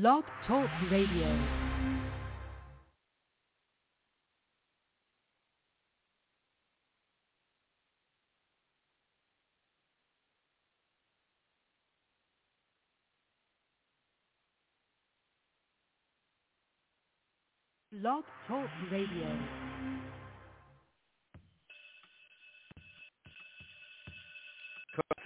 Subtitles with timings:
[0.00, 1.38] Blog Talk Radio.
[17.92, 19.38] Blog Talk Radio.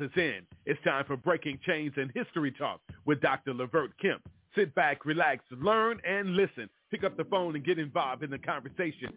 [0.00, 0.46] Is in.
[0.64, 3.53] It's time for Breaking Chains and History Talk with Dr.
[3.53, 4.23] Levert Kemp.
[4.55, 6.69] Sit back, relax, learn, and listen.
[6.91, 9.12] Pick up the phone and get involved in the conversation.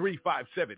[0.00, 0.76] 858-357-9137.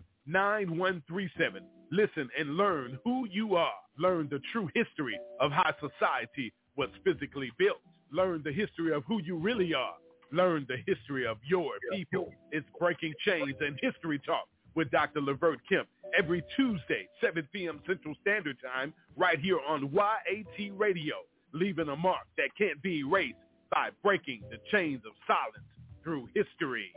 [1.91, 3.73] Listen and learn who you are.
[3.97, 7.81] Learn the true history of how society was physically built.
[8.11, 9.95] Learn the history of who you really are.
[10.31, 12.31] Learn the history of your people.
[12.51, 15.21] It's Breaking Chains and History Talk with Dr.
[15.21, 17.81] Levert Kemp every Tuesday, 7 p.m.
[17.87, 21.15] Central Standard Time, right here on YAT Radio,
[21.53, 23.37] leaving a mark that can't be erased
[23.71, 25.67] by breaking the chains of silence
[26.03, 26.91] through history.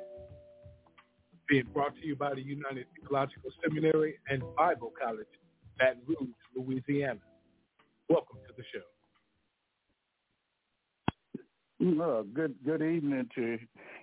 [1.48, 5.27] Being brought to you by the United Theological Seminary and Bible College,
[5.78, 7.20] Baton Rouge, Louisiana.
[8.09, 8.81] Welcome to the show.
[12.00, 13.59] Uh, good good evening to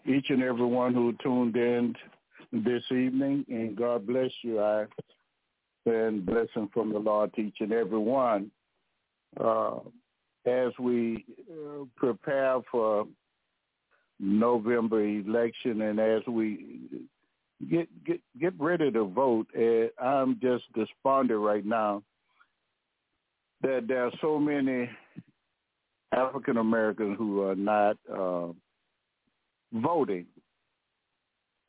[0.06, 1.96] each and every one who tuned in
[2.52, 4.60] this evening, and God bless you.
[4.60, 4.86] I
[5.86, 8.52] and blessing from the Lord to each and every one.
[9.40, 9.80] Uh,
[10.50, 13.08] as we uh, prepare for
[14.20, 16.90] November election, and as we
[17.70, 22.04] get get get ready to vote, uh, I'm just despondent right now
[23.62, 24.90] that there are so many
[26.12, 28.48] African Americans who are not uh,
[29.74, 30.26] voting,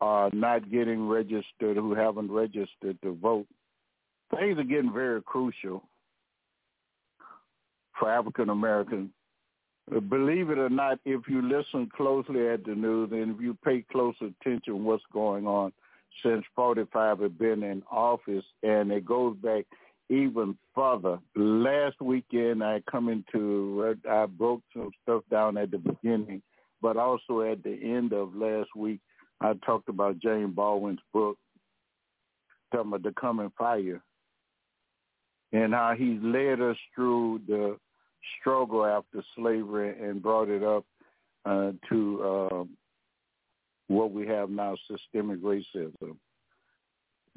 [0.00, 3.46] are not getting registered, who haven't registered to vote.
[4.36, 5.82] Things are getting very crucial
[8.00, 9.10] for African Americans.
[9.94, 13.56] Uh, believe it or not, if you listen closely at the news and if you
[13.64, 15.72] pay close attention what's going on
[16.24, 19.64] since 45 have been in office, and it goes back
[20.08, 21.18] even further.
[21.36, 26.42] Last weekend, I come into, I broke some stuff down at the beginning,
[26.82, 29.00] but also at the end of last week,
[29.40, 31.38] I talked about James Baldwin's book,
[32.72, 34.02] talking about the coming fire,
[35.52, 37.78] and how he led us through the
[38.38, 40.84] struggle after slavery and brought it up
[41.44, 42.64] uh, to uh,
[43.88, 46.16] what we have now, systemic racism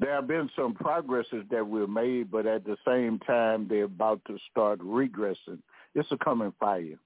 [0.00, 4.20] there have been some progresses that we've made, but at the same time, they're about
[4.26, 5.58] to start regressing.
[5.94, 6.98] It's a coming fire.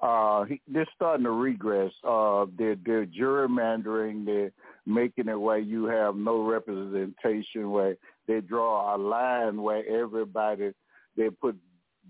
[0.00, 1.92] Uh, they're starting to regress.
[2.06, 4.24] Uh, they're, they're gerrymandering.
[4.26, 4.52] They're
[4.86, 7.96] making it where you have no representation, where
[8.28, 10.72] they draw a line where everybody,
[11.16, 11.56] they put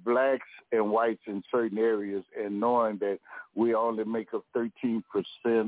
[0.04, 3.18] blacks and whites in certain areas and knowing that
[3.54, 5.02] we only make up 13%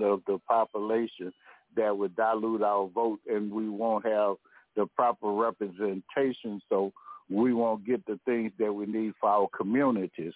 [0.02, 1.32] of the population–
[1.76, 4.36] that would dilute our vote and we won't have
[4.74, 6.92] the proper representation so
[7.30, 10.32] we won't get the things that we need for our communities.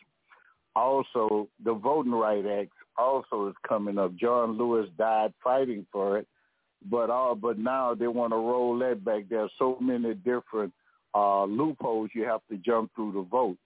[0.77, 4.15] Also, the Voting Rights Act also is coming up.
[4.17, 6.29] John Lewis died fighting for it,
[6.89, 9.25] but all but now they want to roll that back.
[9.29, 10.73] There are so many different
[11.15, 13.59] uh, loopholes you have to jump through to vote.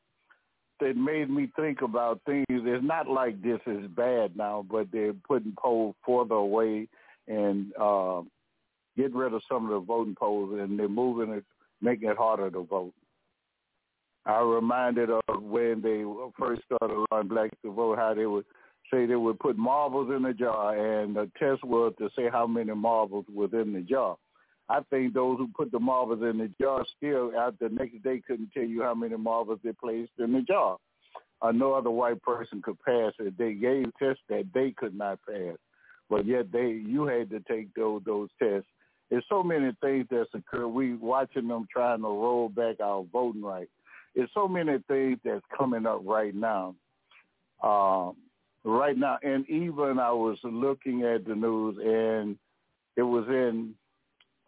[0.80, 2.44] It made me think about things.
[2.48, 6.88] It's not like this is bad now, but they're putting polls further away
[7.28, 8.22] and uh,
[8.96, 11.44] get rid of some of the voting polls, and they're moving it,
[11.80, 12.92] making it harder to vote.
[14.26, 16.02] I reminded of when they
[16.38, 18.46] first started allowing blacks to vote, how they would
[18.90, 22.46] say they would put marbles in a jar, and the test was to say how
[22.46, 24.16] many marbles was in the jar.
[24.68, 28.22] I think those who put the marbles in the jar still, out the next day,
[28.26, 30.78] couldn't tell you how many marbles they placed in the jar.
[31.42, 33.36] Uh, no other white person could pass it.
[33.36, 35.56] They gave tests that they could not pass
[36.10, 38.68] but yet they you had to take those those tests.
[39.10, 40.68] There's so many things that's occurred.
[40.68, 43.70] We watching them trying to roll back our voting rights.
[44.14, 46.74] There's so many things that's coming up right now.
[47.62, 48.16] Um,
[48.64, 52.36] right now, and even I was looking at the news, and
[52.96, 53.74] it was in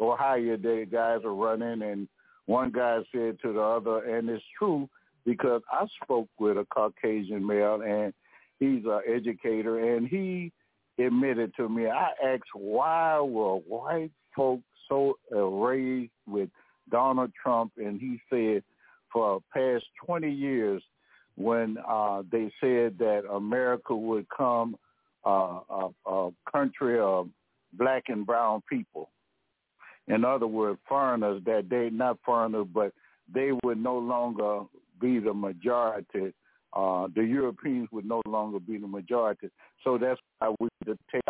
[0.00, 0.56] Ohio.
[0.56, 2.08] The guys are running, and
[2.46, 4.88] one guy said to the other, and it's true
[5.24, 8.12] because I spoke with a Caucasian male, and
[8.58, 10.52] he's an educator, and he
[10.98, 11.88] admitted to me.
[11.88, 16.48] I asked why were white folks so enraged with
[16.90, 18.62] Donald Trump, and he said
[19.12, 20.82] for past 20 years
[21.36, 24.76] when uh, they said that America would come
[25.26, 27.28] uh, a, a country of
[27.72, 29.10] black and brown people.
[30.08, 32.92] In other words, foreigners that they not foreigners, but
[33.32, 34.60] they would no longer
[35.00, 36.32] be the majority
[36.76, 39.48] uh, the Europeans would no longer be the majority.
[39.82, 41.22] So that's why we to take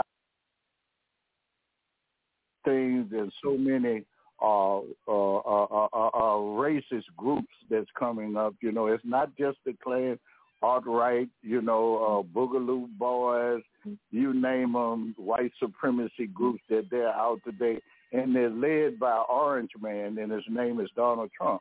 [2.65, 4.03] things and so many
[4.43, 8.55] uh, uh, uh, uh, uh, racist groups that's coming up.
[8.61, 10.19] You know, it's not just the Klan,
[10.63, 13.63] alt-right, you know, uh, Boogaloo Boys,
[14.11, 17.79] you name them, white supremacy groups that they're out today,
[18.13, 21.61] and they're led by Orange Man, and his name is Donald Trump.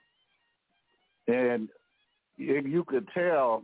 [1.28, 1.70] And
[2.38, 3.64] if you could tell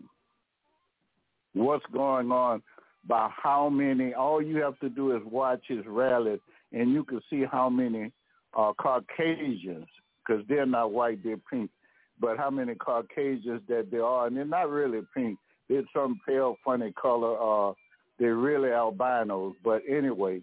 [1.54, 2.62] what's going on
[3.08, 4.14] by how many.
[4.14, 6.40] All you have to do is watch his rallies,
[6.72, 8.12] and you can see how many
[8.58, 9.88] uh, Caucasians,
[10.26, 11.70] because they're not white, they're pink,
[12.20, 15.38] but how many Caucasians that there are, and they're not really pink.
[15.70, 17.70] They're some pale, funny color.
[17.70, 17.74] Uh,
[18.20, 19.56] they're really albinos.
[19.64, 20.42] But anyway,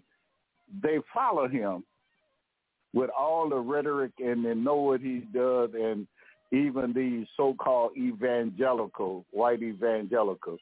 [0.81, 1.83] they follow him
[2.93, 6.07] with all the rhetoric, and they know what he does, and
[6.51, 10.59] even these so-called evangelical, white evangelicals,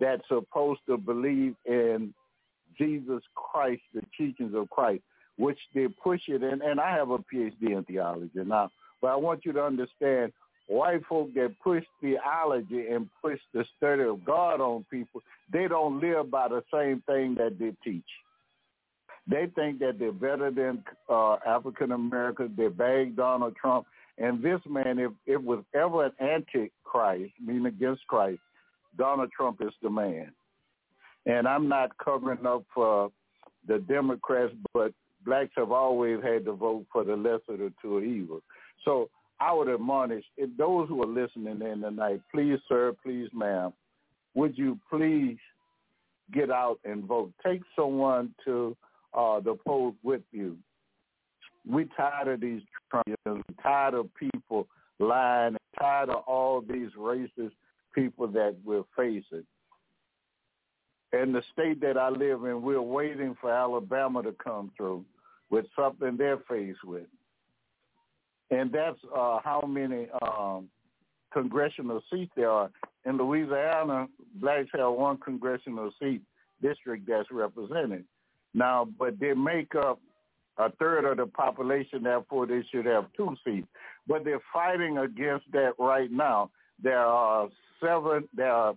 [0.00, 2.14] that's supposed to believe in
[2.78, 5.02] Jesus Christ, the teachings of Christ,
[5.36, 6.62] which they push it in.
[6.62, 8.70] And I have a PhD in theology now,
[9.02, 10.32] but I want you to understand
[10.68, 15.22] white folk that push theology and push the study of God on people,
[15.52, 18.04] they don't live by the same thing that they teach.
[19.28, 22.52] They think that they're better than uh, African Americans.
[22.56, 23.86] They bag Donald Trump.
[24.16, 28.40] And this man, if it was ever an antichrist, meaning against Christ,
[28.96, 30.32] Donald Trump is the man.
[31.26, 33.10] And I'm not covering up for
[33.66, 34.92] the Democrats, but
[35.24, 38.42] blacks have always had to vote for the lesser of the two evils.
[38.84, 39.10] So
[39.40, 40.24] I would admonish
[40.56, 43.72] those who are listening in tonight, please, sir, please, ma'am,
[44.34, 45.36] would you please
[46.32, 47.32] get out and vote?
[47.44, 48.76] Take someone to
[49.14, 50.56] uh, the polls with you.
[51.66, 52.62] We're tired of these
[52.92, 54.68] Trumpians, tired of people
[54.98, 57.52] lying, tired of all these racist
[57.94, 59.44] people that we're facing.
[61.12, 65.04] In the state that I live in, we're waiting for Alabama to come through
[65.50, 67.06] with something they're faced with.
[68.50, 70.68] And that's uh, how many um,
[71.32, 72.70] congressional seats there are.
[73.04, 76.22] In Louisiana, blacks have one congressional seat
[76.62, 78.04] district that's represented.
[78.54, 80.00] Now, but they make up
[80.58, 83.68] a third of the population, therefore they should have two seats.
[84.06, 86.50] But they're fighting against that right now.
[86.82, 87.48] There are
[87.80, 88.74] seven, there are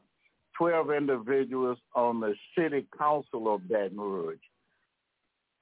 [0.57, 4.38] 12 individuals on the city council of Baton Rouge.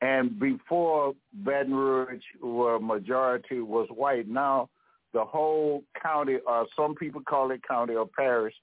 [0.01, 4.69] And before Baton Rouge, where majority was white, now
[5.13, 8.53] the whole county, or some people call it county or parish,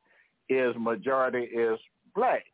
[0.49, 1.79] is majority is
[2.15, 2.45] black.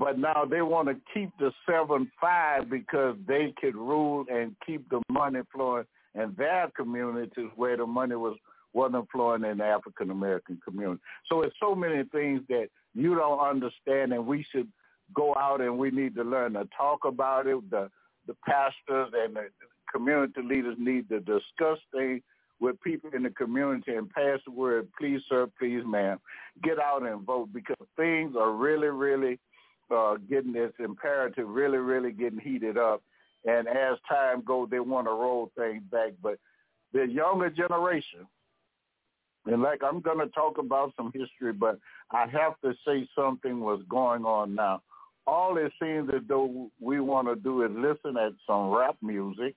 [0.00, 4.88] But now they want to keep the seven five because they could rule and keep
[4.88, 8.34] the money flowing in their communities where the money was
[8.72, 11.02] wasn't flowing in the African American community.
[11.28, 14.68] So it's so many things that you don't understand, and we should
[15.14, 17.70] go out and we need to learn to talk about it.
[17.70, 17.90] The
[18.26, 19.48] the pastors and the
[19.92, 22.22] community leaders need to discuss things
[22.58, 26.18] with people in the community and pass the word, please, sir, please, ma'am,
[26.62, 29.38] get out and vote because things are really, really
[29.90, 33.02] uh, getting this imperative really, really getting heated up.
[33.44, 36.12] And as time goes, they want to roll things back.
[36.22, 36.38] But
[36.92, 38.26] the younger generation,
[39.46, 41.78] and like I'm going to talk about some history, but
[42.10, 44.82] I have to say something was going on now.
[45.26, 49.54] All it seems as though we want to do is listen at some rap music.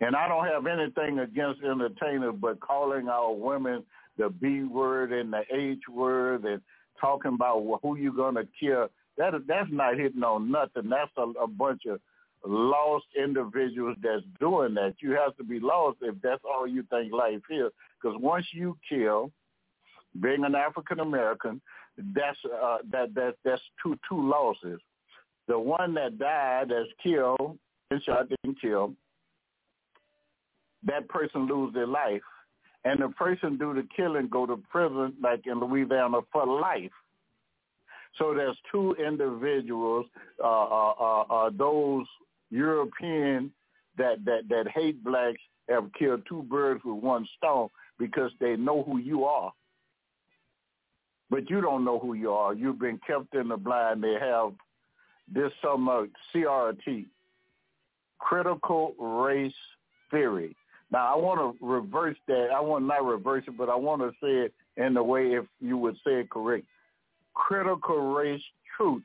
[0.00, 3.84] And I don't have anything against entertainers, but calling our women
[4.18, 6.60] the B word and the H word and
[7.02, 8.88] talking about who you're going to kill.
[9.18, 10.88] That that's not hitting on nothing.
[10.88, 12.00] That's a, a bunch of
[12.46, 14.94] lost individuals that's doing that.
[15.00, 17.70] You have to be lost if that's all you think life is.
[18.00, 19.30] Because once you kill,
[20.20, 21.60] being an African American,
[22.14, 24.80] that's uh, that that that's two two losses.
[25.48, 27.58] The one that died, that's killed,
[27.90, 28.94] and didn't kill.
[30.84, 32.22] That person lose their life
[32.84, 36.90] and the person do the killing go to prison, like in Louisiana, for life.
[38.18, 40.06] So there's two individuals,
[40.42, 42.06] uh, uh, uh, uh, those
[42.50, 43.52] European
[43.96, 48.82] that, that, that hate blacks have killed two birds with one stone because they know
[48.82, 49.52] who you are.
[51.30, 52.52] But you don't know who you are.
[52.52, 54.02] You've been kept in the blind.
[54.04, 54.52] They have
[55.32, 55.88] this some
[56.34, 57.06] CRT,
[58.18, 59.52] critical race
[60.10, 60.54] theory.
[60.92, 62.48] Now I want to reverse that.
[62.54, 65.46] I want not reverse it, but I want to say it in the way if
[65.60, 66.66] you would say it correct.
[67.34, 68.42] Critical race
[68.76, 69.02] truth,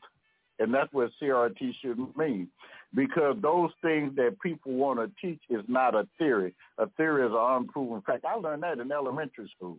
[0.60, 2.50] and that's what CRT should mean,
[2.94, 6.54] because those things that people want to teach is not a theory.
[6.78, 8.26] A theory is an unproven fact.
[8.26, 9.78] I learned that in elementary school.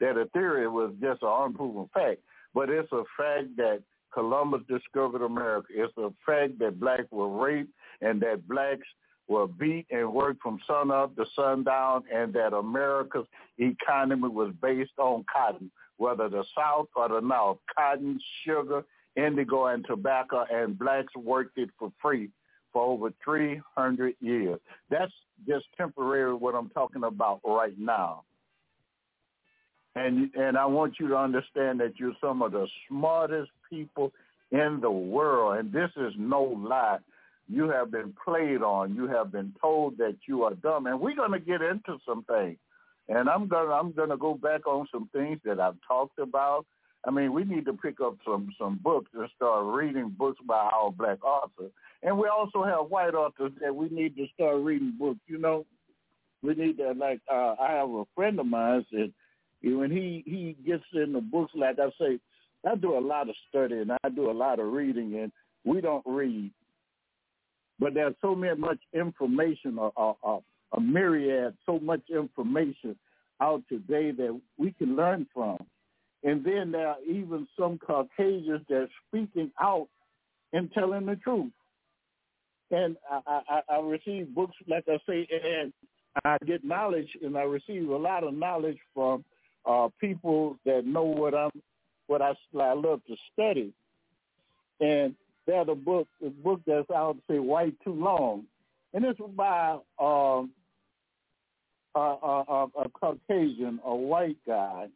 [0.00, 2.20] that a theory was just an unproven fact,
[2.54, 3.80] but it's a fact that
[4.12, 5.68] Columbus discovered America.
[5.70, 7.70] It's a fact that blacks were raped
[8.00, 8.86] and that blacks
[9.28, 13.26] were beat and worked from sun up to sundown and that America's
[13.58, 18.84] economy was based on cotton, whether the South or the North, cotton, sugar,
[19.16, 22.30] indigo, and tobacco, and blacks worked it for free
[22.72, 24.58] for over 300 years.
[24.90, 25.12] That's
[25.48, 28.24] just temporary what I'm talking about right now.
[29.96, 34.12] And and I want you to understand that you're some of the smartest people
[34.50, 36.98] in the world, and this is no lie.
[37.48, 38.94] You have been played on.
[38.94, 42.24] You have been told that you are dumb, and we're going to get into some
[42.24, 42.58] things.
[43.08, 46.64] And I'm gonna I'm gonna go back on some things that I've talked about.
[47.06, 50.70] I mean, we need to pick up some some books and start reading books by
[50.72, 51.70] our black authors.
[52.02, 55.20] And we also have white authors that we need to start reading books.
[55.26, 55.66] You know,
[56.42, 57.20] we need to like.
[57.30, 59.12] Uh, I have a friend of mine that
[59.62, 62.18] when he he gets in the books, like I say,
[62.66, 65.32] I do a lot of studying, I do a lot of reading, and
[65.64, 66.50] we don't read.
[67.78, 70.38] But there's so many much information, a, a,
[70.72, 72.96] a myriad, so much information
[73.40, 75.58] out today that we can learn from.
[76.22, 79.88] And then there are even some Caucasians that are speaking out
[80.52, 81.52] and telling the truth.
[82.70, 85.72] And I, I, I receive books, like I say, and
[86.24, 89.24] I get knowledge, and I receive a lot of knowledge from
[89.66, 91.50] uh, people that know what I'm,
[92.06, 93.72] what I, I love to study.
[94.80, 95.14] And
[95.46, 98.44] there's a book, a book that's out, say, White Too Long.
[98.92, 100.50] And it's by um,
[101.94, 104.86] a, a, a Caucasian, a white guy.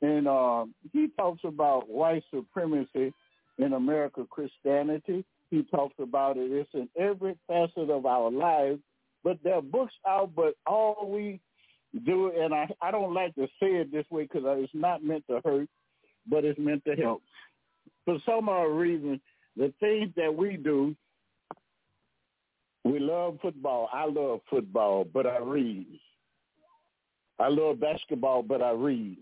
[0.00, 3.12] And uh, he talks about white supremacy
[3.58, 5.24] in American Christianity.
[5.50, 6.50] He talks about it.
[6.50, 8.80] It's in every facet of our lives.
[9.22, 11.40] But there are books out, but all we
[12.06, 15.24] do and I, I don't like to say it this way because it's not meant
[15.28, 15.68] to hurt,
[16.26, 17.22] but it's meant to help.
[18.04, 19.20] For some odd reason,
[19.56, 20.96] the things that we do,
[22.84, 23.88] we love football.
[23.92, 25.86] I love football, but I read.
[27.38, 29.16] I love basketball, but I read.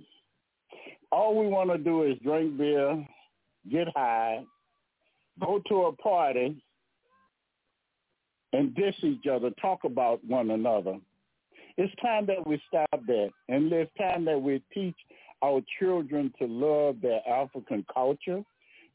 [1.12, 3.06] All we want to do is drink beer,
[3.70, 4.44] get high,
[5.40, 6.62] go to a party,
[8.52, 10.98] and diss each other, talk about one another.
[11.76, 14.96] It's time that we stop that, and it's time that we teach
[15.42, 18.42] our children to love their African culture,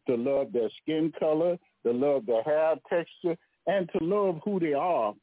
[0.07, 4.74] to love their skin color, to love their hair texture, and to love who they
[4.74, 5.13] are.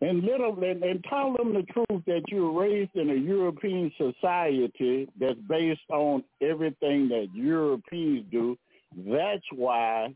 [0.00, 5.08] And little and, and tell them the truth that you're raised in a European society
[5.18, 8.56] that's based on everything that Europeans do.
[8.96, 10.14] That's why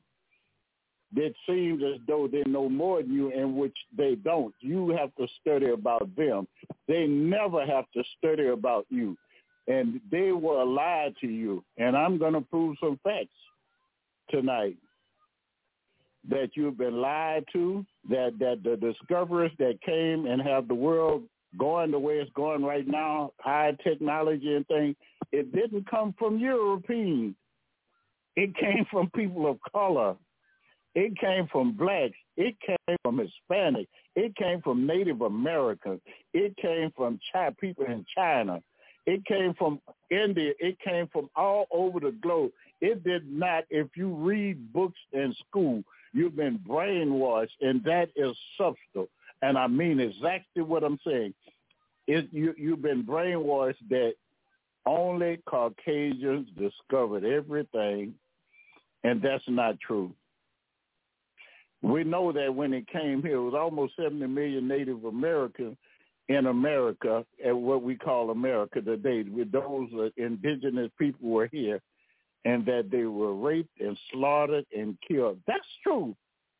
[1.16, 4.54] it seems as though they know more than you in which they don't.
[4.60, 6.46] You have to study about them.
[6.88, 9.16] They never have to study about you.
[9.68, 11.64] And they will lie to you.
[11.76, 13.28] And I'm going to prove some facts
[14.30, 14.76] tonight
[16.28, 21.24] that you've been lied to, that, that the discoverers that came and have the world
[21.58, 24.96] going the way it's going right now, high technology and things,
[25.32, 27.34] it didn't come from Europeans.
[28.36, 30.16] It came from people of color
[30.94, 32.16] it came from blacks.
[32.36, 33.88] It came from Hispanic.
[34.14, 36.00] It came from Native Americans.
[36.34, 38.62] It came from China, people in China.
[39.06, 39.80] It came from
[40.10, 40.52] India.
[40.58, 42.52] It came from all over the globe.
[42.80, 45.82] It did not, if you read books in school,
[46.12, 49.08] you've been brainwashed, and that is substantial.
[49.42, 51.34] And I mean exactly what I'm saying.
[52.06, 54.14] It, you, you've been brainwashed that
[54.86, 58.14] only Caucasians discovered everything,
[59.04, 60.12] and that's not true.
[61.82, 65.76] We know that when it came here, it was almost 70 million Native Americans
[66.34, 69.24] in America, at what we call America today.
[69.24, 71.80] With those uh, indigenous people were here,
[72.44, 75.38] and that they were raped and slaughtered and killed.
[75.46, 76.16] That's true,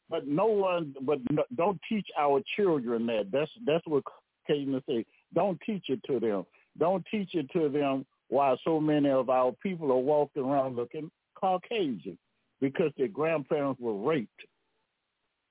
[0.09, 0.95] but no one.
[1.02, 3.29] But no, don't teach our children that.
[3.33, 4.05] That's that's what
[4.47, 5.05] Cajun say.
[5.35, 6.45] Don't teach it to them.
[6.79, 8.07] Don't teach it to them.
[8.29, 12.19] Why so many of our people are walking around looking Caucasian
[12.61, 14.43] because their grandparents were raped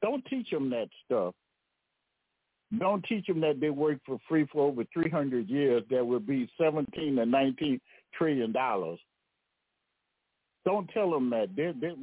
[0.01, 1.33] don't teach them that stuff.
[2.77, 5.83] Don't teach them that they worked for free for over 300 years.
[5.89, 7.81] That would be 17 to 19
[8.17, 8.99] trillion dollars.
[10.63, 11.55] Don't tell them that.
[11.55, 11.93] They, they,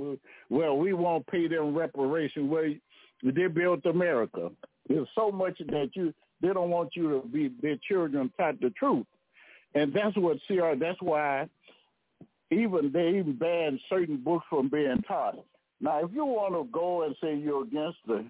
[0.51, 2.51] well, we won't pay them reparation.
[2.51, 2.75] Well,
[3.23, 4.51] they built America.
[4.89, 8.71] There's so much that you they don't want you to be their children taught the
[8.71, 9.07] truth,
[9.75, 10.75] and that's what CR.
[10.79, 11.49] That's why
[12.51, 15.37] even they even banned certain books from being taught.
[15.81, 18.25] Now, if you want to go and say you're against the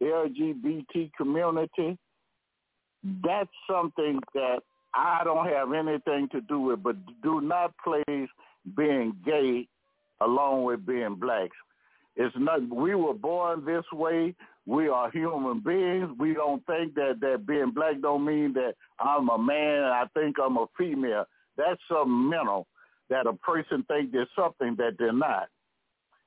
[0.00, 1.98] LGBT community,
[3.24, 4.60] that's something that
[4.94, 8.28] I don't have anything to do with, but do not place
[8.76, 9.68] being gay
[10.20, 11.56] along with being blacks.
[12.16, 12.66] It's not.
[12.68, 14.34] We were born this way.
[14.64, 16.10] We are human beings.
[16.18, 19.84] We don't think that that being black don't mean that I'm a man.
[19.84, 21.26] And I think I'm a female.
[21.58, 22.66] That's some mental
[23.10, 25.48] that a person think there's something that they're not.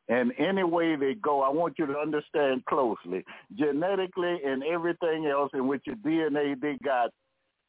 [0.09, 3.23] And any way they go, I want you to understand closely.
[3.55, 7.11] Genetically and everything else in which your DNA, they got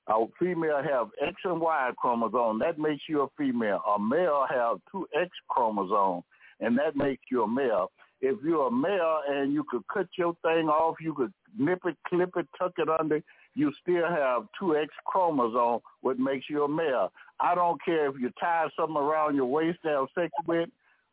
[0.08, 2.58] a female have X and Y chromosome.
[2.58, 3.82] That makes you a female.
[3.94, 6.24] A male have two X chromosomes,
[6.60, 7.92] and that makes you a male.
[8.22, 11.96] If you're a male and you could cut your thing off, you could nip it,
[12.08, 13.22] clip it, tuck it under,
[13.54, 17.12] you still have two X chromosome, what makes you a male.
[17.38, 20.68] I don't care if you tie something around your waist to have sex with,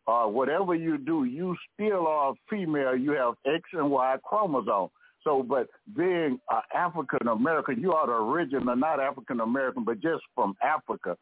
[0.08, 2.96] or whatever you do, you still are female.
[2.96, 4.90] You have X and Y chromosome.
[5.24, 10.24] So, but being uh, African American, you are the original, not African American, but just
[10.34, 11.18] from Africa.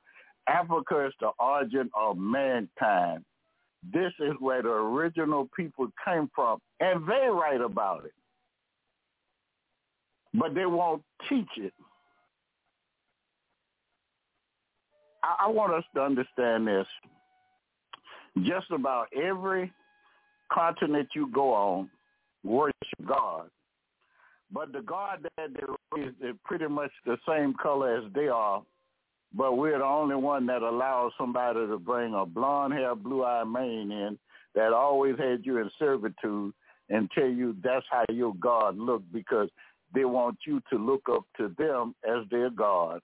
[0.48, 3.26] Africa is the origin of mankind.
[3.92, 8.14] This is where the original people came from, and they write about it.
[10.36, 11.74] But they won't teach it.
[15.24, 16.86] I, I want us to understand this.
[18.44, 19.72] Just about every
[20.52, 21.90] continent you go on
[22.44, 22.76] worship
[23.08, 23.50] God.
[24.52, 25.64] But the God that they
[25.98, 28.62] raise is pretty much the same color as they are,
[29.34, 33.92] but we're the only one that allows somebody to bring a blonde hair, blue-eyed man
[33.92, 34.20] in
[34.54, 36.54] that always had you in servitude
[36.90, 39.50] and tell you that's how your God looked because
[39.94, 43.04] they want you to look up to them as their gods.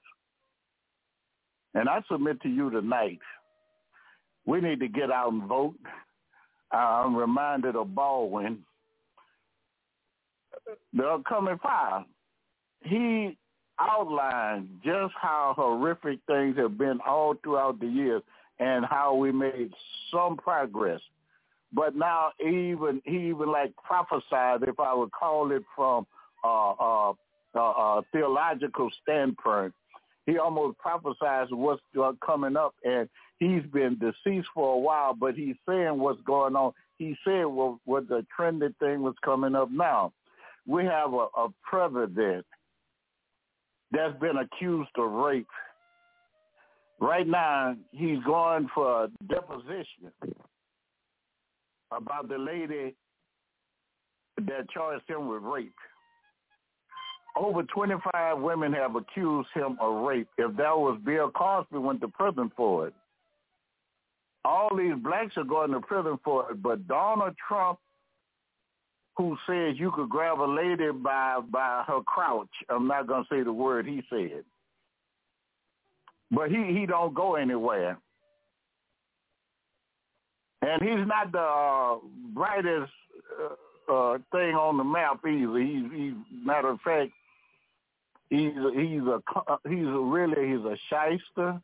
[1.73, 3.19] And I submit to you tonight,
[4.51, 5.75] we need to get out and vote.
[6.71, 8.63] I'm reminded of Baldwin
[10.93, 12.05] the upcoming fire,
[12.83, 13.37] he
[13.79, 18.21] outlined just how horrific things have been all throughout the years
[18.59, 19.71] and how we made
[20.11, 21.01] some progress.
[21.73, 26.05] But now even he even like prophesied, if I would call it from
[26.43, 27.13] a uh, uh,
[27.55, 29.73] uh, uh, theological standpoint,
[30.25, 31.81] he almost prophesies what's
[32.25, 33.09] coming up, and
[33.41, 36.71] he's been deceased for a while, but he's saying what's going on.
[36.97, 40.13] He said what, what the trending thing was coming up now
[40.67, 42.45] we have a, a president
[43.91, 45.47] that's been accused of rape.
[46.99, 50.11] Right now, he's going for a deposition
[51.91, 52.95] about the lady
[54.37, 55.73] that charged him with rape.
[57.35, 60.27] Over 25 women have accused him of rape.
[60.37, 62.93] If that was Bill Cosby, went to prison for it.
[64.43, 67.79] All these blacks are going to prison for it, but Donald Trump
[69.17, 72.49] who says you could grab a lady by by her crouch.
[72.69, 74.43] I'm not gonna say the word he said,
[76.31, 77.97] but he he don't go anywhere,
[80.61, 81.97] and he's not the uh,
[82.33, 82.91] brightest
[83.39, 85.59] uh, uh, thing on the map either.
[85.59, 86.13] He's, he's
[86.45, 87.11] matter of fact,
[88.29, 89.21] he's he's a
[89.67, 91.61] he's a really he's a shyster,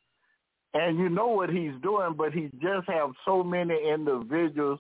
[0.78, 4.80] and you know what he's doing, but he just have so many individuals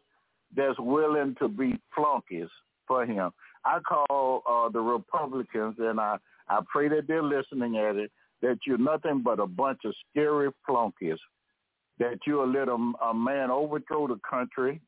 [0.56, 2.50] that's willing to be flunkies
[2.88, 3.32] for him.
[3.66, 8.12] I call uh, the Republicans, and I, I pray that they're listening at it,
[8.44, 11.18] that you're nothing but a bunch of scary flunkies,
[11.98, 14.80] that you'll let a, a man overthrow the country,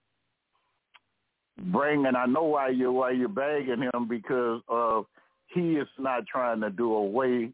[1.72, 5.06] bring, and I know why you're, why you're begging him because of
[5.48, 7.50] he is not trying to do away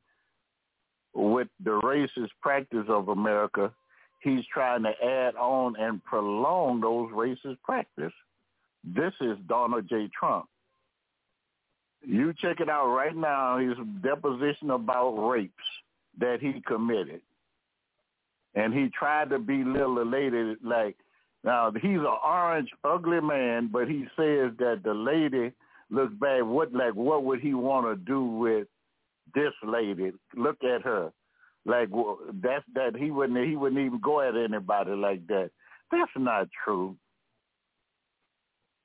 [1.16, 3.72] with the racist practice of America
[4.26, 8.12] he's trying to add on and prolong those racist practice.
[8.84, 10.10] This is Donald J.
[10.18, 10.48] Trump.
[12.06, 15.54] You check it out right now, his deposition about rapes
[16.20, 17.22] that he committed.
[18.56, 20.96] And he tried to belittle the lady like,
[21.44, 25.52] now he's an orange, ugly man, but he says that the lady
[25.92, 26.44] looks bad.
[26.44, 28.68] What like what would he want to do with
[29.36, 30.12] this lady?
[30.36, 31.12] Look at her.
[31.66, 31.90] Like
[32.42, 35.52] that's that he wouldn't he wouldn't even go at anybody like that.
[35.92, 36.96] That's not true.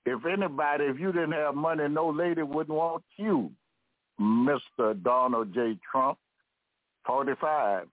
[0.07, 3.51] If anybody, if you didn't have money, no lady wouldn't want you,
[4.19, 5.79] Mister Donald J.
[5.91, 6.19] Trump,
[7.07, 7.87] forty five.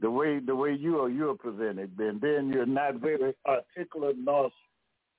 [0.00, 4.50] The way the way you are you're presented, then then you're not very articulate nor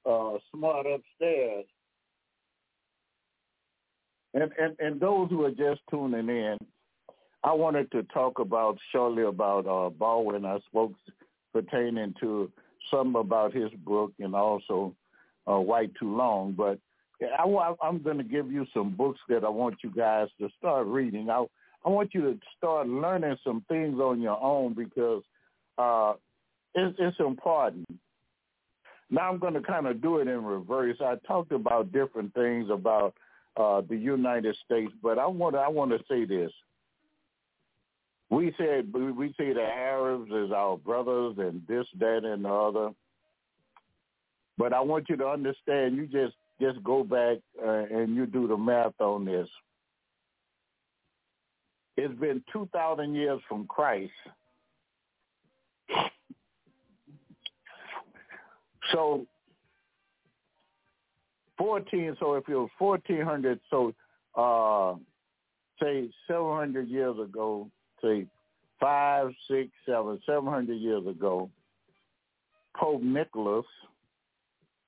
[0.06, 1.66] uh, smart upstairs.
[4.34, 6.58] And, and and those who are just tuning in,
[7.44, 10.46] I wanted to talk about shortly about uh, Baldwin.
[10.46, 10.94] I spoke
[11.54, 12.52] pertaining to
[12.92, 14.94] some about his book and also
[15.50, 16.54] uh, White Too Long.
[16.54, 16.80] But
[17.22, 20.88] I, I'm going to give you some books that I want you guys to start
[20.88, 21.30] reading.
[21.30, 21.46] I,
[21.86, 25.24] I want you to start learning some things on your own because
[25.78, 26.14] uh,
[26.76, 27.88] it's, it's important.
[29.10, 30.98] Now I'm going to kind of do it in reverse.
[31.02, 33.16] I talked about different things about
[33.60, 36.52] uh, the United States, but I want I want to say this.
[38.30, 42.92] We said we say the Arabs is our brothers and this, that, and the other.
[44.58, 45.98] But I want you to understand.
[45.98, 49.50] You just just go back uh, and you do the math on this.
[51.98, 54.12] It's been two thousand years from Christ.
[58.94, 59.26] So
[61.60, 63.94] 14, so if it was 1400, so
[64.36, 64.96] uh,
[65.80, 67.70] say 700 years ago,
[68.02, 68.26] say
[68.80, 71.50] five, six, seven, 700 years ago,
[72.76, 73.66] Pope Nicholas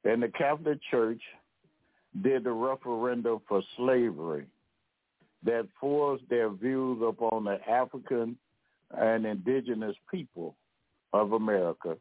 [0.05, 1.21] and the Catholic Church
[2.23, 4.45] did the referendum for slavery
[5.43, 8.37] that forced their views upon the African
[8.97, 10.55] and indigenous people
[11.13, 11.97] of America.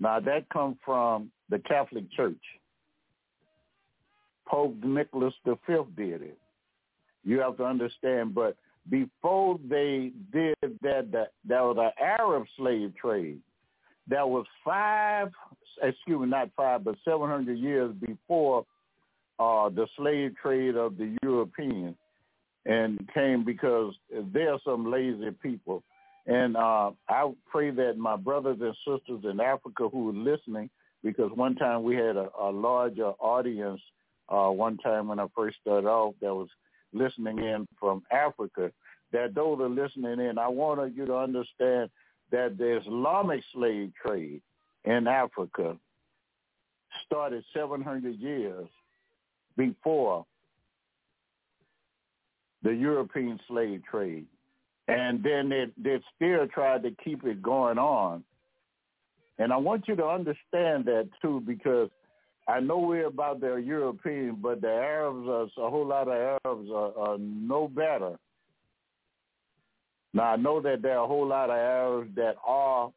[0.00, 2.42] Now that comes from the Catholic Church.
[4.52, 5.54] Pope Nicholas V
[5.96, 6.38] did it.
[7.24, 8.56] You have to understand, but
[8.90, 13.40] before they did that, that, that was an Arab slave trade.
[14.08, 15.30] That was five,
[15.82, 18.66] excuse me, not five, but 700 years before
[19.38, 21.94] uh, the slave trade of the Europeans
[22.66, 23.94] and came because
[24.32, 25.82] there are some lazy people.
[26.26, 30.68] And uh, I pray that my brothers and sisters in Africa who are listening,
[31.02, 33.80] because one time we had a, a larger audience
[34.28, 36.48] uh, one time when I first started off that was
[36.92, 38.70] listening in from Africa,
[39.12, 41.90] that those are listening in, I want you to understand
[42.30, 44.40] that the Islamic slave trade
[44.84, 45.76] in Africa
[47.06, 48.68] started 700 years
[49.56, 50.24] before
[52.62, 54.26] the European slave trade.
[54.88, 58.24] And then they still tried to keep it going on.
[59.38, 61.88] And I want you to understand that too, because
[62.48, 66.70] I know we're about the European, but the Arabs, are, a whole lot of Arabs
[66.70, 68.18] are, are no better.
[70.12, 72.92] Now I know that there are a whole lot of Arabs that are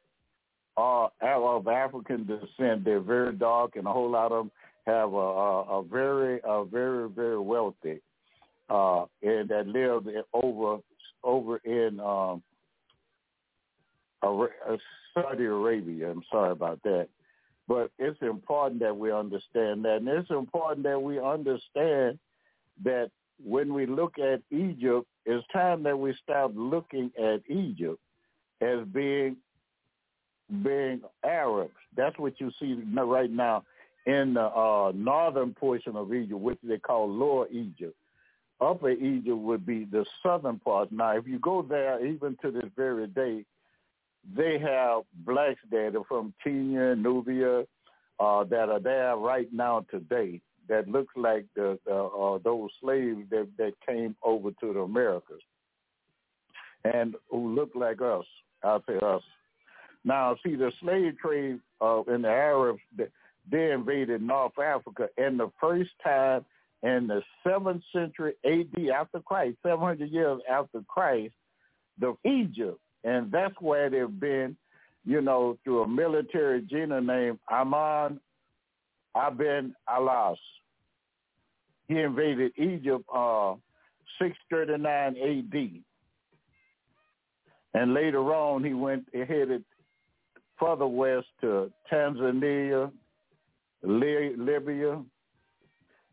[0.77, 2.83] are of African descent.
[2.83, 4.51] They're very dark, and a whole lot of them
[4.85, 8.01] have a, a, a very, a very, very wealthy,
[8.69, 10.79] uh, and that live over
[11.23, 12.43] over in um,
[15.13, 16.11] Saudi Arabia.
[16.11, 17.07] I'm sorry about that.
[17.67, 19.97] But it's important that we understand that.
[19.97, 22.19] And it's important that we understand
[22.83, 23.09] that
[23.43, 27.99] when we look at Egypt, it's time that we stop looking at Egypt
[28.61, 29.37] as being
[30.63, 31.73] being Arabs.
[31.97, 33.63] That's what you see right now
[34.05, 37.95] in the uh, northern portion of Egypt, which they call Lower Egypt.
[38.61, 40.91] Upper Egypt would be the southern part.
[40.91, 43.43] Now, if you go there, even to this very day,
[44.33, 47.65] they have blacks there They're from Kenya, Nubia,
[48.19, 53.21] uh, that are there right now today that looks like the, the uh, those slaves
[53.29, 55.41] that, that came over to the Americas
[56.83, 58.25] and who look like us,
[58.63, 59.21] I'll say us.
[60.03, 62.79] Now, see, the slave trade uh, in the Arabs,
[63.51, 66.45] they invaded North Africa, and the first time
[66.83, 71.33] in the 7th century AD after Christ, 700 years after Christ,
[71.99, 74.57] the Egypt and that's where they've been,
[75.05, 78.19] you know, through a military general named Aman
[79.15, 80.37] Aben Alas.
[81.87, 83.53] He invaded Egypt uh,
[84.19, 85.81] 639 AD.
[87.79, 89.63] And later on, he went headed
[90.59, 92.91] further west to Tanzania,
[93.83, 95.03] Libya,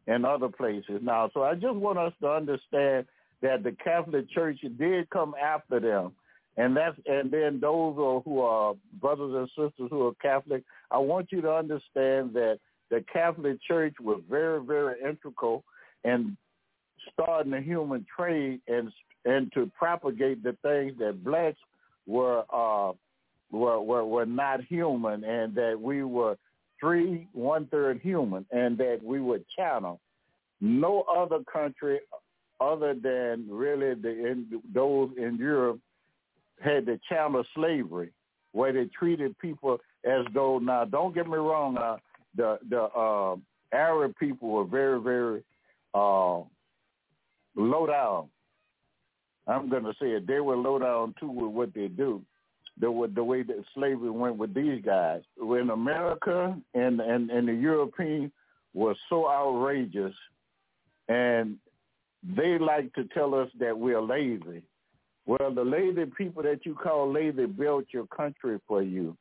[0.08, 1.00] and other places.
[1.00, 3.06] Now, so I just want us to understand
[3.40, 6.12] that the Catholic Church did come after them
[6.56, 11.32] and that's and then those who are brothers and sisters who are Catholic, I want
[11.32, 12.58] you to understand that
[12.90, 15.64] the Catholic Church was very, very integral
[16.04, 16.36] in
[17.12, 18.92] starting the human trade and
[19.24, 21.58] and to propagate the things that blacks
[22.06, 22.92] were uh
[23.50, 26.36] were were, were not human and that we were
[26.78, 30.00] three one third human and that we would channel.
[30.60, 32.00] No other country
[32.60, 35.80] other than really the in, those in Europe
[36.62, 38.10] had the chattel slavery,
[38.52, 40.58] where they treated people as though.
[40.58, 41.76] Now, don't get me wrong.
[41.76, 41.96] Uh,
[42.36, 43.36] the the uh,
[43.72, 45.42] Arab people were very very
[45.94, 46.40] uh,
[47.56, 48.28] low down.
[49.46, 50.26] I'm going to say it.
[50.26, 52.22] They were low down too with what they do.
[52.80, 55.22] The the way that slavery went with these guys.
[55.36, 58.32] When America and and and the European
[58.74, 60.14] was so outrageous,
[61.08, 61.58] and
[62.36, 64.62] they like to tell us that we're lazy
[65.26, 69.16] Well, the lazy people that you call lazy built your country for you.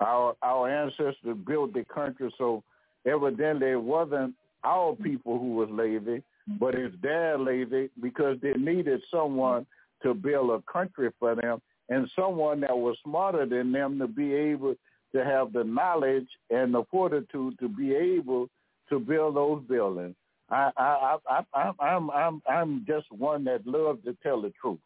[0.00, 2.62] Our our ancestors built the country, so
[3.06, 6.22] evidently it wasn't our people who was lazy,
[6.58, 9.66] but it's their lazy because they needed someone
[10.02, 14.34] to build a country for them and someone that was smarter than them to be
[14.34, 14.74] able
[15.12, 18.48] to have the knowledge and the fortitude to be able
[18.88, 20.14] to build those buildings.
[20.50, 24.78] I, I, I, I, I'm, I'm, I'm just one that loves to tell the truth.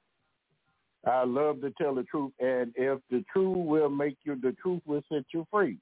[1.07, 4.83] I love to tell the truth, and if the truth will make you, the truth
[4.87, 5.79] will set you free.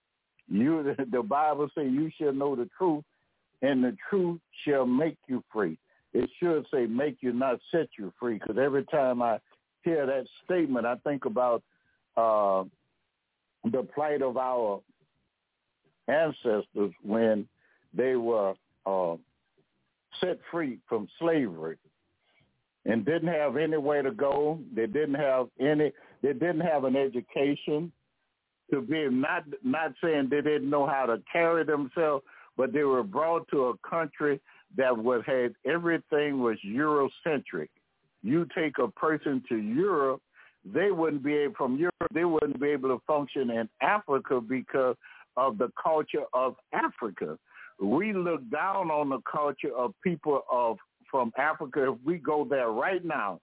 [0.48, 3.04] You, the Bible says, you shall know the truth,
[3.62, 5.78] and the truth shall make you free.
[6.12, 9.38] It should say make you, not set you free, because every time I
[9.84, 11.62] hear that statement, I think about
[12.16, 12.64] uh,
[13.64, 14.80] the plight of our
[16.08, 17.46] ancestors when
[17.94, 18.54] they were
[18.86, 19.16] uh,
[20.20, 21.76] set free from slavery
[22.86, 24.58] and didn't have anywhere to go.
[24.74, 25.92] They didn't have any.
[26.22, 27.92] They didn't have an education
[28.70, 32.24] to be not not saying they didn't know how to carry themselves,
[32.56, 34.40] but they were brought to a country
[34.76, 37.68] that was had everything was Eurocentric.
[38.22, 40.22] You take a person to Europe,
[40.64, 41.94] they wouldn't be able from Europe.
[42.12, 44.96] They wouldn't be able to function in Africa because
[45.36, 47.38] of the culture of Africa.
[47.80, 50.76] We look down on the culture of people of
[51.10, 51.92] from Africa.
[51.92, 53.40] If we go there right now,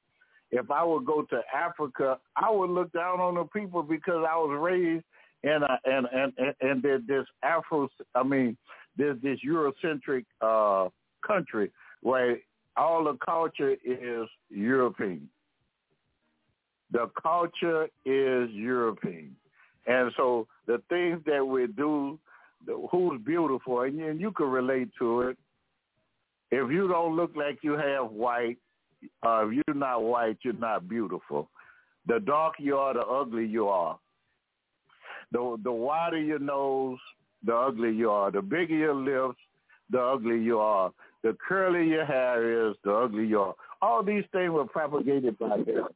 [0.51, 4.35] if I would go to Africa, I would look down on the people because I
[4.37, 5.03] was raised
[5.43, 7.89] in a and and and, this Afro.
[8.15, 8.57] I mean,
[8.95, 10.89] there's this Eurocentric uh,
[11.25, 11.71] country
[12.01, 12.37] where
[12.75, 15.29] all the culture is European.
[16.91, 19.35] The culture is European.
[19.87, 22.19] And so the things that we do,
[22.91, 25.37] who's beautiful, and you, and you can relate to it.
[26.51, 28.57] If you don't look like you have white,
[29.25, 31.49] uh, if you're not white, you're not beautiful.
[32.07, 33.99] The darker you are, the ugly you are.
[35.31, 36.99] The the wider your nose,
[37.45, 38.31] the uglier you are.
[38.31, 39.39] The bigger your lips,
[39.89, 40.91] the uglier you are.
[41.23, 43.55] The curlier your hair is, the uglier you are.
[43.81, 45.87] All these things were propagated by them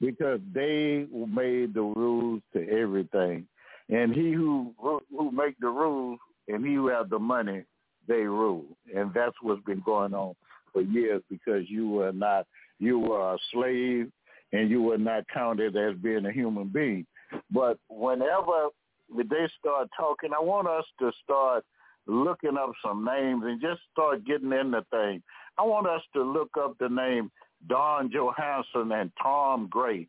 [0.00, 3.46] because they made the rules to everything.
[3.88, 6.18] And he who who make the rules
[6.48, 7.62] and he who have the money,
[8.08, 8.64] they rule.
[8.94, 10.34] And that's what's been going on
[10.72, 12.46] for years because you were not
[12.78, 14.10] you were a slave
[14.52, 17.06] and you were not counted as being a human being.
[17.50, 18.68] But whenever
[19.16, 21.64] they start talking, I want us to start
[22.06, 25.22] looking up some names and just start getting into things.
[25.58, 27.30] I want us to look up the name
[27.68, 30.06] Don Johanson and Tom Gray.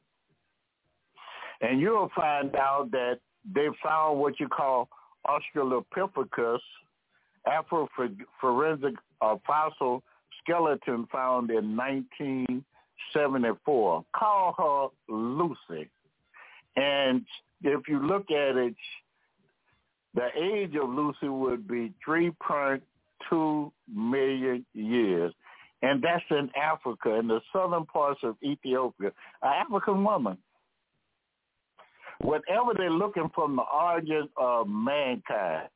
[1.62, 3.20] And you'll find out that
[3.54, 4.88] they found what you call
[5.26, 6.60] Australopithecus,
[7.48, 10.02] afarensis uh, fossil
[10.44, 14.06] skeleton found in 1974.
[14.16, 15.90] Call her Lucy.
[16.76, 17.26] And
[17.64, 18.76] if you look at it,
[20.14, 25.34] the age of Lucy would be 3.2 million years
[25.82, 30.38] and that's in Africa, in the southern parts of Ethiopia, an African woman.
[32.22, 35.70] Whatever they're looking from the origin of mankind,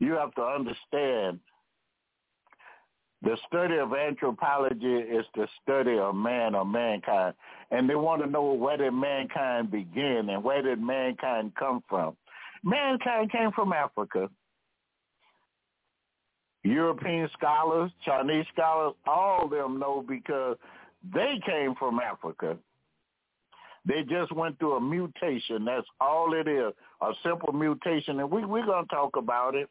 [0.00, 1.40] you have to understand
[3.22, 7.34] the study of anthropology is the study of man or mankind.
[7.72, 12.16] And they want to know where did mankind begin and where did mankind come from.
[12.62, 14.30] Mankind came from Africa.
[16.62, 20.56] European scholars, Chinese scholars, all of them know because
[21.12, 22.56] they came from Africa.
[23.88, 25.64] They just went through a mutation.
[25.64, 28.20] That's all it is, a simple mutation.
[28.20, 29.68] And we, we're going to talk about it.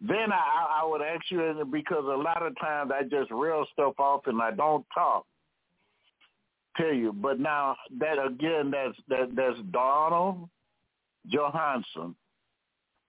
[0.00, 3.94] Then I, I would ask you, because a lot of times I just reel stuff
[3.98, 5.26] off and I don't talk.
[6.76, 10.48] Tell you, but now that again, that's that, that's Donald
[11.28, 12.16] Johanson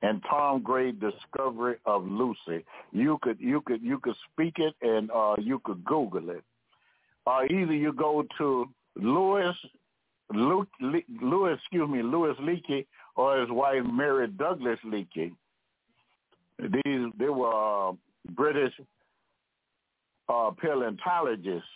[0.03, 2.63] and Tom Gray discovery of Lucy.
[2.91, 6.43] You could you could you could speak it and uh, you could Google it.
[7.25, 9.55] Uh, either you go to Louis
[10.33, 10.65] Louis,
[11.21, 12.85] Louis excuse me Louis Leakey
[13.15, 15.31] or his wife Mary Douglas Leakey.
[16.59, 17.93] These they were uh,
[18.31, 18.73] British
[20.29, 21.67] uh, paleontologists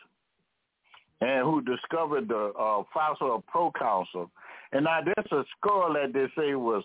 [1.21, 4.31] and who discovered the uh, fossil of proconsul.
[4.71, 6.83] And now there's a skull that they say was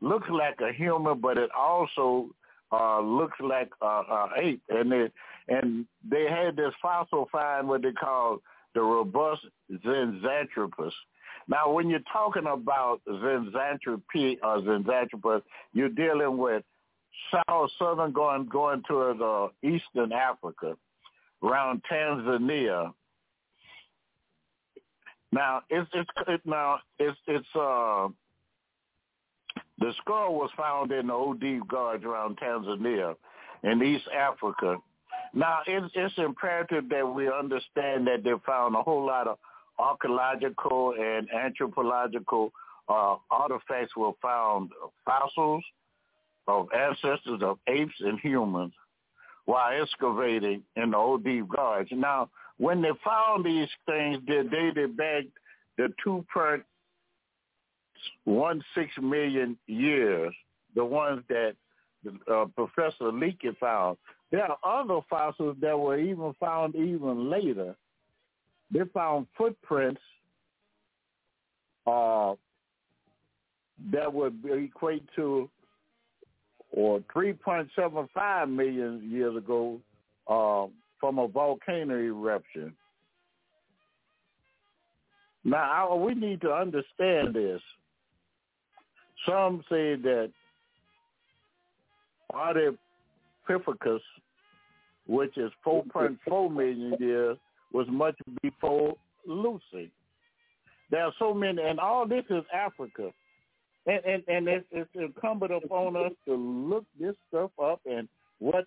[0.00, 2.28] looks like a human, but it also
[2.72, 4.62] uh, looks like a ape.
[4.68, 5.08] And they,
[5.48, 8.40] and they had this fossil find what they call
[8.76, 9.40] the robust
[9.84, 10.92] Zinjanthropus.
[11.48, 16.62] Now, when you're talking about Zinjanthropy or Zinjanthropus, you're dealing with
[17.32, 20.76] south, southern going going to the eastern Africa.
[21.42, 22.92] around Tanzania.
[25.32, 28.08] Now it's it's it, now it's it's uh
[29.78, 33.14] the skull was found in the OD Gorge around Tanzania
[33.62, 34.76] in East Africa.
[35.34, 39.38] Now it's it's imperative that we understand that they found a whole lot of
[39.78, 42.52] archaeological and anthropological
[42.88, 44.70] uh, artifacts were found
[45.04, 45.64] fossils
[46.48, 48.72] of ancestors of apes and humans
[49.44, 51.92] while excavating in the Olduvai Gorge.
[51.92, 55.24] Now, when they found these things, they dated back
[55.76, 56.62] the two point
[58.24, 60.32] one six million years,
[60.74, 61.54] the ones that
[62.30, 63.98] uh, Professor Leakey found.
[64.30, 67.76] There are other fossils that were even found even later.
[68.70, 70.00] They found footprints
[71.86, 72.34] uh,
[73.92, 75.48] that would equate to
[76.72, 79.80] or 3.75 million years ago
[80.28, 80.66] uh,
[80.98, 82.74] from a volcano eruption.
[85.44, 87.60] Now, we need to understand this.
[89.26, 90.32] Some say that
[93.48, 94.00] Ardipithecus,
[95.06, 97.36] which is 4.4 million years,
[97.72, 99.90] was much before Lucy.
[100.90, 103.10] There are so many, and all this is Africa.
[103.86, 108.66] And and, and it's, it's incumbent upon us to look this stuff up and what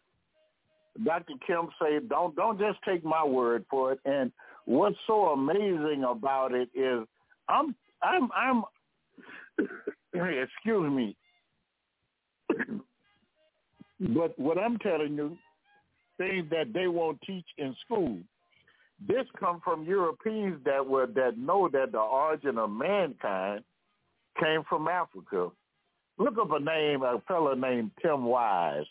[1.03, 1.33] Dr.
[1.45, 2.09] Kim said.
[2.09, 3.99] Don't don't just take my word for it.
[4.05, 4.31] And
[4.65, 7.05] what's so amazing about it is
[7.47, 8.63] I'm I'm I'm
[10.13, 11.15] excuse me.
[13.99, 15.37] but what I'm telling you,
[16.17, 18.17] things that they won't teach in school.
[19.07, 23.63] This come from Europeans that were that know that the origin of mankind
[24.39, 25.49] came from Africa.
[26.17, 28.83] Look up a name, a fellow named Tim Wise.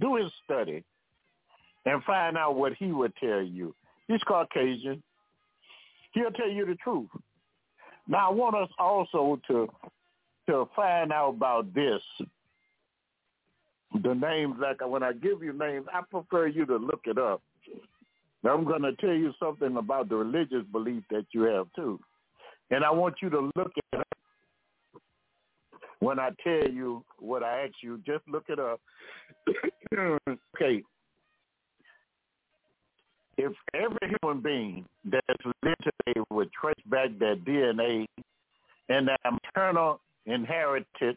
[0.00, 0.82] Do his study
[1.84, 3.74] and find out what he would tell you.
[4.08, 5.02] He's Caucasian.
[6.12, 7.08] He'll tell you the truth.
[8.08, 9.68] Now I want us also to
[10.48, 12.00] to find out about this.
[14.02, 17.42] The names, like when I give you names, I prefer you to look it up.
[18.42, 21.98] Now I'm going to tell you something about the religious belief that you have too.
[22.70, 24.06] And I want you to look it
[26.00, 28.80] when I tell you what I ask you, just look it up.
[29.98, 30.82] okay.
[33.38, 38.06] If every human being that's lived today would trace back their DNA
[38.88, 41.16] and their maternal inherited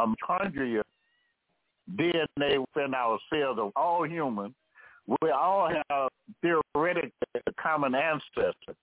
[0.00, 0.82] mitochondria
[1.96, 4.54] DNA within our cells of all humans,
[5.22, 6.08] we all have
[6.42, 8.74] theoretically a common ancestor.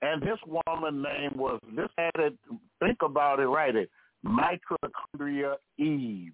[0.00, 2.34] And this woman name was, this had it,
[2.80, 3.90] think about it right, it,
[4.24, 6.32] mitochondria Eve.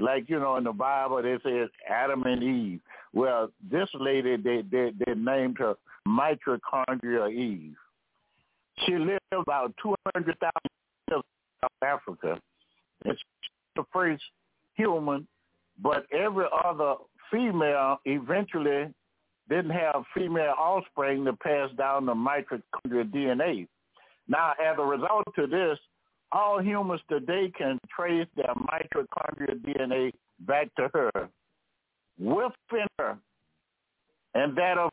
[0.00, 2.80] Like, you know, in the Bible, they say Adam and Eve.
[3.12, 5.76] Well, this lady, they, they, they named her
[6.08, 7.76] mitochondria Eve.
[8.84, 10.50] She lived about 200,000
[11.08, 11.22] years in
[11.62, 12.40] South Africa.
[13.04, 13.20] It's
[13.76, 14.22] the first
[14.74, 15.26] human,
[15.80, 16.94] but every other
[17.30, 18.92] female eventually
[19.48, 23.66] didn't have female offspring to pass down the mitochondrial DNA.
[24.28, 25.78] Now, as a result to this,
[26.30, 31.28] all humans today can trace their mitochondrial DNA back to her,
[32.18, 33.18] within her,
[34.34, 34.90] and that of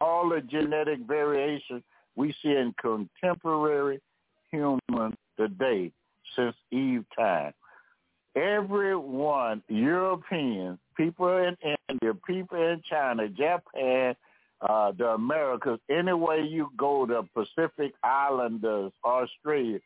[0.00, 1.82] all the genetic variation
[2.16, 4.00] we see in contemporary
[4.50, 5.92] humans today
[6.36, 7.52] since Eve time.
[8.36, 11.56] Everyone, Europeans, people in
[11.88, 14.14] India, people in China, Japan,
[14.60, 19.78] uh, the Americas, anywhere you go, the Pacific Islanders, Australia,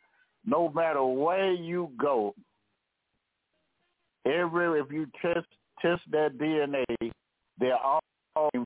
[0.44, 2.35] no matter where you go,
[4.26, 5.46] every if you test
[5.81, 6.85] test that DNA,
[7.59, 8.00] they're all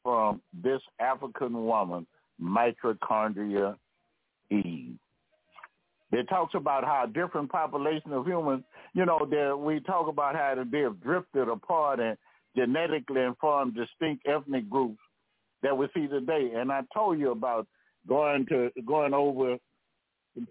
[0.02, 2.06] from this African woman,
[2.40, 3.76] mitochondria
[4.50, 4.95] Eve.
[6.16, 10.54] It talks about how different population of humans, you know, there we talk about how
[10.70, 12.16] they have drifted apart and
[12.56, 14.98] genetically informed distinct ethnic groups
[15.62, 16.52] that we see today.
[16.54, 17.66] And I told you about
[18.08, 19.56] going to going over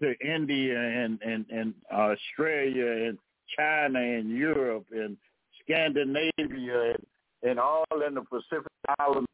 [0.00, 3.18] to India and and and Australia and
[3.56, 5.16] China and Europe and
[5.62, 7.06] Scandinavia and,
[7.42, 9.28] and all in the Pacific Islands,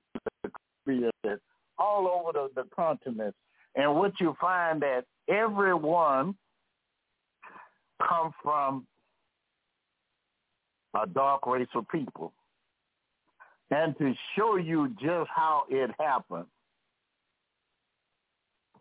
[0.87, 1.41] and
[1.79, 3.35] all over the, the continent.
[3.75, 6.35] And what you find that everyone
[8.09, 8.87] come from
[11.01, 12.33] a dark race of people
[13.71, 16.47] and to show you just how it happened,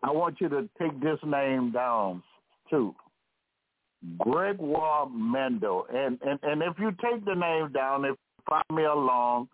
[0.02, 2.22] I want you to take this name down
[2.68, 2.94] too.
[4.18, 5.86] Gregoire Mendel.
[5.92, 8.16] And, and and if you take the name down, if
[8.48, 9.48] follow me along,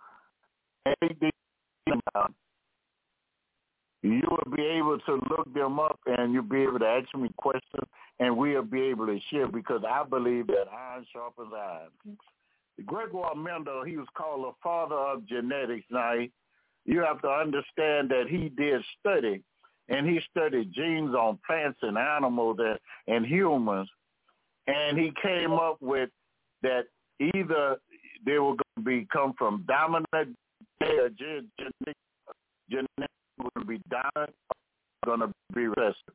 [4.13, 7.31] you will be able to look them up and you'll be able to ask me
[7.37, 7.89] questions
[8.21, 12.17] and we'll be able to share because I believe that iron sharpens iron.
[12.87, 15.87] Gregor Mendel, he was called the father of genetics.
[15.91, 16.15] Now,
[16.85, 19.43] you have to understand that he did study,
[19.89, 22.79] and he studied genes on plants and animals and,
[23.09, 23.89] and humans,
[24.67, 26.11] and he came up with
[26.63, 26.85] that
[27.35, 27.79] either
[28.25, 30.37] they were going to be come from dominant
[30.81, 31.97] genetic
[32.71, 34.35] genetic going to be dominant
[35.05, 36.15] going to be recessive.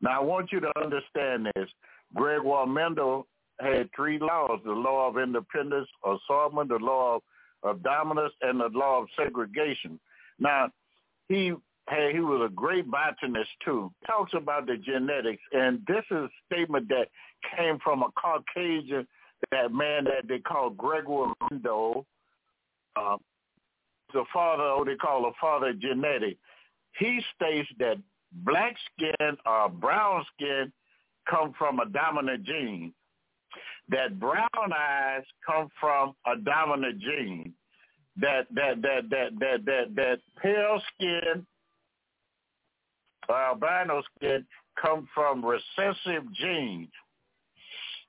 [0.00, 1.68] Now, I want you to understand this.
[2.14, 3.26] Gregoire Mendel
[3.60, 7.22] had three laws, the law of independence, assortment, the law of,
[7.62, 9.98] of dominance, and the law of segregation.
[10.38, 10.68] Now,
[11.28, 11.52] he
[11.88, 13.90] hey, he was a great botanist too.
[14.06, 17.08] Talks about the genetics, and this is a statement that
[17.56, 19.06] came from a Caucasian,
[19.50, 22.06] that man that they call Gregoire Mendel,
[22.96, 23.16] uh,
[24.12, 26.36] the father, what they call the father genetic.
[26.98, 27.96] He states that
[28.32, 30.72] black skin or brown skin
[31.28, 32.92] come from a dominant gene.
[33.88, 37.52] That brown eyes come from a dominant gene.
[38.20, 41.46] That that that that that that that pale skin,
[43.28, 44.46] uh, albino skin,
[44.80, 46.90] come from recessive genes.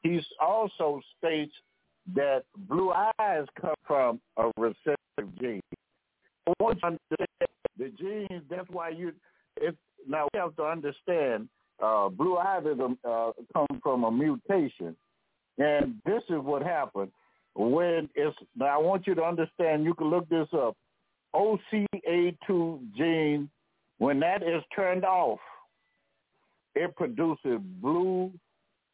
[0.02, 1.54] He also states
[2.14, 5.62] that blue eyes come from a recessive gene.
[6.60, 9.14] Once you understand the genes, that's why you.
[9.58, 9.78] It's
[10.08, 11.48] now we have to understand
[11.82, 14.96] uh, blue eyes uh, come from a mutation,
[15.58, 17.12] and this is what happened
[17.56, 18.36] when it's.
[18.58, 19.86] Now I want you to understand.
[19.86, 20.76] You can look this up.
[21.36, 23.50] OCA2 gene,
[23.98, 25.40] when that is turned off,
[26.76, 28.32] it produces blue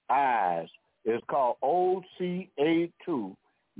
[0.09, 0.67] eyes.
[1.05, 3.35] It's called OCA2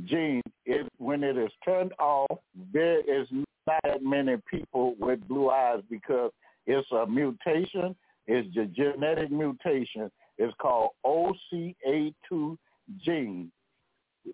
[0.05, 0.41] gene.
[0.65, 2.39] It, when it is turned off,
[2.73, 3.27] there is
[3.69, 6.31] not that many people with blue eyes because
[6.65, 7.95] it's a mutation.
[8.27, 10.11] It's a genetic mutation.
[10.37, 12.57] It's called OCA2
[13.03, 13.51] gene.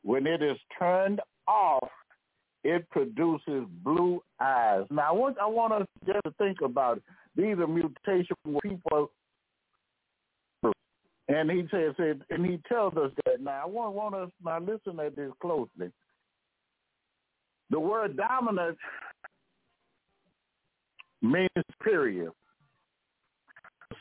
[0.03, 1.89] When it is turned off,
[2.63, 4.85] it produces blue eyes.
[4.89, 7.03] Now, I want I want us just to think about it.
[7.35, 9.11] These are mutations where people,
[11.27, 11.93] and he says,
[12.29, 13.41] and he tells us that.
[13.41, 15.91] Now, I want want us now listen at this closely.
[17.69, 18.77] The word dominant
[21.25, 22.31] means superior.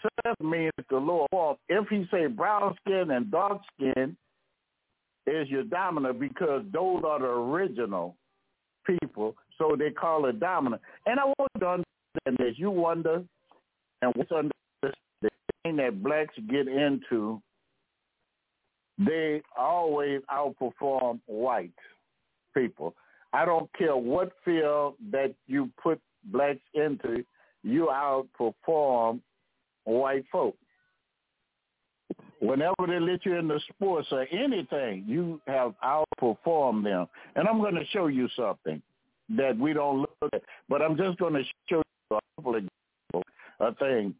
[0.02, 1.56] Seth means the lower form.
[1.68, 4.16] If he say brown skin and dark skin
[5.26, 8.16] is your dominant because those are the original
[8.86, 10.82] people, so they call it dominant.
[11.06, 12.58] And I want to understand this.
[12.58, 13.22] You wonder,
[14.02, 14.52] and what's under
[14.82, 15.30] the
[15.62, 17.40] thing that blacks get into,
[18.98, 21.72] they always outperform white
[22.54, 22.94] people.
[23.32, 27.24] I don't care what field that you put blacks into,
[27.62, 29.20] you outperform
[29.84, 30.56] white folk.
[32.40, 37.06] Whenever they let you in the sports or anything, you have outperformed them.
[37.36, 38.82] And I'm going to show you something
[39.36, 42.64] that we don't look at, but I'm just going to show you a couple of
[42.64, 43.24] examples,
[43.60, 44.14] a thing.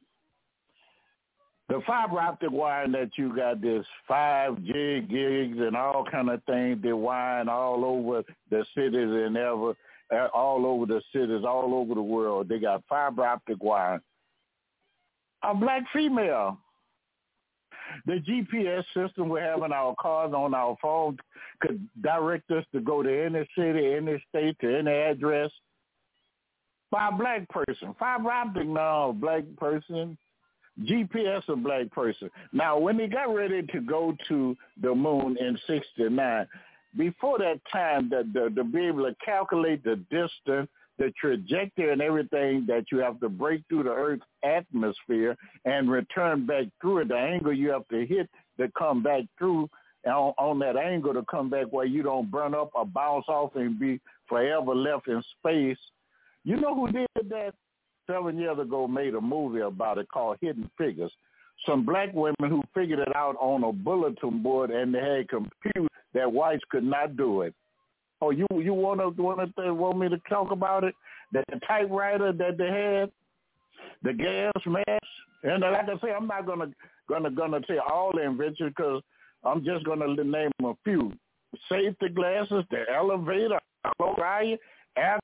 [1.69, 6.43] The fiber optic wiring that you got this five gig gigs and all kind of
[6.45, 9.75] things, they're wiring all over the cities and ever
[10.35, 12.49] all over the cities, all over the world.
[12.49, 14.01] They got fiber optic wire.
[15.43, 16.59] A black female.
[18.07, 21.19] The GPS system we have in our cars on our phone
[21.61, 25.51] could direct us to go to any city, any state, to any address
[26.91, 27.95] by a black person.
[27.99, 30.17] Fiber optic now, a black person.
[30.83, 32.31] GPS a black person.
[32.53, 36.49] Now, when they got ready to go to the moon in 69,
[36.97, 40.69] before that time the, the, to be able to calculate the distance,
[40.99, 46.47] the trajectory and everything that you have to break through the Earth's atmosphere and return
[46.47, 48.29] back through it, the angle you have to hit
[48.59, 49.69] to come back through
[50.07, 53.57] on, on that angle to come back where you don't burn up or bounce off
[53.57, 55.79] and be forever left in space.
[56.45, 57.55] You know who did that?
[58.07, 61.11] Seven years ago made a movie about it called Hidden Figures.
[61.67, 65.89] Some black women who figured it out on a bulletin board and they had computers
[66.12, 67.55] that whites could not do it.
[68.21, 70.95] Oh, you you want to want to uh, want me to talk about it?
[71.33, 73.11] That the typewriter that they had,
[74.03, 75.05] the gas mask,
[75.43, 76.69] and like I say, I'm not gonna
[77.09, 79.03] gonna gonna say all the inventions because
[79.43, 81.12] I'm just gonna name a few.
[81.69, 83.61] Safety glasses, the elevator,
[84.01, 84.59] Orion,
[84.97, 85.19] air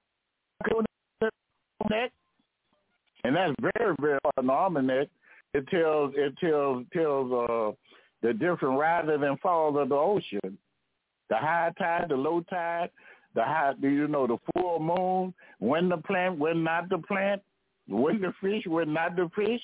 [3.25, 5.07] and that's very very phenomenal.
[5.53, 7.73] It tells it tells tells uh
[8.23, 10.59] the different rises and falls of the ocean
[11.31, 12.91] the high tide, the low tide,
[13.35, 17.41] the high, do you know the full moon, when the plant, when not the plant,
[17.89, 19.63] when the fish, when not the fish.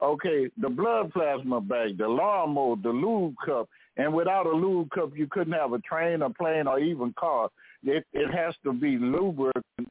[0.00, 5.10] Okay, the blood plasma bag, the lawnmower, the lube cup, and without a lube cup,
[5.16, 7.48] you couldn't have a train, a plane, or even car.
[7.82, 9.88] It it has to be lubricant.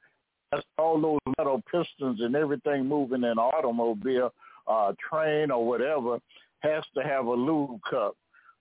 [0.51, 4.33] That's all those metal pistons and everything moving in an automobile,
[4.67, 6.19] uh, train, or whatever
[6.59, 8.15] has to have a lube cup.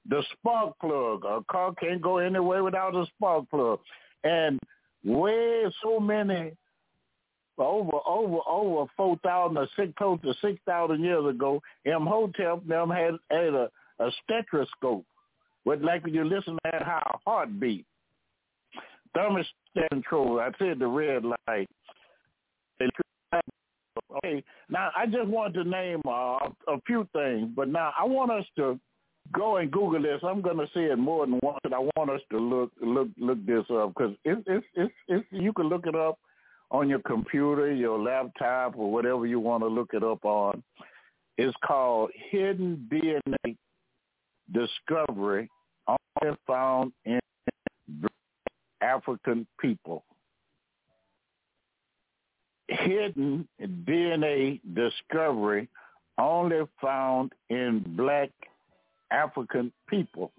[0.08, 3.80] The spark plug, a car can't go anywhere without a spark plug.
[4.24, 4.60] And
[5.04, 6.52] way so many
[7.58, 9.92] over over over four thousand or six
[10.40, 15.04] six thousand years ago, Imhotep them had had a, a stethoscope
[15.64, 17.84] with like when you listen to how a heart beat.
[19.16, 20.40] Thermostat control.
[20.40, 21.68] I said the red light.
[24.14, 26.38] Okay, now I just want to name uh,
[26.68, 28.78] a few things, but now I want us to
[29.32, 30.20] go and Google this.
[30.22, 33.44] I'm going to say it more than once, I want us to look look look
[33.44, 36.18] this up because it's it's it's it's you can look it up
[36.70, 40.62] on your computer, your laptop, or whatever you want to look it up on.
[41.38, 43.56] It's called Hidden DNA
[44.52, 45.50] Discovery,
[45.88, 47.20] only found in
[48.80, 50.04] African people.
[52.68, 55.68] Hidden DNA discovery
[56.18, 58.30] only found in black
[59.10, 60.32] African people.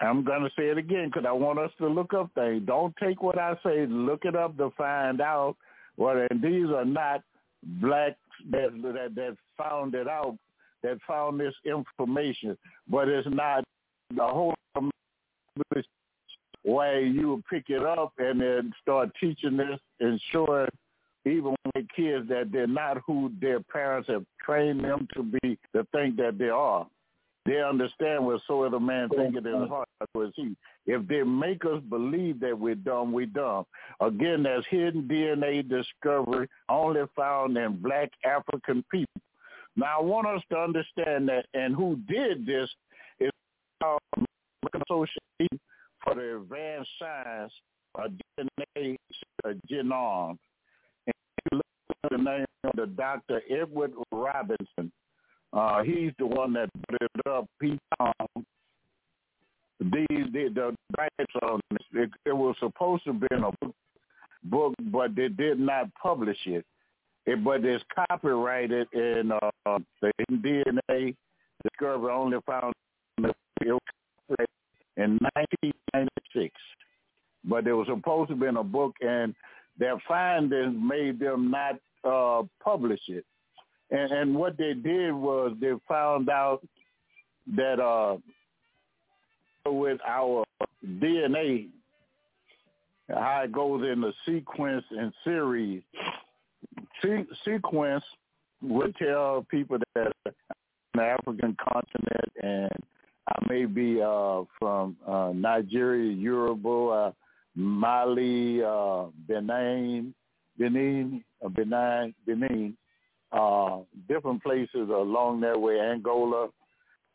[0.00, 2.62] I'm going to say it again because I want us to look up things.
[2.66, 5.56] Don't take what I say, look it up to find out.
[5.96, 7.22] Well, and these are not
[7.62, 8.16] blacks
[8.50, 10.36] that, that, that found it out,
[10.82, 13.64] that found this information, but it's not
[14.14, 14.54] the whole
[16.64, 20.68] way you pick it up and then start teaching this and showing
[21.26, 25.86] even with kids that they're not who their parents have trained them to be to
[25.92, 26.86] think that they are.
[27.46, 30.56] They understand what so the man thinketh in his heart was he.
[30.86, 33.66] If they make us believe that we're dumb, we're dumb.
[34.00, 39.20] Again, there's hidden DNA discovery only found in black African people.
[39.76, 42.70] Now, I want us to understand that, and who did this
[43.20, 43.30] is
[43.82, 44.00] called
[44.86, 45.60] Association
[46.04, 47.52] for the Advanced Science
[47.94, 48.10] of
[48.76, 48.96] DNA
[49.70, 50.38] Genome.
[51.06, 51.14] And
[51.50, 51.66] you look
[52.04, 53.42] at the name of the Dr.
[53.50, 54.92] Edward Robinson.
[55.52, 57.46] Uh, he's the one that put up.
[59.80, 61.60] These the, the rights on
[61.92, 62.10] it.
[62.24, 63.74] It was supposed to be in a book,
[64.44, 66.64] book, but they did not publish it.
[67.26, 71.14] it but it's copyrighted in uh, the DNA
[71.62, 72.74] discovery only found
[74.96, 76.54] in 1996.
[77.66, 79.34] It was supposed to be in a book, and
[79.78, 83.24] their findings made them not uh, publish it.
[83.90, 86.60] And, and what they did was they found out
[87.56, 88.16] that uh,
[89.70, 90.44] with our
[90.86, 91.68] DNA,
[93.08, 95.82] how it goes in the sequence and series,
[97.02, 98.04] Se- sequence
[98.62, 102.70] would tell people that the African continent and
[103.26, 107.14] I may be uh, from uh, Nigeria, Yoruba,
[107.54, 110.14] Mali, uh, Benin,
[110.58, 112.76] Benin, uh, Benin, Benin,
[113.32, 113.78] uh,
[114.08, 116.48] different places along that way, Angola,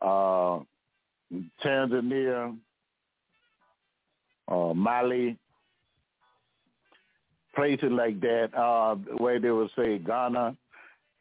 [0.01, 0.59] uh,
[1.63, 2.57] Tanzania,
[4.47, 5.37] uh, Mali,
[7.55, 10.55] places like that, uh, where they would say Ghana,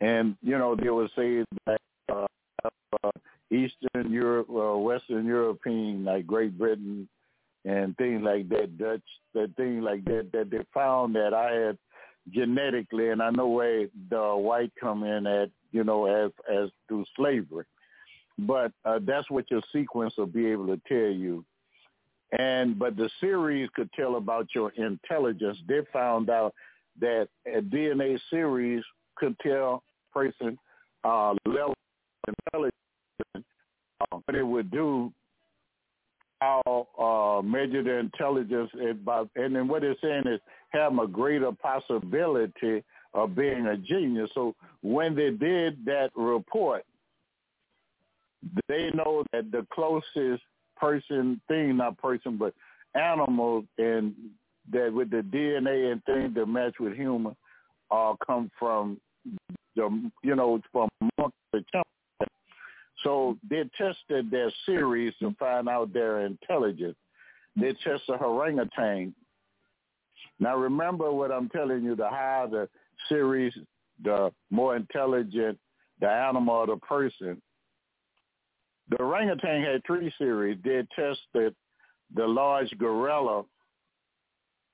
[0.01, 3.11] and you know they would say that uh,
[3.51, 7.09] Eastern Europe, uh, Western European, like Great Britain,
[7.69, 9.03] and things like that, Dutch,
[9.35, 11.79] that things like that, that they found that I had
[12.33, 17.05] genetically, and I know where the white come in at, you know, as as through
[17.15, 17.67] slavery.
[18.39, 21.45] But uh, that's what your sequence will be able to tell you.
[22.39, 25.59] And but the series could tell about your intelligence.
[25.69, 26.55] They found out
[27.01, 28.83] that a DNA series
[29.17, 29.83] could tell
[30.15, 30.59] person
[31.05, 31.75] uh, level
[32.27, 32.75] of intelligence.
[34.01, 35.13] Uh, what it would do
[36.41, 41.53] how uh, measure the intelligence about, and then what it's saying is have a greater
[41.53, 42.85] possibility
[43.15, 44.31] of being a genius.
[44.35, 46.85] So when they did that report,
[48.69, 50.43] they know that the closest
[50.77, 52.55] person thing, not person, but
[52.95, 54.15] animal, and
[54.73, 57.35] that with the DNA and things that match with human,
[57.91, 59.01] uh, come from
[59.75, 61.83] the, you know, from monkey to
[63.03, 66.97] so they tested their series to find out their intelligence.
[67.57, 69.15] They tested the orangutan.
[70.41, 72.69] Now remember what I'm telling you, the higher the
[73.09, 73.53] series,
[74.03, 75.59] the more intelligent
[76.01, 77.43] the animal or the person.
[78.91, 80.59] The orangutan had three series.
[80.65, 81.55] They tested
[82.15, 83.45] the large gorilla,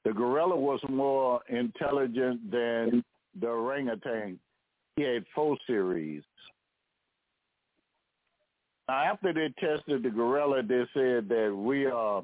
[0.04, 3.02] the gorilla was more intelligent than
[3.40, 4.38] the orangutan.
[4.96, 6.22] He had four series.
[8.88, 12.22] Now, after they tested the gorilla, they said that we are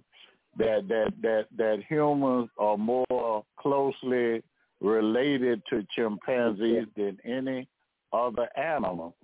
[0.58, 4.42] that that that that humans are more closely
[4.80, 7.68] related to chimpanzees than any
[8.12, 9.14] other animal.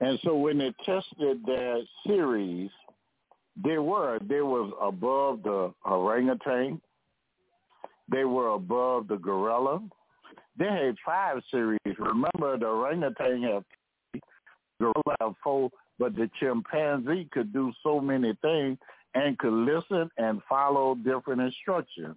[0.00, 2.70] And so when they tested their series,
[3.64, 6.80] they were they was above the orangutan.
[8.10, 9.80] They were above the gorilla.
[10.56, 11.78] They had five series.
[11.98, 13.64] Remember, the orangutan had
[14.12, 14.20] three,
[14.80, 18.78] gorilla had four, but the chimpanzee could do so many things
[19.14, 22.16] and could listen and follow different instructions.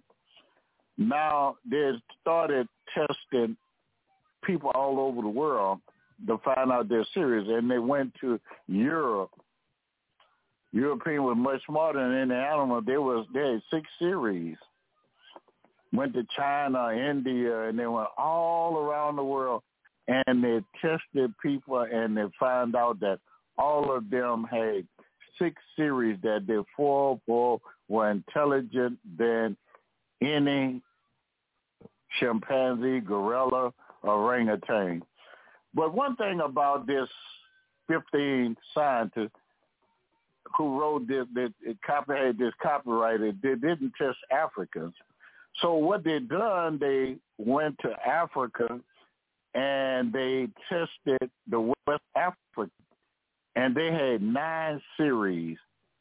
[0.98, 3.56] Now they started testing
[4.44, 5.80] people all over the world
[6.26, 9.30] to find out their series, and they went to Europe.
[10.72, 12.80] European was much smarter than any animal.
[12.80, 14.56] There was they had six series.
[15.92, 19.62] Went to China, India, and they went all around the world,
[20.08, 23.18] and they tested people, and they found out that
[23.58, 24.86] all of them had
[25.38, 29.56] six series that they four were were intelligent than
[30.22, 30.80] any
[32.18, 33.72] chimpanzee, gorilla,
[34.02, 35.02] orangutan.
[35.74, 37.08] But one thing about this
[37.88, 39.30] 15 scientists
[40.56, 41.52] who wrote this, that
[41.86, 44.94] copy had this copyrighted, they didn't test Africans.
[45.60, 48.80] So what they done, they went to Africa
[49.54, 52.70] and they tested the West Africa,
[53.56, 55.58] and they had nine series.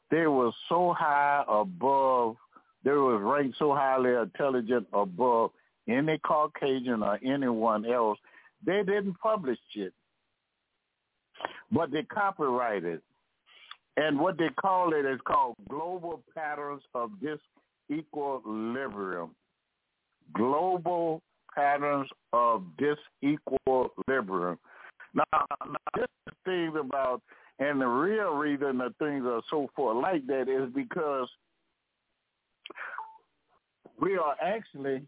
[0.09, 2.35] They were so high above,
[2.83, 5.51] they was ranked so highly intelligent above
[5.87, 8.17] any Caucasian or anyone else.
[8.65, 9.93] They didn't publish it,
[11.71, 13.01] but they copyrighted.
[13.97, 17.11] And what they call it is called Global Patterns of
[17.89, 19.29] Disequilibrium.
[20.33, 21.21] Global
[21.53, 24.57] Patterns of Disequilibrium.
[25.13, 27.21] Now, now this is things about,
[27.59, 31.27] and the real reason that things are so far like that is because
[33.99, 35.03] we are actually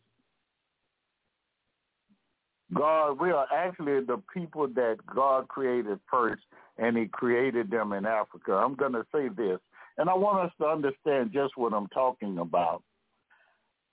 [2.74, 6.42] God, we are actually the people that God created first,
[6.78, 8.54] and he created them in Africa.
[8.54, 9.60] I'm going to say this,
[9.98, 12.82] and I want us to understand just what I'm talking about.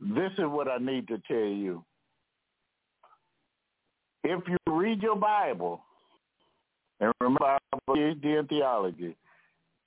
[0.01, 1.85] This is what I need to tell you.
[4.25, 5.83] If you read your Bible,
[7.01, 9.17] and remember a PhD in theology,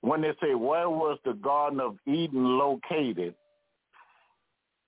[0.00, 3.34] when they say, where was the Garden of Eden located?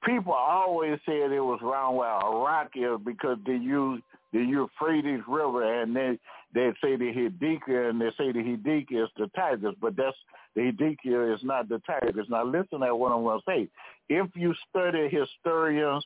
[0.06, 4.00] people always said it was around where Iraq is because they use
[4.32, 6.18] the Euphrates River and they
[6.54, 10.16] they say the Hidika and they say the Hidika is the Tigris, but that's
[10.54, 12.28] the Hidika is not the Tigris.
[12.30, 13.68] Now listen to what I'm going to say.
[14.08, 16.04] If you study historians,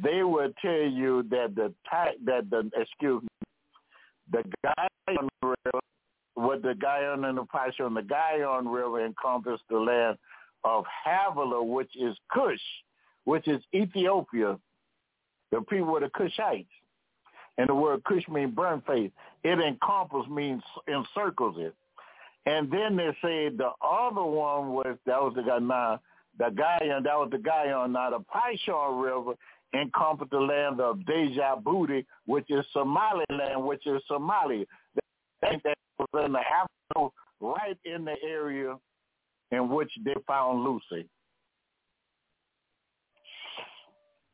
[0.00, 1.74] they will tell you that the
[2.24, 3.28] that the excuse me,
[4.32, 5.80] the Gihon River,
[6.34, 10.18] what the Gihon and the Pishon, the Gihon River encompassed the land
[10.64, 12.60] of Havilah, which is Cush
[13.24, 14.58] which is Ethiopia,
[15.50, 16.66] the people of the Cushites.
[17.58, 19.10] And the word Cush means burn face.
[19.44, 21.74] It encompasses means encircles it.
[22.46, 26.00] And then they said the other one was, that was the guy now,
[26.38, 29.34] the guy, and that was the guy on now the Pishon River
[29.74, 34.66] encompassed the land of Djibouti, which is Somaliland, which is Somalia.
[34.94, 38.76] They think that was in the Africa, right in the area
[39.50, 41.08] in which they found Lucy.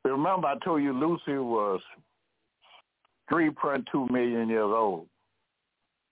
[0.05, 1.81] Remember, I told you Lucy was
[3.31, 5.07] 3.2 million years old.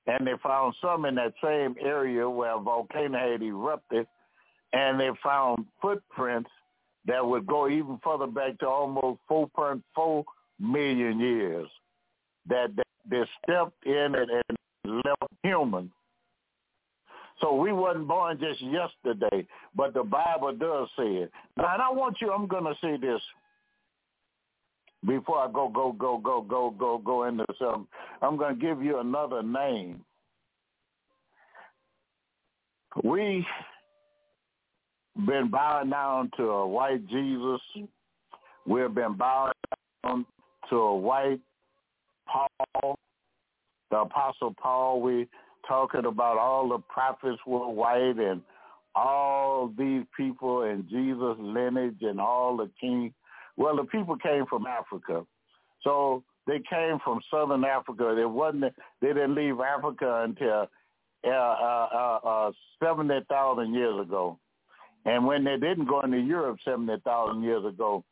[0.07, 4.07] And they found some in that same area where a volcano had erupted,
[4.73, 6.51] and they found footprints
[7.07, 10.25] that would go even further back to almost 4.4
[10.59, 11.69] million years
[12.49, 12.71] that
[13.09, 15.91] they stepped in and, and left humans.
[17.41, 21.31] So we wasn't born just yesterday, but the Bible does say it.
[21.57, 23.21] Now, and I want you, I'm going to say this
[25.07, 27.87] before I go, go, go, go, go, go, go into something,
[28.23, 30.03] I'm going to give you another name.
[33.05, 33.47] We
[35.27, 37.61] been bowing down to a white Jesus.
[38.67, 39.53] We've been bowing
[40.05, 40.27] down
[40.71, 41.41] to a white
[42.27, 42.99] Paul,
[43.91, 45.01] the Apostle Paul.
[45.01, 45.29] We
[45.69, 48.43] talking about all the prophets were white and
[48.95, 53.13] all these people and Jesus lineage and all the kings
[53.57, 55.25] well, the people came from Africa,
[55.83, 58.15] so they came from Southern Africa.
[58.17, 58.75] They wasn't.
[59.01, 60.69] They didn't leave Africa until
[61.27, 62.53] uh, uh, uh, uh,
[62.83, 64.39] seventy thousand years ago,
[65.07, 68.05] And when they didn't go into Europe 70,000 years ago,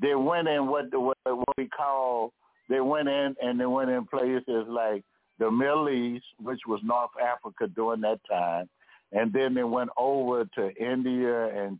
[0.00, 2.32] they went in what, what, what we call,
[2.68, 5.02] they went in and they went in places like
[5.38, 8.68] the Middle East, which was North Africa during that time.
[9.12, 11.78] And then they went over to India and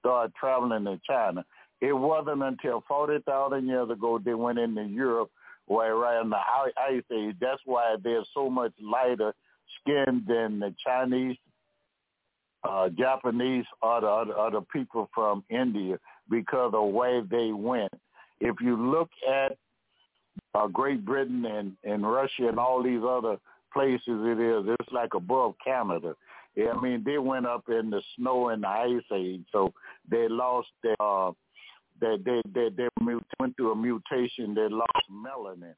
[0.00, 1.44] started traveling to China.
[1.80, 5.30] It wasn't until 40,000 years ago they went into Europe
[5.66, 6.38] where around the
[6.78, 7.36] ice age.
[7.40, 9.32] That's why they're so much lighter
[9.80, 11.36] skinned than the Chinese,
[12.64, 15.98] uh, Japanese, or the, or the, people from India
[16.30, 17.92] because of the way they went.
[18.40, 19.56] If you look at
[20.54, 23.36] uh, Great Britain and, and Russia and all these other
[23.72, 26.14] places it is, it's like above Canada.
[26.54, 29.72] Yeah, I mean, they went up in the snow and the ice age, so
[30.10, 31.32] they lost their, uh,
[32.00, 32.88] they, they, they, they
[33.40, 34.54] went through a mutation.
[34.54, 35.74] They lost melanin.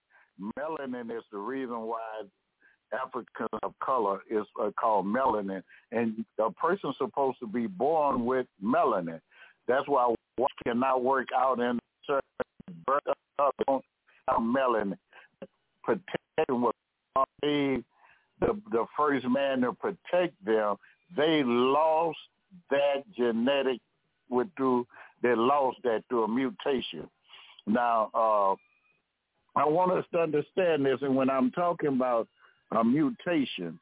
[0.58, 2.22] Melanin is the reason why
[2.94, 8.46] African of color is uh, called melanin, and a person's supposed to be born with
[8.62, 9.20] melanin.
[9.66, 12.82] That's why one cannot work out in certain
[14.40, 14.98] melanin.
[15.82, 16.74] Protection was
[18.40, 20.76] the the first man to protect them,
[21.16, 22.18] they lost
[22.70, 23.80] that genetic
[24.28, 24.86] with through
[25.22, 27.08] they lost that through a mutation.
[27.66, 28.54] Now, uh,
[29.58, 32.28] I want us to understand this, and when I'm talking about
[32.74, 33.78] a mutation,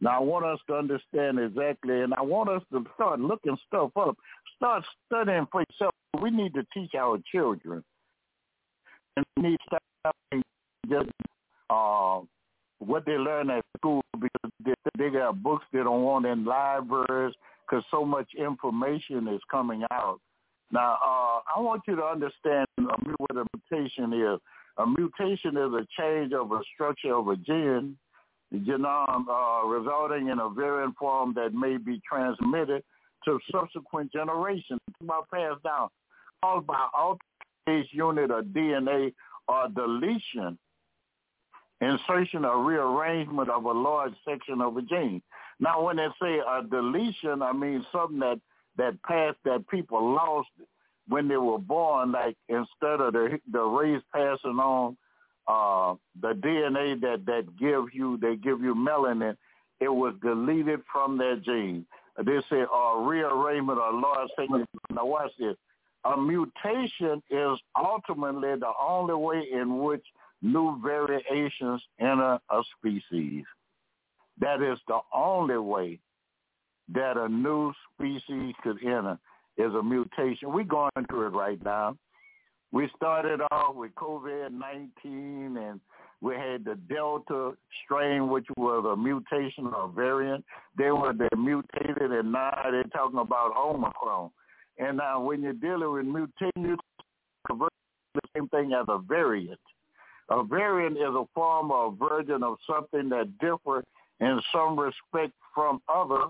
[0.00, 3.90] now I want us to understand exactly, and I want us to start looking stuff
[3.96, 4.16] up,
[4.56, 5.92] start studying for yourself.
[6.20, 7.82] We need to teach our children,
[9.16, 10.42] and we need to stop
[10.88, 11.10] just
[11.70, 12.20] uh,
[12.78, 17.34] what they learn at school because they, they got books they don't want in libraries
[17.66, 20.20] because so much information is coming out.
[20.70, 24.40] Now, uh, I want you to understand what a mutation is.
[24.78, 27.96] A mutation is a change of a structure of a gene,
[28.54, 32.82] genome, uh, resulting in a variant form that may be transmitted
[33.24, 35.88] to subsequent generations, about passed down,
[36.42, 39.12] caused by alteration unit of DNA
[39.48, 40.58] or deletion
[41.80, 45.22] insertion or rearrangement of a large section of a gene.
[45.60, 48.40] Now, when they say a deletion, I mean something that
[48.76, 50.48] that passed that people lost
[51.08, 52.12] when they were born.
[52.12, 54.96] Like instead of the the race passing on
[55.48, 59.36] uh, the DNA that that give you they give you melanin,
[59.80, 61.86] it was deleted from their gene.
[62.18, 64.66] They say a rearrangement or large section.
[64.90, 65.56] Now watch this.
[66.04, 70.04] A mutation is ultimately the only way in which
[70.40, 73.44] new variations enter a species.
[74.38, 75.98] That is the only way
[76.94, 79.18] that a new species could enter
[79.56, 80.52] is a mutation.
[80.52, 81.96] We're going through it right now.
[82.72, 85.80] We started off with COVID-19 and
[86.20, 87.52] we had the Delta
[87.84, 90.44] strain, which was a mutation or a variant.
[90.76, 94.30] They were they mutated, and now they're talking about Omicron.
[94.78, 96.78] And now when you're dealing with mutations,
[97.48, 99.60] the same thing as a variant.
[100.30, 103.84] A variant is a form or version of something that differs
[104.20, 106.24] in some respect from other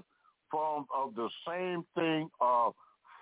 [0.50, 2.74] forms of the same thing or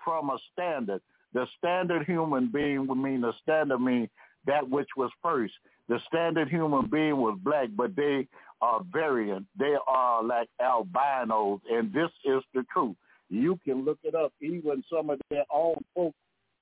[0.03, 1.01] from a standard.
[1.35, 4.09] The standard human being would mean the standard mean
[4.45, 5.53] that which was first.
[5.89, 8.25] The standard human being was black, but they
[8.61, 9.45] are variant.
[9.59, 12.95] They are like albinos, and this is the truth.
[13.29, 14.31] You can look it up.
[14.41, 16.15] Even some of their own folks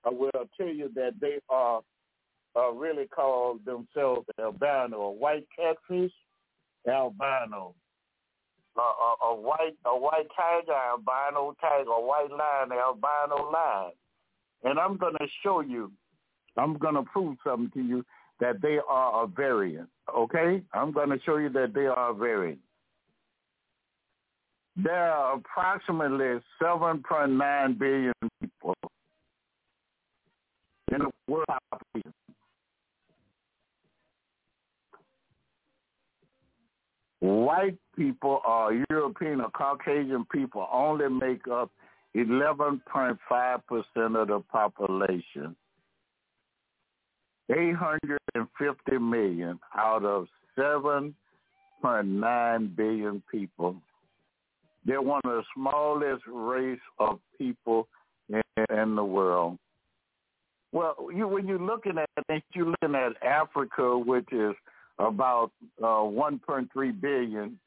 [0.06, 1.82] will tell you that they are
[2.56, 6.12] uh, really call themselves albino, a white catfish,
[6.90, 7.76] albino.
[8.76, 13.92] Uh, a, a white a white tiger, albino tiger, a white lion, albino lion.
[14.64, 15.92] And I'm going to show you,
[16.58, 18.06] I'm going to prove something to you
[18.40, 19.90] that they are a variant.
[20.16, 20.62] Okay?
[20.74, 22.60] I'm going to show you that they are a variant.
[24.76, 28.74] There are approximately 7.9 billion people
[30.92, 31.48] in the world
[37.24, 41.72] white people or European or Caucasian people only make up
[42.16, 45.56] 11.5% of the population.
[47.50, 53.76] 850 million out of 7.9 billion people.
[54.86, 57.88] They're one of the smallest race of people
[58.30, 59.58] in, in the world.
[60.72, 64.54] Well, you, when you're looking at it, you're looking at Africa, which is
[65.00, 65.52] about
[65.82, 67.60] uh, 1.3 billion.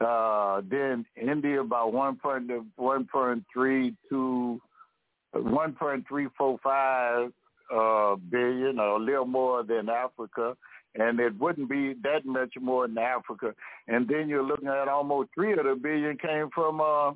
[0.00, 4.60] Uh, then India about 1.1.3 to
[5.34, 7.32] 1.345
[7.74, 10.56] uh, billion, or a little more than Africa,
[10.94, 13.54] and it wouldn't be that much more than Africa.
[13.88, 17.12] And then you're looking at almost three of the billion came from uh,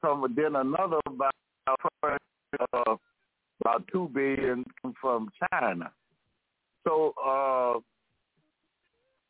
[0.00, 1.34] from then another about
[1.66, 2.96] uh,
[3.60, 4.64] about two billion
[5.00, 5.90] from China.
[6.84, 7.80] So uh,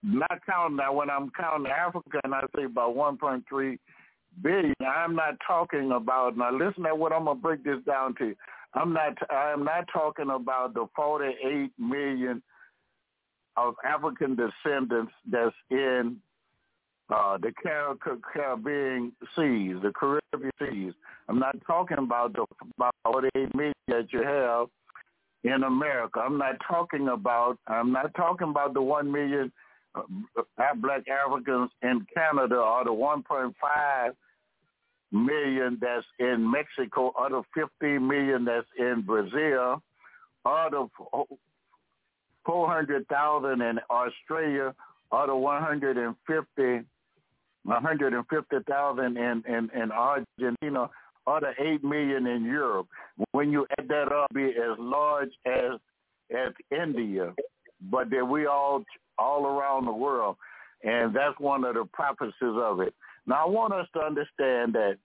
[0.06, 3.78] not counting that when I'm counting Africa and I say about 1.3
[4.42, 8.34] billion, I'm not talking about now listen to what I'm gonna break this down to.
[8.74, 12.42] I'm not I am not talking about the 48 million
[13.56, 16.18] of African descendants that's in
[17.08, 20.92] uh, the Caribbean seas, the Caribbean seas.
[21.28, 22.44] I'm not talking about the
[22.76, 24.68] about 48 million that you have
[25.44, 26.20] in America.
[26.20, 29.52] I'm not talking about I'm not talking about the 1 million
[30.80, 34.10] black Africans in Canada are the 1.5
[35.12, 39.82] million that's in Mexico out of 15 million that's in Brazil
[40.46, 40.90] out of
[42.44, 44.74] 400,000 in Australia
[45.12, 46.86] out of 150
[47.64, 50.88] 150,000 in, in, in Argentina
[51.26, 52.86] or the 8 million in Europe.
[53.32, 55.80] When you add that up, be as large as
[56.30, 57.32] as India,
[57.80, 58.84] but that we all
[59.18, 60.36] all around the world,
[60.84, 62.94] and that's one of the prophecies of it.
[63.26, 64.98] Now I want us to understand that.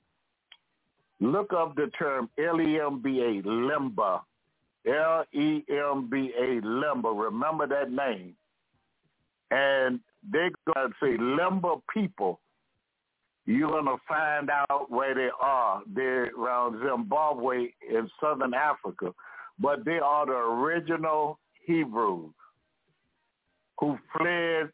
[1.23, 4.21] Look up the term L-E-M-B-A, Lemba,
[4.87, 7.25] L-E-M-B-A, Lemba.
[7.25, 8.35] Remember that name.
[9.51, 9.99] And
[10.31, 12.39] they're going to say Lemba people.
[13.45, 15.83] You're going to find out where they are.
[15.93, 19.13] They're around Zimbabwe in southern Africa.
[19.59, 22.31] But they are the original Hebrews
[23.81, 24.69] who fled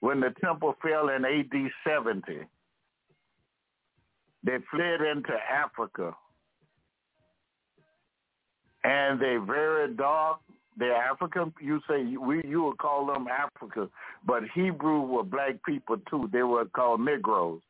[0.00, 2.22] when the temple fell in AD 70.
[4.42, 6.12] They fled into Africa.
[8.82, 10.40] And they very dark.
[10.76, 11.54] They're African.
[11.60, 13.88] You say we you would call them Africa,
[14.26, 16.28] but Hebrew were black people too.
[16.32, 17.60] They were called Negroes.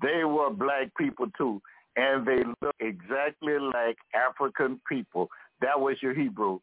[0.00, 1.60] They were black people too,
[1.96, 5.28] and they look exactly like African people.
[5.60, 6.60] That was your Hebrew.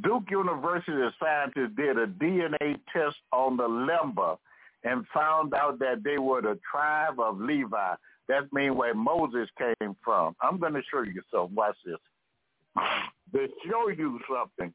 [0.00, 4.38] Duke University scientists did a DNA test on the Lemba
[4.84, 7.94] and found out that they were the tribe of Levi.
[8.28, 10.34] That means where Moses came from.
[10.40, 11.54] I'm going to show you something.
[11.54, 11.96] Watch this.
[13.34, 14.72] To show you something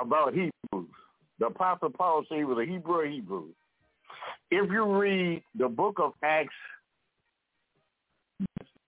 [0.00, 0.90] about Hebrews.
[1.38, 3.46] The Apostle Paul said he was a Hebrew Hebrew.
[4.50, 6.54] If you read the book of Acts,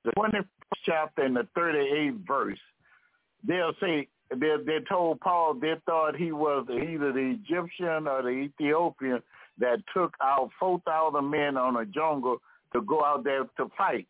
[0.04, 0.44] the 21st
[0.84, 2.58] chapter and the 38th verse,
[3.46, 8.28] they'll say they they told Paul they thought he was either the Egyptian or the
[8.28, 9.22] Ethiopian
[9.58, 12.38] that took out four thousand men on a jungle
[12.72, 14.06] to go out there to fight.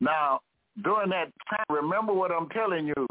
[0.00, 0.40] Now,
[0.82, 3.06] during that time, remember what I'm telling you.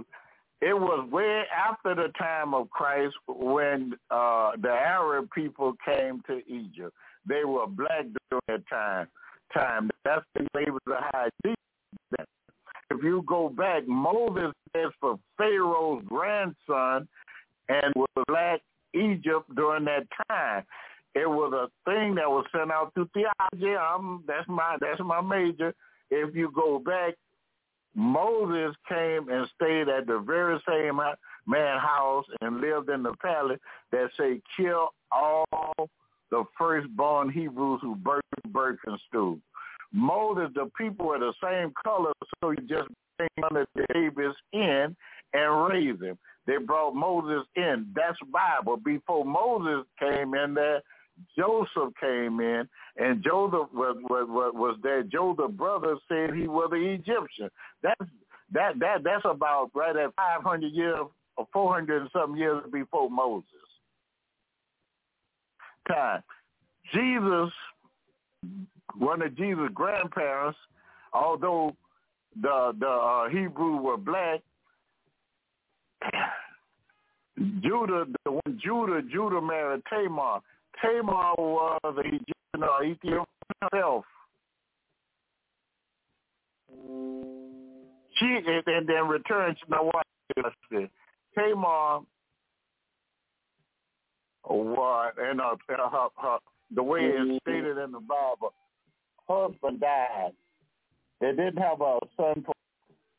[0.62, 6.42] It was way after the time of Christ when uh, the Arab people came to
[6.48, 6.94] Egypt.
[7.28, 9.08] They were black during that time.
[9.54, 11.30] Time that's the able to hide
[12.92, 17.08] if you go back, Moses is for Pharaoh's grandson
[17.70, 18.62] and was black
[18.94, 20.64] Egypt during that time.
[21.16, 23.76] It was a thing that was sent out to theology.
[23.76, 25.74] I'm, that's my that's my major.
[26.12, 27.16] If you go back,
[27.96, 31.00] Moses came and stayed at the very same
[31.48, 33.60] man house and lived in the palace
[33.92, 35.46] that say kill all
[36.32, 39.40] the firstborn Hebrews who birthed birth and.
[39.96, 44.96] Moses, the people were the same color, so you just bring under the babies in
[45.34, 46.18] and raise them.
[46.46, 47.88] They brought Moses in.
[47.96, 48.78] That's Bible.
[48.78, 50.82] Before Moses came in there,
[51.38, 52.68] Joseph came in,
[52.98, 55.02] and Joseph was was was there.
[55.04, 57.50] Joseph's brother said he was an Egyptian.
[57.82, 58.12] That's
[58.52, 61.06] that that that's about right at five hundred years
[61.38, 63.46] or four hundred and some years before Moses.
[65.88, 66.22] Time.
[66.94, 67.52] Jesus
[68.98, 70.58] one of Jesus' grandparents,
[71.14, 71.76] although
[72.42, 74.42] the the uh, Hebrew were black,
[77.62, 80.40] Judah, the one Judah, Judah married Tamar.
[80.82, 83.26] Tamar was a Egyptian or Ethiopian
[83.62, 84.06] herself.
[88.18, 88.26] She
[88.68, 89.58] and then returned.
[89.58, 90.06] to know what?
[91.38, 92.00] Tamar,
[94.44, 95.14] what?
[95.18, 96.38] And uh, her, her,
[96.74, 98.54] the way it's stated in the Bible,
[99.28, 100.32] husband died.
[101.22, 102.46] They didn't have a son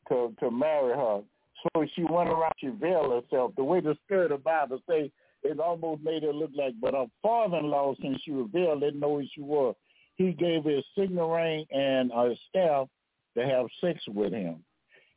[0.09, 1.21] to to marry her,
[1.63, 2.53] so she went around.
[2.59, 3.53] She veiled herself.
[3.55, 5.11] The way the spirit of Bible say,
[5.43, 6.73] it almost made her look like.
[6.81, 9.75] But her father-in-law, since she was veiled, didn't know who she was.
[10.15, 12.87] He gave a signal ring and a staff
[13.35, 14.63] to have sex with him.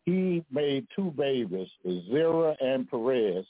[0.05, 1.69] He made two babies,
[2.11, 3.45] Zerah and Perez.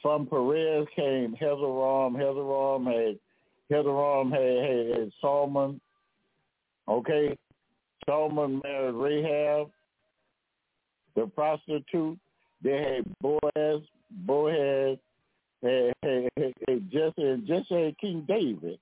[0.00, 2.14] From Perez came Hezron.
[2.16, 3.18] Hezron had
[3.70, 5.80] Hezron had, had, had Solomon
[6.88, 7.36] Okay,
[8.06, 9.70] Solomon married Rahab,
[11.14, 12.18] the prostitute.
[12.62, 14.98] They had Boaz, Boaz,
[15.62, 18.78] Jesse, and Jesse had King David.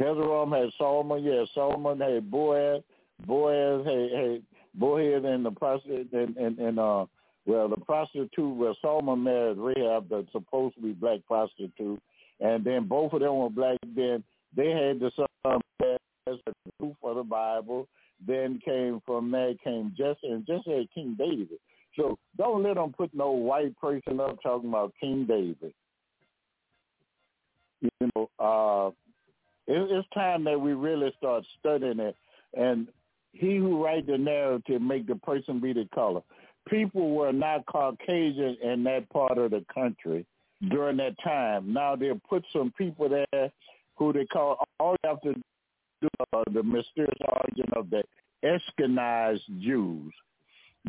[0.00, 2.82] Jehoram had Solomon, yeah, Solomon had Boaz,
[3.26, 4.42] Boaz had, had
[4.74, 7.06] Boaz and the prostitute, and, and, and uh,
[7.46, 12.00] well, the prostitute, well, Solomon married Rahab, the supposed to be black prostitute,
[12.40, 13.78] and then both of them were black.
[13.94, 14.24] Then
[14.56, 15.60] they had the son
[16.78, 17.88] proof of the Bible.
[18.24, 21.58] Then came from that came Jesse, and Jesse had King David.
[21.96, 25.74] So don't let them put no white person up talking about King David.
[27.80, 28.88] You know, uh,
[29.66, 32.16] it, it's time that we really start studying it.
[32.54, 32.86] And
[33.32, 36.22] he who write the narrative make the person be the color.
[36.68, 40.24] People were not Caucasian in that part of the country
[40.70, 41.72] during that time.
[41.72, 43.50] Now they put some people there
[43.96, 45.34] who they call all you have to
[46.00, 48.02] do uh, the mysterious origin of the
[48.44, 50.12] Ashkenaz Jews.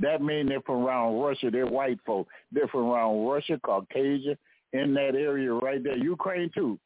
[0.02, 1.52] That means they're from around Russia.
[1.52, 2.28] They're white folk.
[2.52, 4.38] They're from around Russia, Caucasia,
[4.74, 5.98] in that area right there.
[5.98, 6.80] Ukraine too.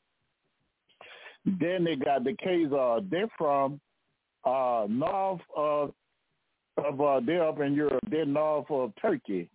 [1.45, 3.09] Then they got the Khazar.
[3.09, 3.80] They're from
[4.43, 5.93] uh, north of
[6.78, 8.03] of uh, they're up in Europe.
[8.09, 9.49] They're north of Turkey,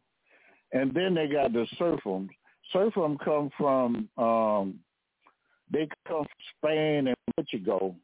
[0.72, 2.30] and then they got the Serfums.
[2.74, 4.80] Serfum come from um,
[5.72, 6.26] they come from
[6.58, 7.96] Spain and Portugal.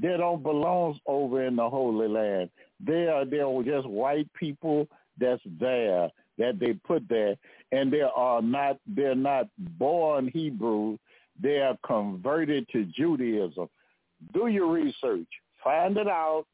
[0.00, 2.50] They don't belong over in the Holy Land.
[2.84, 4.86] They are they're just white people
[5.18, 7.36] that's there that they put there,
[7.72, 9.48] and they are not they're not
[9.78, 10.98] born Hebrews.
[11.42, 13.68] They are converted to Judaism.
[14.32, 15.28] Do your research,
[15.62, 16.44] find it out,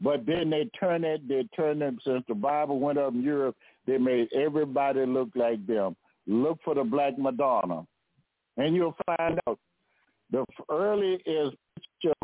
[0.00, 1.26] but then they turn it.
[1.28, 3.56] They turn them since the Bible went up in Europe.
[3.86, 5.96] They made everybody look like them.
[6.26, 7.86] Look for the Black Madonna,
[8.56, 9.58] and you'll find out
[10.30, 12.14] the earliest picture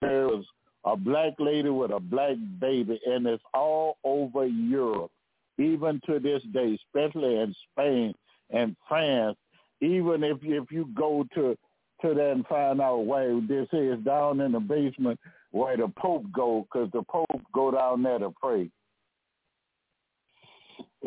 [0.00, 0.44] there was
[0.84, 5.12] a black lady with a black baby, and it's all over Europe,
[5.58, 8.14] even to this day, especially in Spain
[8.50, 9.36] and France.
[9.80, 11.56] Even if if you go to
[12.02, 15.18] to that and find out why this is down in the basement
[15.52, 18.70] where the Pope go, because the Pope go down there to pray.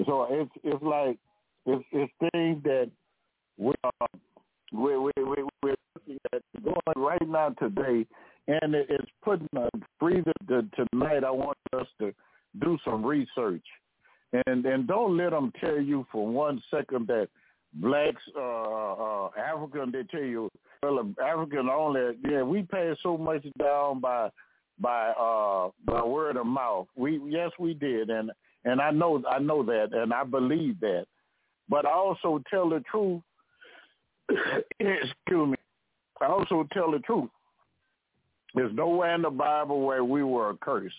[0.05, 1.17] So it's it's like
[1.65, 2.89] it's it's things that
[3.57, 4.07] we are
[4.71, 5.75] we we we we're
[6.07, 8.05] looking at going right now today
[8.47, 11.23] and it's putting a breather to, tonight.
[11.23, 12.13] I want us to
[12.61, 13.65] do some research,
[14.45, 17.27] and and don't let them tell you for one second that
[17.73, 20.49] blacks, uh, uh, African, they tell you
[20.83, 22.17] well, African only.
[22.29, 24.29] Yeah, we pass so much down by
[24.79, 26.87] by uh by word of mouth.
[26.95, 28.31] We yes we did, and
[28.63, 31.05] and I know I know that, and I believe that,
[31.67, 33.21] but I also tell the truth.
[34.79, 35.57] excuse me.
[36.21, 37.29] I also tell the truth
[38.53, 40.95] there's nowhere in the Bible where we were cursed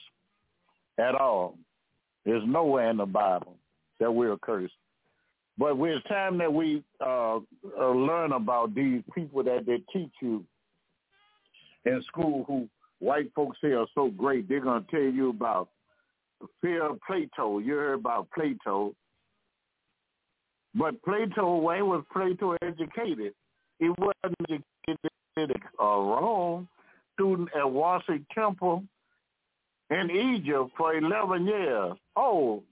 [0.98, 1.56] at all.
[2.24, 3.56] There's nowhere in the Bible
[3.98, 4.74] that we are cursed.
[5.58, 10.44] But it's time that we uh, uh, learn about these people that they teach you
[11.86, 14.48] in school who white folks say are so great.
[14.48, 15.70] They're going to tell you about
[16.40, 17.58] the fear of Plato.
[17.58, 18.94] You heard about Plato.
[20.74, 23.32] But Plato, why was Plato educated?
[23.78, 24.64] He wasn't educated
[25.78, 26.68] Rome
[27.14, 28.84] student at Warsaw Temple
[29.90, 31.92] in Egypt for 11 years.
[32.14, 32.62] Oh,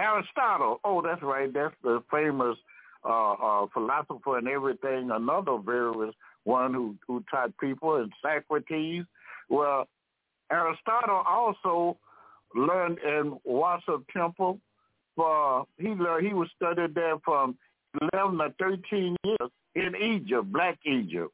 [0.00, 0.80] Aristotle.
[0.84, 1.52] Oh, that's right.
[1.52, 2.56] That's the famous
[3.04, 5.10] uh, uh, philosopher and everything.
[5.10, 6.12] Another very
[6.44, 9.04] one who, who taught people, and Socrates.
[9.48, 9.86] Well,
[10.50, 11.96] Aristotle also
[12.54, 14.58] learned in Warsaw Temple.
[15.16, 17.56] For he learned he was studied there from
[18.12, 21.32] 11 to 13 years in Egypt, Black Egypt.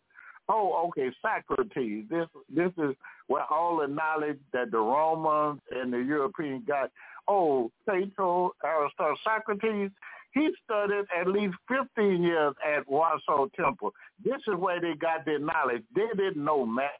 [0.48, 2.04] Oh, okay, Socrates.
[2.10, 2.94] This this is
[3.28, 6.90] where all the knowledge that the Romans and the Europeans got.
[7.26, 9.90] Oh, Plato, Aristotle, Socrates.
[10.32, 13.94] He studied at least 15 years at Warsaw Temple.
[14.22, 15.84] This is where they got their knowledge.
[15.94, 16.90] They didn't know math.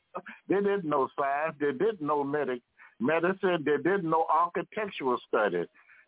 [0.48, 1.56] They didn't know science.
[1.58, 2.60] They didn't know medic,
[3.00, 3.64] medicine.
[3.66, 5.66] They didn't know architectural studies.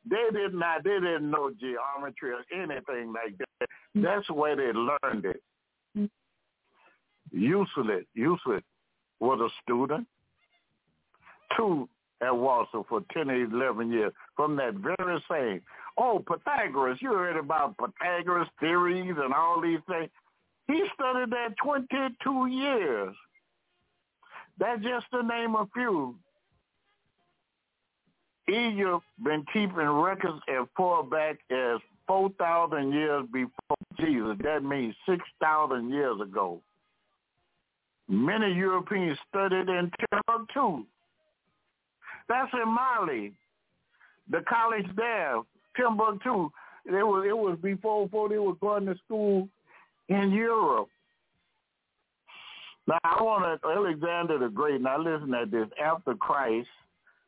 [0.09, 0.85] They did not.
[0.85, 3.69] They didn't know geometry or anything like that.
[3.97, 4.05] Mm.
[4.05, 5.43] That's where they learned it.
[7.37, 8.63] Useless, useless
[9.21, 10.07] was a student.
[11.57, 11.89] Two
[12.23, 15.61] at Warsaw for 10 or 11 years from that very same.
[15.99, 20.09] Oh, Pythagoras, you heard about Pythagoras theories and all these things.
[20.67, 23.15] He studied that 22 years.
[24.59, 26.17] That's just to name a few.
[28.49, 34.39] Egypt been keeping records as far back as 4,000 years before Jesus.
[34.43, 36.63] That means 6,000 years ago.
[38.09, 40.85] Many Europeans studied in Timbuktu.
[42.29, 43.33] That's in Mali.
[44.31, 45.41] The college there,
[45.77, 46.51] Timbuktu.
[46.87, 49.49] It was it was before before they were going to school
[50.09, 50.89] in Europe.
[52.87, 54.81] Now I want to Alexander the Great.
[54.81, 55.67] Now listen at this.
[55.83, 56.69] After Christ,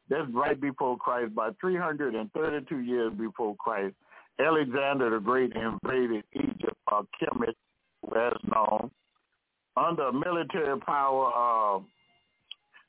[0.08, 3.94] that's right before Christ, by 332 years before Christ,
[4.38, 7.54] Alexander the Great invaded Egypt, or Kemet,
[8.16, 8.90] as known,
[9.78, 11.32] under military power.
[11.34, 11.80] Uh,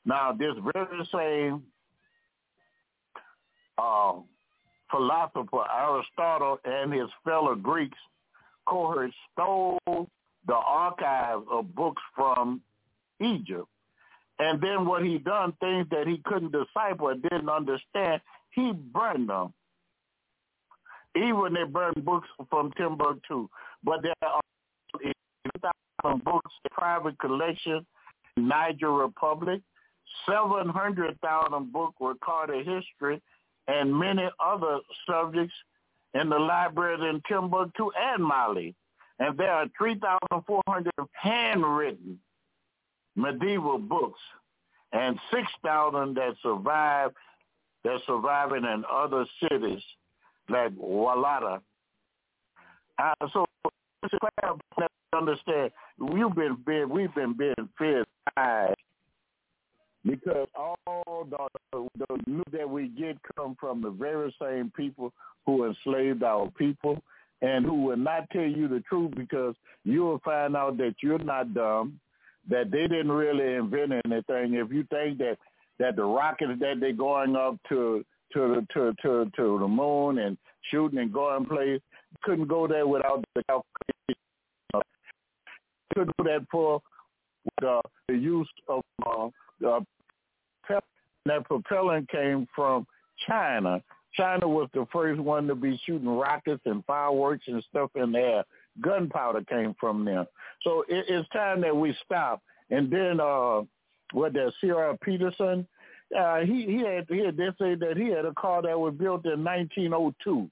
[0.04, 1.62] now this very same
[3.78, 4.12] uh,
[4.90, 7.98] philosopher Aristotle and his fellow Greeks
[8.66, 9.78] cohorts stole
[10.46, 12.60] the archives of books from
[13.20, 13.68] Egypt.
[14.38, 18.22] And then what he done, things that he couldn't decipher, didn't understand,
[18.52, 19.52] he burned them.
[21.14, 23.48] Even they burned books from Timbuktu.
[23.84, 24.40] But there are
[26.02, 27.84] 1,000 books, private collection,
[28.36, 29.60] Niger Republic,
[30.28, 33.20] 700,000 book recorded history,
[33.68, 34.78] and many other
[35.08, 35.54] subjects
[36.14, 38.74] in the libraries in Timbuktu and Mali.
[39.18, 42.18] And there are 3,400 handwritten
[43.16, 44.20] medieval books
[44.92, 47.10] and 6,000 that survive,
[47.84, 49.82] that surviving in other cities
[50.48, 51.60] like Walata.
[52.98, 53.44] Uh, so
[55.16, 58.04] understand we've been being we've been being fed
[58.36, 58.74] lies
[60.04, 65.12] because all the, the news that we get come from the very same people
[65.44, 67.02] who enslaved our people
[67.42, 69.54] and who will not tell you the truth because
[69.84, 71.98] you will find out that you're not dumb,
[72.48, 74.54] that they didn't really invent anything.
[74.54, 75.38] If you think that
[75.78, 78.04] that the rockets that they're going up to
[78.34, 80.36] to to to to the moon and
[80.70, 81.80] shooting and going place
[82.22, 83.42] couldn't go there without the
[85.94, 86.80] couldn't do that for
[87.60, 89.28] the, the use of uh,
[89.66, 89.80] uh,
[91.26, 92.86] that propellant came from
[93.28, 93.82] China.
[94.14, 98.18] China was the first one to be shooting rockets and fireworks and stuff in the
[98.18, 98.44] air.
[98.80, 100.26] Gunpowder came from them.
[100.62, 102.42] So it, it's time that we stop.
[102.70, 103.62] And then uh
[104.12, 104.96] what that C.R.
[105.04, 105.66] Patterson,
[106.18, 108.94] uh, he he had he had they say that he had a car that was
[108.94, 110.50] built in 1902.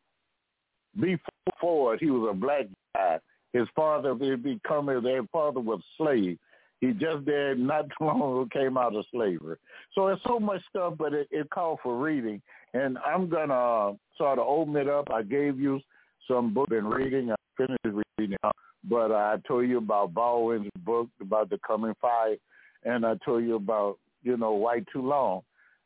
[1.01, 1.19] Before
[1.61, 3.19] Ford, he was a black guy.
[3.59, 6.39] His father had become their father was slave.
[6.81, 9.57] He just did not too long ago came out of slavery.
[9.95, 12.41] So it's so much stuff, but it, it called for reading.
[12.73, 15.11] And I'm gonna uh, sort of open it up.
[15.11, 15.81] I gave you
[16.29, 17.33] some book and reading.
[17.33, 18.37] I finished reading,
[18.85, 22.37] but I told you about Baldwin's book about the coming fire,
[22.85, 25.43] and I told you about you know White Too Long.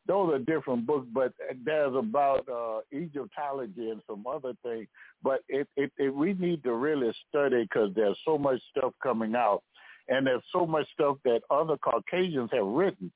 [0.06, 1.32] Those are different books, but
[1.64, 4.88] there's about uh, Egyptology and some other things.
[5.22, 9.36] But it, it, it we need to really study because there's so much stuff coming
[9.36, 9.62] out
[10.08, 13.12] and there's so much stuff that other Caucasians have written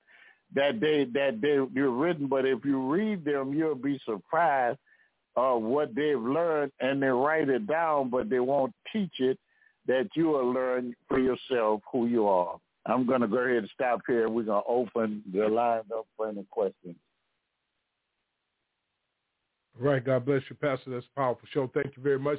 [0.55, 4.79] that they that they you're written, but if you read them, you'll be surprised
[5.35, 9.39] of what they've learned, and they write it down, but they won't teach it.
[9.87, 12.59] That you will learn for yourself who you are.
[12.89, 14.29] I'm going to go ahead and stop here.
[14.29, 16.97] We're going to open the line up for any questions.
[19.79, 20.05] All right.
[20.05, 20.91] God bless you, Pastor.
[20.91, 21.71] That's a powerful show.
[21.75, 22.39] Thank you very much.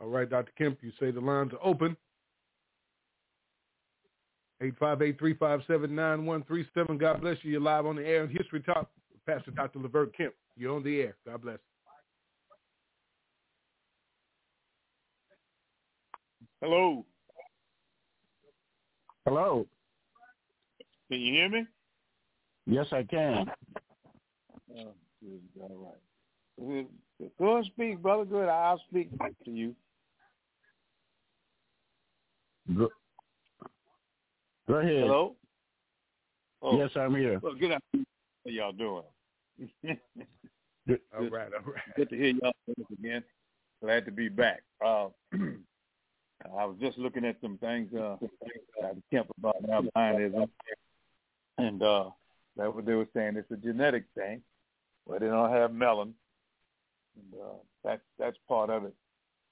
[0.00, 0.52] All right, Dr.
[0.58, 1.96] Kemp, you say the lines are open.
[4.62, 6.98] 858-357-9137.
[6.98, 7.52] God bless you.
[7.52, 8.88] You're live on the air in History Talk
[9.26, 9.78] Pastor Dr.
[9.78, 10.34] Levert Kemp.
[10.56, 11.16] You're on the air.
[11.26, 11.58] God bless.
[16.60, 17.04] Hello.
[19.26, 19.66] Hello.
[21.10, 21.66] Can you hear me?
[22.66, 23.46] Yes, I can.
[24.76, 24.92] Oh,
[25.22, 25.40] good.
[25.60, 25.90] All
[26.58, 26.86] right.
[27.38, 28.24] Go and speak, brother.
[28.24, 28.48] Good.
[28.48, 29.74] I'll speak to you.
[32.76, 32.88] Go,
[34.68, 35.02] Go ahead.
[35.02, 35.36] Hello.
[36.62, 36.78] Oh.
[36.78, 37.38] Yes, I'm here.
[37.42, 38.06] Well, good afternoon.
[38.44, 39.02] How y'all doing?
[40.86, 41.00] good.
[41.16, 41.48] All right.
[41.52, 41.82] All right.
[41.96, 42.52] Good to hear y'all
[42.98, 43.24] again.
[43.82, 44.62] Glad to be back.
[44.84, 45.08] Uh,
[46.44, 48.16] I was just looking at some things uh,
[48.82, 50.48] I Kemp about albinism,
[51.58, 52.10] and uh,
[52.56, 53.36] that's what they were saying.
[53.36, 54.42] It's a genetic thing,
[55.04, 56.12] where they don't have melanin,
[57.16, 58.94] and uh, that's that's part of it.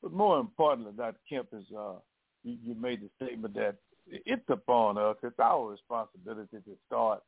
[0.02, 1.18] But more importantly, Dr.
[1.28, 1.94] Kemp is uh,
[2.42, 3.76] you, you made the statement that
[4.06, 5.16] it's upon us.
[5.22, 7.22] It's our responsibility to start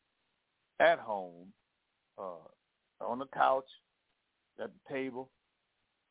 [0.81, 1.53] at home,
[2.19, 3.69] uh, on the couch,
[4.61, 5.31] at the table,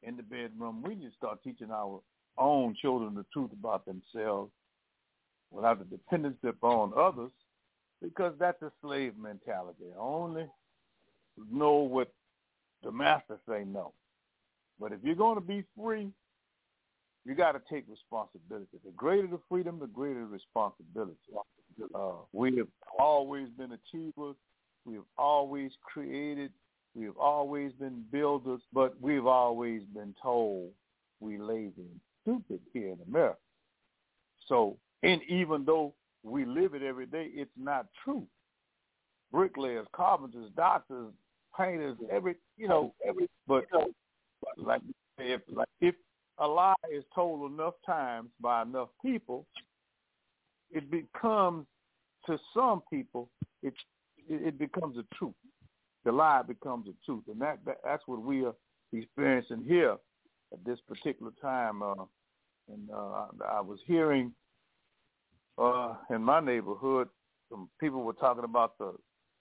[0.01, 0.81] in the bedroom.
[0.83, 2.01] We need to start teaching our
[2.37, 4.51] own children the truth about themselves
[5.51, 7.31] without the dependency upon others
[8.01, 9.85] because that's a slave mentality.
[9.97, 10.45] Only
[11.51, 12.11] know what
[12.83, 13.93] the master say no.
[14.79, 16.09] But if you're going to be free,
[17.25, 18.77] you got to take responsibility.
[18.83, 21.15] The greater the freedom, the greater the responsibility.
[21.95, 22.67] Uh, we have
[22.99, 24.35] always been achievers.
[24.85, 26.51] We have always created.
[26.95, 30.71] We have always been builders, but we've always been told
[31.19, 33.37] we lazy and stupid here in America.
[34.47, 35.93] So, and even though
[36.23, 38.25] we live it every day, it's not true.
[39.31, 41.11] Bricklayers, carpenters, doctors,
[41.57, 43.65] painters, every you know, every but
[44.57, 44.81] like
[45.17, 45.95] if like if
[46.39, 49.45] a lie is told enough times by enough people,
[50.71, 51.65] it becomes
[52.25, 53.29] to some people
[53.61, 53.73] it
[54.29, 55.33] it, becomes a truth.
[56.05, 58.53] The lie becomes a truth, and that, that that's what we are
[58.91, 59.97] experiencing here
[60.53, 61.81] at this particular time.
[61.81, 62.05] Uh,
[62.71, 64.31] and uh, I was hearing
[65.57, 67.09] uh, in my neighborhood,
[67.49, 68.93] some people were talking about the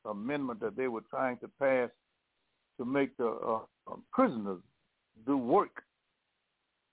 [0.05, 1.89] amendment that they were trying to pass
[2.79, 3.61] to make the uh,
[3.91, 4.61] uh prisoners
[5.27, 5.83] do work.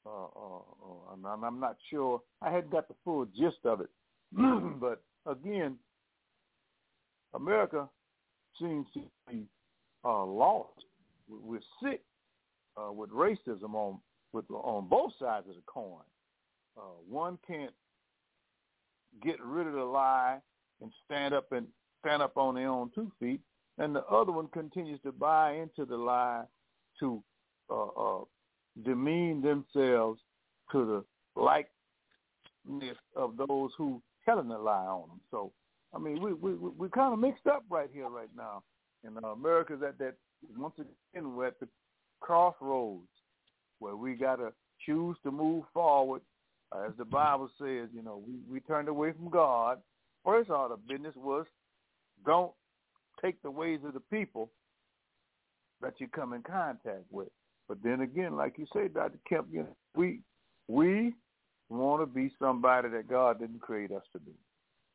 [0.05, 2.21] Uh, uh, uh, and I'm not sure.
[2.41, 3.89] I hadn't got the full gist of it,
[4.79, 5.77] but again,
[7.33, 7.87] America
[8.59, 9.43] seems to be
[10.03, 10.85] uh, lost.
[11.27, 12.01] We're sick
[12.77, 13.99] uh, with racism on
[14.33, 16.03] with on both sides of the coin.
[16.77, 17.73] Uh, one can't
[19.23, 20.39] get rid of the lie
[20.81, 21.67] and stand up and
[21.99, 23.41] stand up on their own two feet,
[23.77, 26.43] and the other one continues to buy into the lie
[26.99, 27.21] to
[27.69, 28.23] uh, uh,
[28.85, 30.19] demean themselves
[30.71, 31.03] to
[31.35, 35.19] the likeness of those who telling the lie on them.
[35.31, 35.51] So,
[35.93, 38.63] I mean, we we we kind of mixed up right here, right now,
[39.03, 40.15] and uh, America's at that
[40.57, 41.67] once again we're at the
[42.21, 43.07] crossroads
[43.79, 44.51] where we got to
[44.85, 46.21] choose to move forward.
[46.71, 49.79] Uh, as the Bible says, you know, we, we turned away from God.
[50.23, 51.45] First order of business was
[52.25, 52.51] don't
[53.21, 54.49] take the ways of the people
[55.81, 57.29] that you come in contact with.
[57.67, 59.19] But then again, like you say, Dr.
[59.27, 60.19] Kemp, you know, we
[60.67, 61.13] we
[61.69, 64.33] want to be somebody that God didn't create us to be.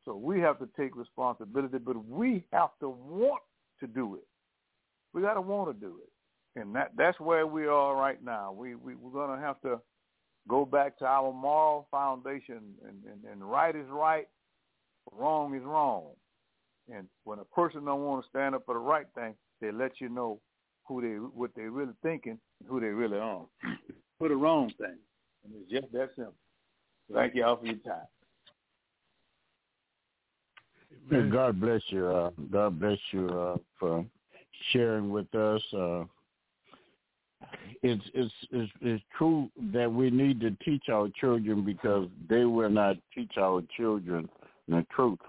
[0.03, 3.41] So we have to take responsibility, but we have to want
[3.79, 4.27] to do it.
[5.13, 6.09] We got to want to do it
[6.55, 8.51] and that that's where we are right now.
[8.51, 9.79] We, we we're going to have to
[10.47, 14.27] go back to our moral foundation, and, and, and right is right,
[15.11, 16.05] wrong is wrong.
[16.93, 19.99] And when a person don't want to stand up for the right thing, they let
[19.99, 20.39] you know
[20.87, 23.45] who they what they really thinking and who they really are
[24.19, 24.97] for the wrong thing.
[25.43, 26.35] And it's just that simple.
[27.13, 28.07] Thank you all for your time.
[31.31, 32.07] God bless you.
[32.07, 34.05] Uh, God bless you uh, for
[34.71, 35.61] sharing with us.
[35.73, 36.05] Uh,
[37.83, 42.69] it's, it's it's it's true that we need to teach our children because they will
[42.69, 44.29] not teach our children
[44.67, 45.19] the truth.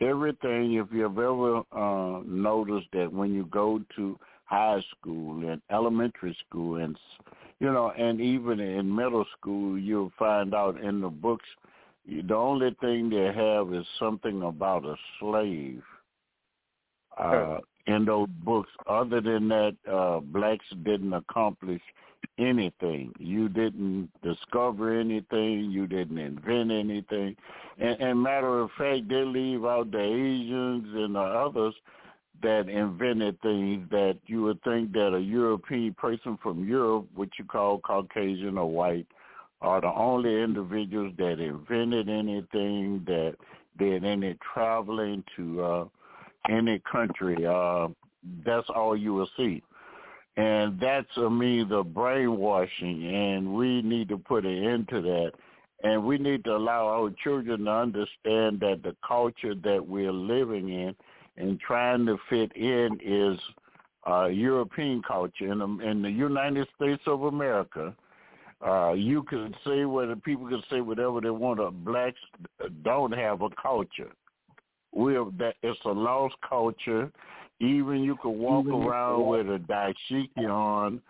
[0.00, 6.36] Everything, if you've ever uh, noticed that when you go to high school and elementary
[6.46, 6.96] school and
[7.60, 11.44] you know and even in middle school you'll find out in the books
[12.06, 15.82] the only thing they have is something about a slave
[17.18, 17.58] uh,
[17.88, 18.70] in those books.
[18.86, 21.80] Other than that, uh, blacks didn't accomplish
[22.38, 23.12] anything.
[23.18, 25.70] You didn't discover anything.
[25.70, 27.34] You didn't invent anything.
[27.78, 31.74] And, and matter of fact, they leave out the Asians and the others
[32.42, 37.44] that invented things that you would think that a European person from Europe, which you
[37.44, 39.06] call Caucasian or white,
[39.60, 43.34] are the only individuals that invented anything, that
[43.76, 45.84] did any traveling to uh,
[46.48, 47.46] any country.
[47.46, 47.88] Uh,
[48.44, 49.62] that's all you will see.
[50.36, 55.32] And that's, I mean, the brainwashing, and we need to put an end to that.
[55.82, 60.68] And we need to allow our children to understand that the culture that we're living
[60.68, 60.94] in
[61.36, 63.38] and trying to fit in is
[64.08, 65.52] uh, European culture.
[65.52, 67.94] In the, in the United States of America,
[68.64, 71.60] uh, you can say whether people can say whatever they want.
[71.84, 72.18] Blacks
[72.82, 74.10] don't have a culture
[74.98, 77.10] we that it's a lost culture.
[77.60, 81.00] Even you could walk Even around with a dashiki on,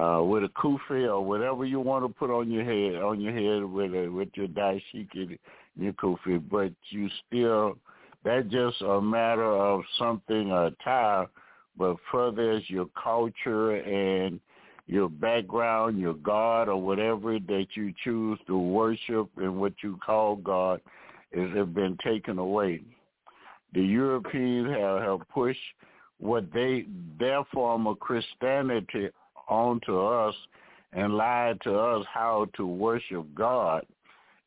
[0.00, 3.32] uh, with a kufi or whatever you want to put on your head, on your
[3.32, 5.38] head with a, with your dashiki,
[5.76, 7.76] your kufi, but you still
[8.24, 11.26] that's just a matter of something attire,
[11.78, 14.40] but further as your culture and
[14.86, 20.36] your background, your God or whatever that you choose to worship and what you call
[20.36, 20.80] God
[21.32, 22.82] is have been taken away
[23.72, 25.58] the Europeans have, have pushed
[26.18, 26.86] what they
[27.18, 29.08] their form of Christianity
[29.48, 30.34] onto us
[30.92, 33.86] and lied to us how to worship God,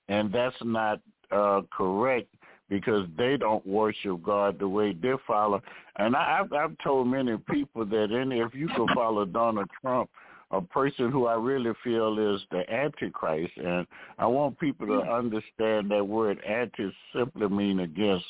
[0.08, 1.00] and that's not
[1.32, 2.28] uh, correct
[2.70, 5.62] because they don't worship God the way they follow.
[5.98, 10.10] And I, I've, I've told many people that any if you could follow Donald Trump
[10.54, 13.54] a person who I really feel is the Antichrist.
[13.58, 13.88] And
[14.20, 18.26] I want people to understand that word anti simply mean against.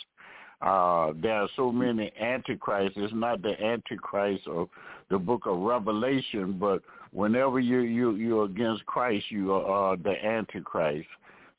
[0.64, 2.98] Uh, there are so many antichrists.
[2.98, 4.69] It's not the antichrist of
[5.10, 6.81] the book of Revelation, but
[7.11, 11.07] whenever you you you're against Christ, you are uh, the antichrist.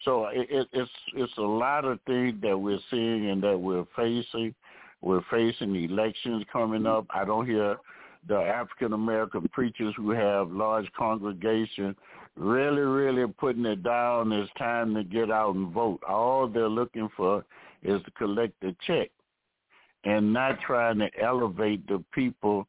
[0.05, 3.85] So it, it, it's it's a lot of things that we're seeing and that we're
[3.94, 4.55] facing.
[5.02, 7.05] We're facing elections coming up.
[7.10, 7.76] I don't hear
[8.26, 11.94] the African American preachers who have large congregations
[12.36, 14.32] really, really putting it down.
[14.32, 16.01] It's time to get out and vote.
[16.09, 17.44] All they're looking for
[17.85, 19.11] is to collect a check
[20.05, 22.66] and not trying to elevate the people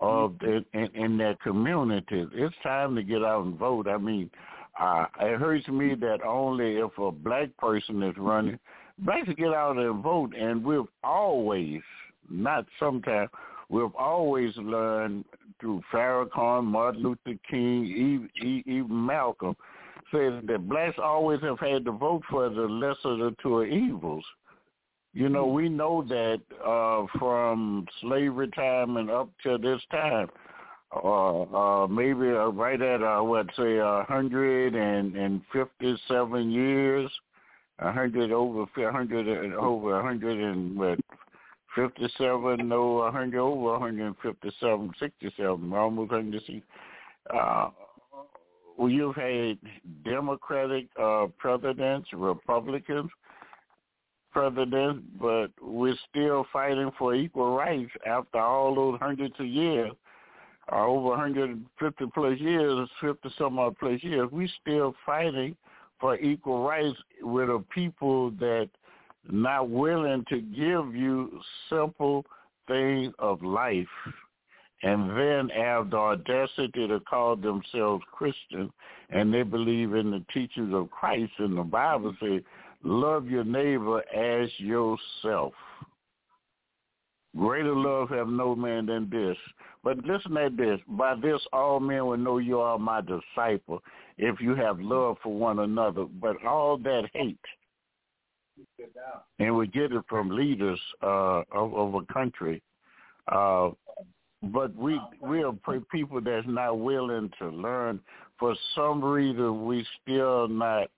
[0.00, 2.28] of the, in, in their communities.
[2.32, 3.88] It's time to get out and vote.
[3.88, 4.30] I mean,
[4.78, 8.58] uh, it hurts me that only if a black person is running,
[8.98, 10.34] blacks get out and vote.
[10.36, 11.80] And we've always,
[12.30, 13.30] not sometimes,
[13.68, 15.24] we've always learned
[15.60, 19.56] through Farrakhan, Martin Luther King, even Malcolm,
[20.12, 24.24] says that blacks always have had to vote for the lesser of the two evils.
[25.14, 30.28] You know, we know that uh, from slavery time and up to this time,
[30.94, 37.10] uh, uh, maybe uh, right at uh, what say a hundred and fifty-seven years,
[37.78, 41.00] a hundred over a hundred over a hundred and what
[41.74, 46.62] fifty-seven, no, a hundred over a hundred and fifty-seven, sixty-seven, almost hundred.
[47.34, 47.70] Uh,
[48.76, 49.58] well, you've had
[50.04, 53.10] Democratic uh, presidents, Republicans
[54.38, 59.90] presidents, but we're still fighting for equal rights after all those hundreds of years
[60.70, 65.56] or over 150 plus years, 50 some odd plus years, We're still fighting
[65.98, 68.68] for equal rights with a people that
[69.28, 72.24] not willing to give you simple
[72.68, 73.86] things of life.
[74.84, 78.70] And then have the audacity to call themselves Christian
[79.10, 82.42] and they believe in the teachings of Christ and the Bible says,
[82.82, 85.52] love your neighbor as yourself.
[87.36, 89.36] Greater love have no man than this.
[89.84, 90.80] But listen at this.
[90.88, 93.82] By this all men will know you are my disciple
[94.16, 96.04] if you have love for one another.
[96.04, 97.38] But all that hate,
[99.38, 102.62] and we get it from leaders uh, of, of a country.
[103.30, 103.70] Uh,
[104.42, 105.52] but we we are
[105.90, 108.00] people that's not willing to learn.
[108.38, 110.88] For some reason, we still not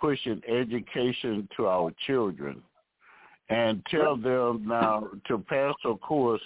[0.00, 2.62] pushing education to our children
[3.48, 6.40] and tell them now to pass a course,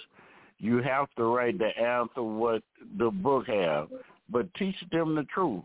[0.59, 2.61] you have to write the answer what
[2.97, 3.87] the book have,
[4.29, 5.63] but teach them the truth.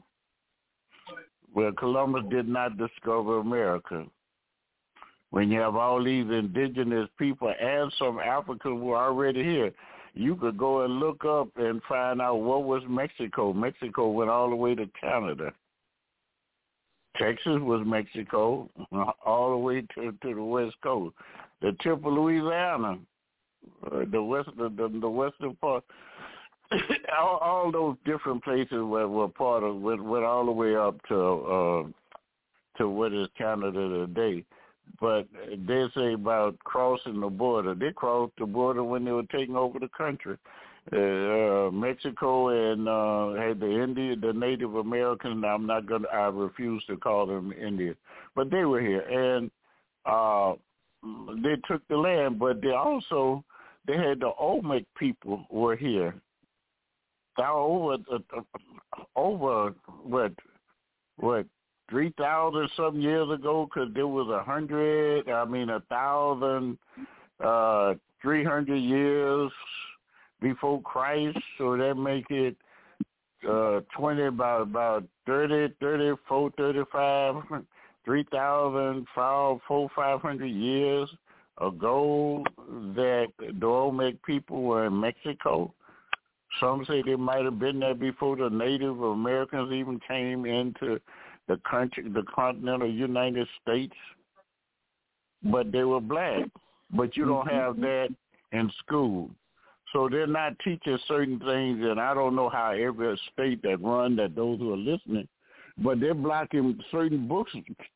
[1.55, 4.07] Well, Columbus did not discover America.
[5.31, 9.73] When you have all these indigenous people and some Africans who are already here,
[10.15, 13.53] you could go and look up and find out what was Mexico.
[13.53, 15.53] Mexico went all the way to Canada.
[17.19, 18.69] Texas was Mexico,
[19.25, 21.15] all the way to to the west coast.
[21.63, 22.99] The tip of Louisiana,
[23.91, 25.85] uh, the west the, the, the western part,
[27.19, 30.97] all, all those different places were, were part of went, went all the way up
[31.09, 31.83] to uh,
[32.79, 34.45] to what is Canada today.
[35.01, 35.27] But
[35.67, 37.75] they say about crossing the border.
[37.75, 40.37] They crossed the border when they were taking over the country
[40.93, 45.45] uh, Mexico and uh, had the Indian, the Native Americans.
[45.47, 46.09] I'm not gonna.
[46.09, 47.97] I refuse to call them Indian,
[48.37, 49.51] but they were here and
[50.05, 50.55] uh,
[51.43, 52.39] they took the land.
[52.39, 53.45] But they also
[53.87, 56.15] they had the Olmec people were here.
[57.37, 60.33] Now over uh, uh, over what
[61.17, 61.47] what
[61.91, 65.29] three thousand some years ago, because there was a hundred.
[65.29, 66.79] I mean a thousand
[67.45, 69.51] uh, three hundred years
[70.41, 72.57] before Christ, so that make it
[73.49, 77.35] uh, 20, about about 30, 34, 35,
[78.05, 79.61] 3,000, 4,
[79.95, 81.09] 500 years
[81.61, 82.45] ago
[82.95, 85.73] that the Olmec people were in Mexico.
[86.61, 91.01] Some say they might have been there before the Native Americans even came into
[91.49, 93.95] the country, the continental United States.
[95.43, 96.45] But they were black.
[96.91, 98.09] But you don't have that
[98.53, 99.31] in school.
[99.93, 104.17] So they're not teaching certain things, and I don't know how every state that run
[104.17, 105.29] that those who are listening,
[105.79, 107.53] but they're blocking certain books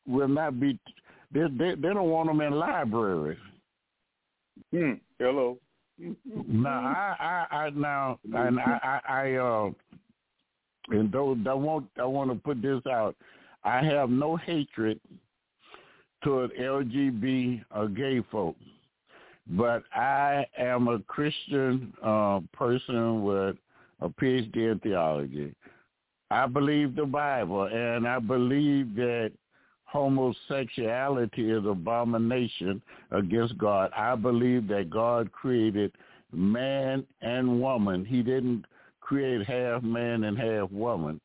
[0.07, 0.79] will not be.
[1.33, 3.37] They they, they don't want them in libraries.
[4.71, 4.93] Hmm.
[5.19, 5.57] Hello.
[6.47, 9.71] now I I, I now and I I, I uh
[10.89, 13.15] and those I want I want to put this out.
[13.63, 14.99] I have no hatred
[16.23, 18.59] toward LGB or gay folks
[19.51, 23.57] but I am a Christian uh, person with
[23.99, 25.53] a PhD in theology.
[26.29, 29.33] I believe the Bible, and I believe that
[29.83, 33.91] homosexuality is an abomination against God.
[33.95, 35.91] I believe that God created
[36.31, 38.05] man and woman.
[38.05, 38.65] He didn't
[39.01, 41.19] create half man and half woman.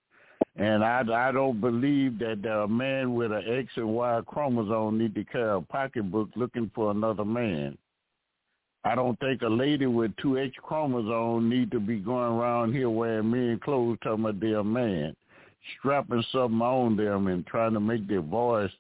[0.57, 5.15] And I, I don't believe that a man with an X and Y chromosome need
[5.15, 7.79] to carry a pocketbook looking for another man.
[8.87, 12.89] I don't think a lady with two X chromosomes need to be going around here
[12.89, 15.17] wearing men clothes talking about they're a man,
[15.77, 18.71] strapping something on them and trying to make their voice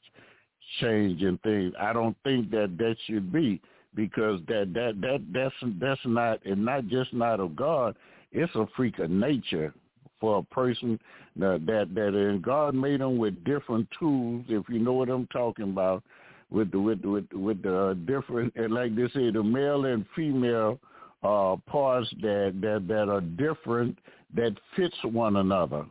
[0.81, 1.73] change and things.
[1.81, 3.61] I don't think that that should be
[3.97, 7.97] because that that that that's that's not and not just not of God.
[8.31, 9.75] It's a freak of nature
[10.21, 11.01] for a person
[11.35, 14.45] that that that and God made them with different tools.
[14.49, 16.05] If you know what I'm talking about,
[16.51, 20.79] with the with with with the different and like they say the male and female
[21.23, 23.99] uh parts that that that are different
[24.35, 25.85] that fits one another.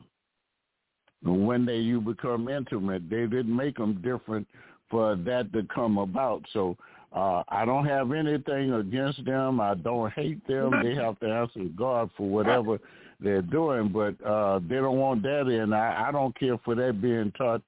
[1.24, 4.48] When they you become intimate, they didn't make them different
[4.90, 6.44] for that to come about.
[6.54, 6.78] So
[7.16, 9.60] uh, I don't have anything against them.
[9.60, 10.72] I don't hate them.
[10.84, 12.78] They have to answer God for whatever
[13.20, 15.74] they're doing, but uh, they don't want that in.
[15.74, 17.62] I, I don't care for that being taught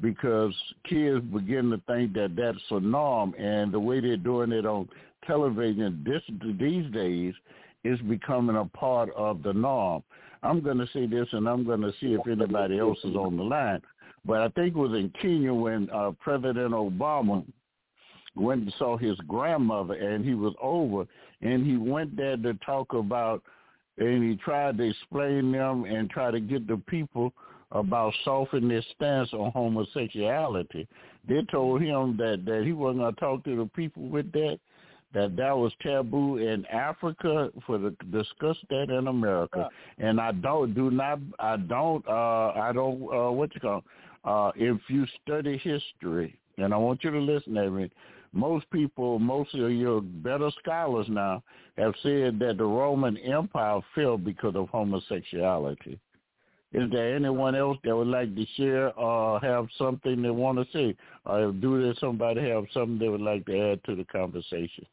[0.00, 0.54] because
[0.88, 4.88] kids begin to think that that's a norm, and the way they're doing it on
[5.26, 6.22] television this,
[6.58, 7.34] these days
[7.84, 10.02] is becoming a part of the norm.
[10.42, 13.36] I'm going to say this, and I'm going to see if anybody else is on
[13.36, 13.80] the line.
[14.24, 17.44] But I think it was in Kenya when uh, President Obama
[18.34, 21.06] went and saw his grandmother, and he was over,
[21.40, 23.42] and he went there to talk about,
[23.98, 27.32] and he tried to explain them and try to get the people
[27.72, 30.86] about softening their stance on homosexuality.
[31.28, 34.58] They told him that that he wasn't going to talk to the people with that,
[35.14, 39.68] that that was taboo in Africa for to discuss that in America.
[39.98, 43.84] And I don't do not I don't uh I don't uh what you call
[44.24, 47.90] uh if you study history and I want you to listen to me
[48.36, 51.42] most people, most of your better scholars now
[51.78, 55.98] have said that the Roman Empire fell because of homosexuality.
[56.76, 60.66] Is there anyone else that would like to share or have something they want to
[60.74, 60.94] say?
[61.24, 64.84] Or do there somebody have something they would like to add to the conversation?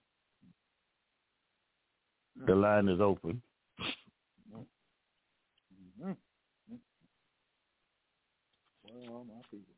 [2.48, 3.42] The line is open.
[6.00, 6.16] Well,
[9.28, 9.74] my people.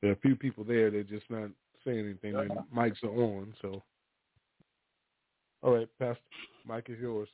[0.00, 1.50] There are a few people there that just not
[1.84, 2.36] saying anything.
[2.36, 2.62] And uh-huh.
[2.74, 3.82] mics are on, so.
[5.62, 6.22] All right, Pastor,
[6.66, 7.28] mic is yours.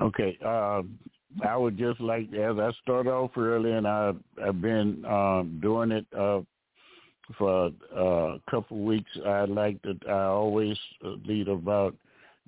[0.00, 0.38] Okay.
[0.44, 0.98] Um,
[1.46, 4.12] I would just like, as I started off early, and I,
[4.44, 6.40] I've been um, doing it uh,
[7.38, 9.10] for uh, a couple of weeks.
[9.24, 10.76] I like that I always
[11.28, 11.94] read about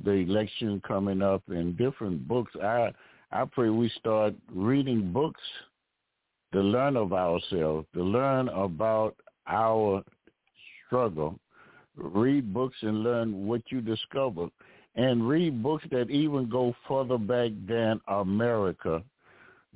[0.02, 2.52] the election coming up in different books.
[2.62, 2.90] I
[3.30, 5.40] I pray we start reading books
[6.52, 9.16] to learn of ourselves, to learn about
[9.46, 10.02] our
[10.86, 11.38] struggle.
[11.96, 14.48] Read books and learn what you discover.
[14.94, 19.02] And read books that even go further back than America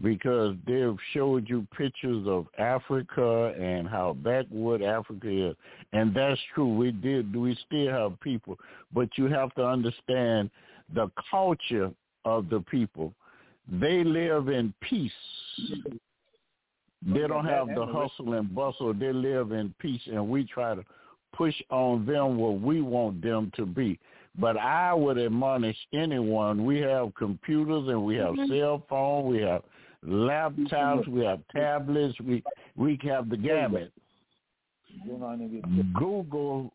[0.03, 5.57] because they've showed you pictures of Africa and how backward Africa is.
[5.93, 6.75] And that's true.
[6.75, 8.59] We did we still have people.
[8.93, 10.51] But you have to understand
[10.95, 11.91] the culture
[12.25, 13.15] of the people.
[13.81, 15.13] They live in peace.
[17.07, 18.93] They don't have the hustle and bustle.
[18.93, 20.85] They live in peace, and we try to
[21.35, 23.99] push on them what we want them to be.
[24.39, 26.65] But I would admonish anyone.
[26.65, 28.53] We have computers and we have mm-hmm.
[28.53, 29.31] cell phones.
[29.31, 29.63] We have
[30.07, 31.09] laptops.
[31.09, 32.19] We have tablets.
[32.21, 32.43] We
[32.77, 33.93] we have the gamut.
[35.95, 36.73] Google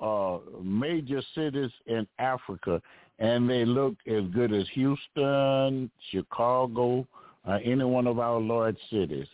[0.00, 2.80] uh, major cities in Africa,
[3.18, 7.06] and they look as good as Houston, Chicago,
[7.46, 9.26] uh, any one of our large cities.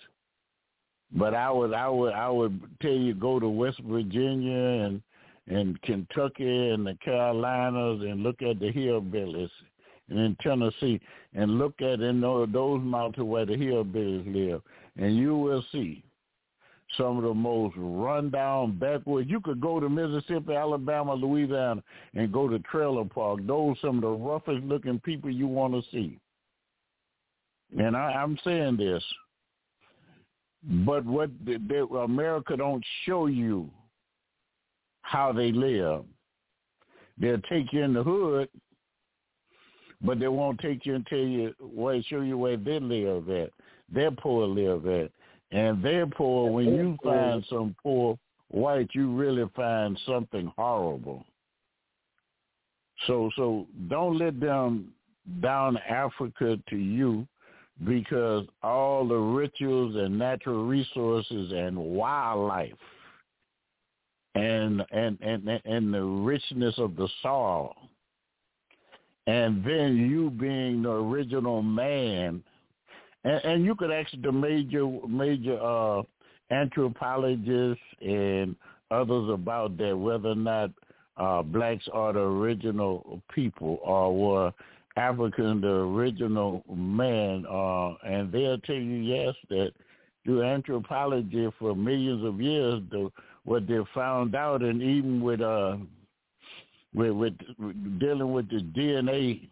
[1.12, 5.02] But I would I would I would tell you go to West Virginia and
[5.48, 9.50] and Kentucky and the Carolinas and look at the hillbillies
[10.08, 11.00] and in Tennessee
[11.34, 14.62] and look at in those mountains where the hillbillies live
[14.96, 16.02] and you will see
[16.96, 19.28] some of the most rundown backwoods.
[19.28, 21.82] You could go to Mississippi, Alabama, Louisiana,
[22.14, 23.40] and go to Trailer Park.
[23.46, 26.18] Those some of the roughest looking people you want to see.
[27.76, 29.02] And I, I'm saying this
[30.66, 33.70] but what the, the, America don't show you
[35.04, 36.04] how they live.
[37.18, 38.48] They'll take you in the hood,
[40.00, 43.50] but they won't take you and tell you where show you where they live at.
[43.92, 45.10] Their poor live at.
[45.52, 48.18] And their poor when you find some poor
[48.48, 51.24] white, you really find something horrible.
[53.06, 54.92] So so don't let them
[55.40, 57.26] down Africa to you
[57.86, 62.72] because all the rituals and natural resources and wildlife
[64.34, 67.74] and and and and the richness of the soil.
[69.26, 72.42] And then you being the original man
[73.24, 76.02] and, and you could ask the major major uh
[76.50, 78.54] anthropologists and
[78.90, 80.70] others about that whether or not
[81.16, 84.52] uh blacks are the original people or were
[84.96, 89.72] African the original man uh and they'll tell you yes that
[90.24, 93.10] through anthropology for millions of years the
[93.44, 95.76] what they found out and even with uh
[96.94, 99.48] with, with, dealing with the DNA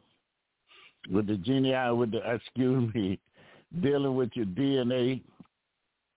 [1.10, 3.18] with the genealogy with the excuse me
[3.80, 5.20] dealing with your DNA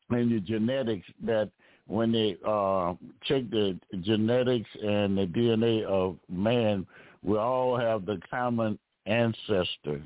[0.10, 1.50] and your genetics that
[1.88, 2.94] when they uh,
[3.26, 6.86] check the genetics and the DNA of man,
[7.24, 10.02] we all have the common ancestor.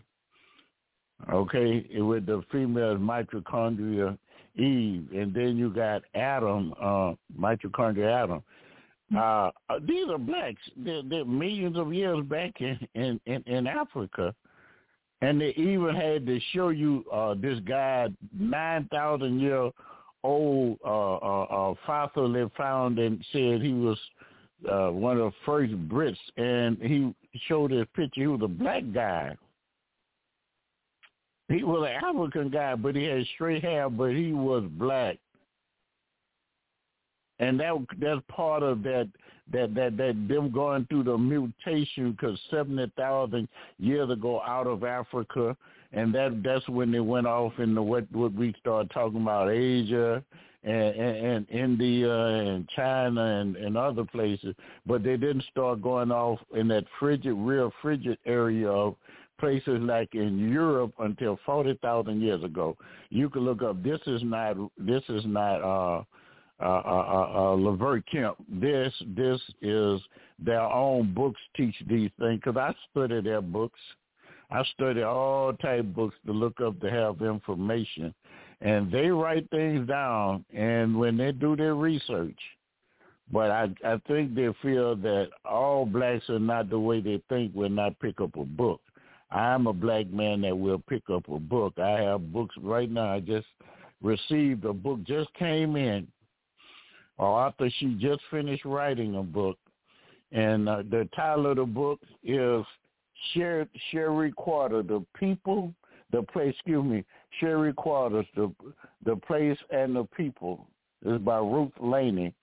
[1.32, 4.18] Okay, with the female mitochondria
[4.56, 8.44] Eve, and then you got Adam, uh, mitochondria Adam.
[9.18, 9.50] Uh,
[9.88, 10.62] these are blacks.
[10.78, 14.36] They're, they're millions of years back in, in, in, in Africa.
[15.22, 18.08] And they even had to show you uh, this guy,
[18.38, 19.72] 9,000 year
[20.24, 23.98] old uh, uh, uh, fossil they found and said he was
[24.70, 26.16] uh, one of the first Brits.
[26.38, 27.14] And he
[27.48, 28.22] showed his picture.
[28.22, 29.36] He was a black guy.
[31.50, 35.18] He was an African guy, but he had straight hair, but he was black.
[37.40, 39.10] And that that's part of that
[39.52, 43.48] that that that them going through the mutation because seventy thousand
[43.80, 45.58] years ago out of Africa,
[45.92, 50.24] and that that's when they went off into what what we started talking about Asia
[50.64, 54.54] and, and, and India and China and, and other places,
[54.86, 58.96] but they didn't start going off in that frigid, real frigid area of
[59.40, 62.78] places like in Europe until forty thousand years ago.
[63.10, 63.82] You can look up.
[63.84, 64.57] This is not.
[64.78, 65.61] This is not.
[65.61, 66.03] uh
[66.61, 68.36] uh, uh, uh, Levert Kemp.
[68.49, 70.02] This this is
[70.40, 73.80] their own books teach these things because I study their books.
[74.52, 78.14] I study all type books to look up to have information,
[78.61, 80.44] and they write things down.
[80.53, 82.40] And when they do their research,
[83.32, 87.56] but I I think they feel that all blacks are not the way they think
[87.56, 88.82] will not pick up a book.
[89.32, 91.74] I'm a black man that will pick up a book.
[91.78, 93.14] I have books right now.
[93.14, 93.48] I just
[94.02, 96.08] received a book just came in
[97.20, 99.58] or after she just finished writing a book.
[100.32, 102.66] And uh, the title of the book is
[103.34, 105.74] Cherie, Quarter, The People,
[106.12, 107.04] the Place, excuse me,
[107.40, 108.52] Cherie Quarters, The,
[109.06, 110.66] the Place and the People.
[111.06, 112.34] It's by Ruth Laney.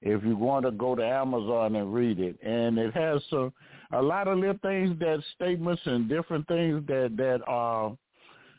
[0.00, 2.36] If you want to go to Amazon and read it.
[2.42, 3.52] And it has some,
[3.92, 7.96] a lot of little things that statements and different things that, that are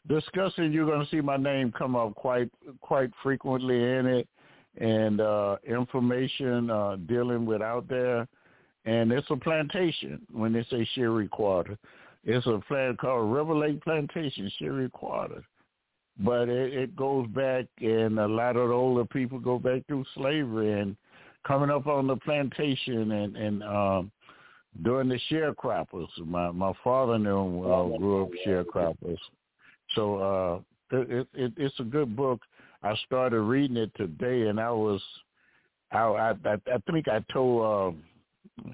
[0.07, 0.73] discussing.
[0.73, 2.51] You're going to see my name come up quite,
[2.81, 4.27] quite frequently in it
[4.77, 8.27] and uh, information uh, dealing with out there.
[8.85, 11.77] And it's a plantation when they say Cherie Quarter.
[12.23, 15.43] It's a plant called River Lake Plantation, Cherie Quarter.
[16.19, 20.05] But it, it goes back, and a lot of the older people go back through
[20.15, 20.97] slavery and
[21.45, 24.11] coming up on the plantation and, and um,
[24.83, 26.07] during the sharecroppers.
[26.25, 29.17] My my father knew uh, grew up sharecroppers.
[29.95, 30.15] So
[30.91, 32.41] uh, it, it, it's a good book.
[32.83, 35.01] I started reading it today, and I was,
[35.91, 37.97] I I, I think I told
[38.65, 38.71] uh,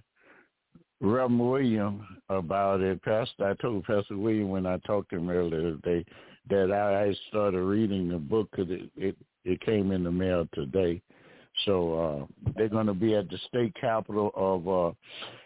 [1.01, 3.01] Reverend William about it.
[3.03, 6.05] Pastor, I told Pastor William when I talked to him earlier today
[6.49, 10.47] that I, I started reading the book because it, it it came in the mail
[10.53, 11.01] today.
[11.63, 14.91] So uh, they're going to be at the state capitol of uh,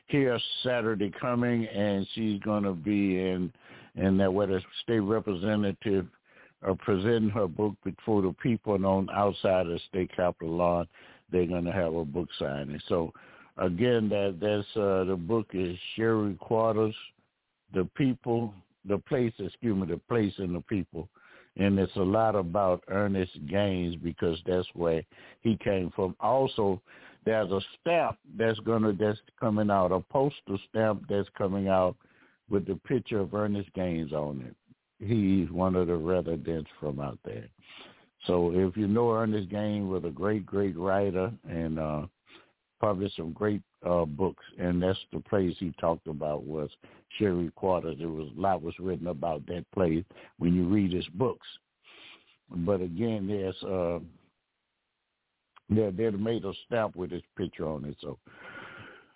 [0.08, 3.52] here Saturday coming, and she's going to be in
[3.96, 6.08] in that where the state representative
[6.68, 10.88] uh, presenting her book before the people and on outside of the state capitol lawn.
[11.32, 12.82] They're going to have a book signing.
[12.88, 13.14] So
[13.58, 16.96] again, that that's uh, the book is Cherie Quarters,
[17.74, 18.54] the people,
[18.86, 19.34] the place.
[19.38, 21.08] Excuse me, the place and the people.
[21.60, 25.04] And it's a lot about Ernest Gaines because that's where
[25.42, 26.16] he came from.
[26.20, 26.82] Also,
[27.26, 31.96] there's a stamp that's gonna that's coming out, a postal stamp that's coming out
[32.50, 34.56] with the picture of Ernest Gaines on it
[35.00, 37.48] he's one of the residents from out there.
[38.28, 42.02] So if you know Ernest Gaines was a great, great writer and uh,
[42.82, 46.70] published some great uh, books, and that's the place he talked about was
[47.18, 47.98] Cherie Quarters.
[48.00, 50.04] There was a lot was written about that place
[50.38, 51.48] when you read his books.
[52.50, 54.00] But again, there's uh,
[55.70, 57.96] they they made a stamp with his picture on it.
[58.02, 58.18] So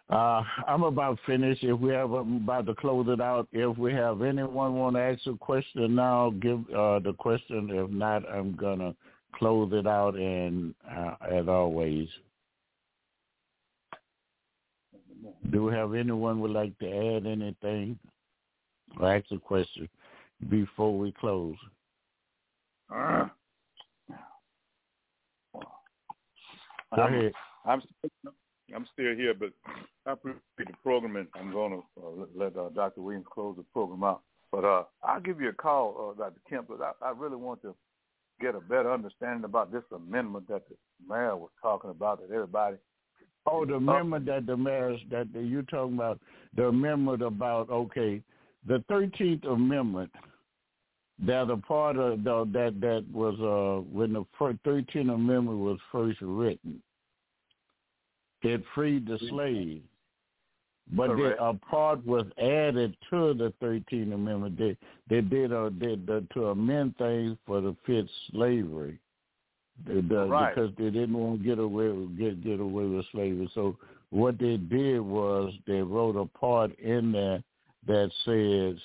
[0.10, 1.64] Uh, I'm about finished.
[1.64, 3.48] If we have, I'm about to close it out.
[3.52, 7.70] If we have anyone want to ask a question now, give uh, the question.
[7.72, 8.94] If not, I'm gonna
[9.34, 10.16] close it out.
[10.16, 12.08] And uh, as always,
[15.52, 17.98] do we have anyone would like to add anything
[19.00, 19.88] or ask a question
[20.50, 21.56] before we close?
[22.94, 23.28] Uh,
[26.96, 27.34] Go I'm, ahead.
[27.66, 27.82] I'm
[28.76, 29.50] I'm still here, but
[30.06, 33.02] I appreciate the program, and I'm going to uh, let uh, Dr.
[33.02, 34.22] Williams close the program out.
[34.52, 36.42] But uh, I'll give you a call, uh, Dr.
[36.50, 37.76] Kemp, but I, I really want to
[38.40, 40.76] get a better understanding about this amendment that the
[41.08, 42.78] mayor was talking about that everybody.
[43.46, 46.20] Oh, the amendment that the mayor that the, you talking about
[46.56, 48.22] the amendment about okay,
[48.68, 50.12] the Thirteenth Amendment.
[51.26, 54.26] That a part of the, that that was uh when the
[54.64, 56.82] Thirteenth Amendment was first written.
[58.42, 59.84] It freed the slave.
[60.92, 61.40] But Correct.
[61.42, 64.58] a part was added to the Thirteenth Amendment.
[64.58, 64.78] They
[65.10, 69.00] they did uh, did uh, to amend things for the fit slavery,
[69.86, 70.54] The- the- Right.
[70.56, 73.50] because they didn't want to get away get get away with slavery.
[73.54, 73.76] So
[74.12, 77.44] what they did was they wrote a part in there
[77.88, 78.80] that says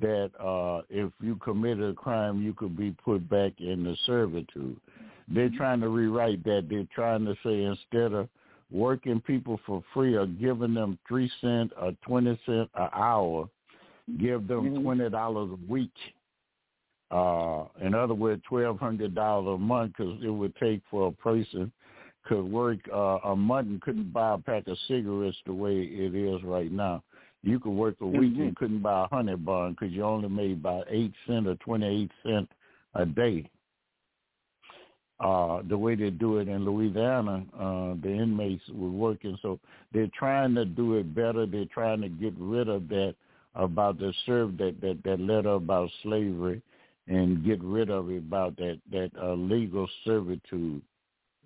[0.00, 4.76] that uh, if you committed a crime, you could be put back into servitude.
[5.28, 6.68] They're trying to rewrite that.
[6.68, 8.28] They're trying to say instead of
[8.70, 13.48] working people for free or giving them three cent or twenty cent an hour,
[14.18, 14.82] give them Mhm.
[14.82, 15.96] twenty dollars a week.
[17.10, 21.12] Uh, in other words, twelve hundred dollars a month because it would take for a
[21.12, 21.70] person
[22.24, 26.14] could work uh, a month and couldn't buy a pack of cigarettes the way it
[26.14, 27.02] is right now.
[27.42, 30.52] You could work a week and couldn't buy a honey bun because you only made
[30.52, 32.48] about eight cent or twenty eight cent
[32.94, 33.50] a day
[35.20, 39.38] uh, the way they do it in Louisiana, uh, the inmates were working.
[39.42, 39.60] So
[39.92, 41.46] they're trying to do it better.
[41.46, 43.14] They're trying to get rid of that
[43.54, 46.60] about the serve that, that, that letter about slavery
[47.08, 50.82] and get rid of it about that, that uh, legal servitude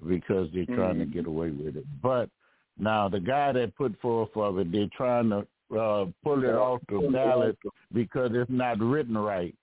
[0.09, 1.13] because they're trying to Mhm.
[1.13, 1.87] get away with it.
[2.03, 2.31] But
[2.79, 6.81] now the guy that put forth of it, they're trying to uh, pull it off
[6.89, 7.59] the ballot
[7.93, 9.55] because it's not written right.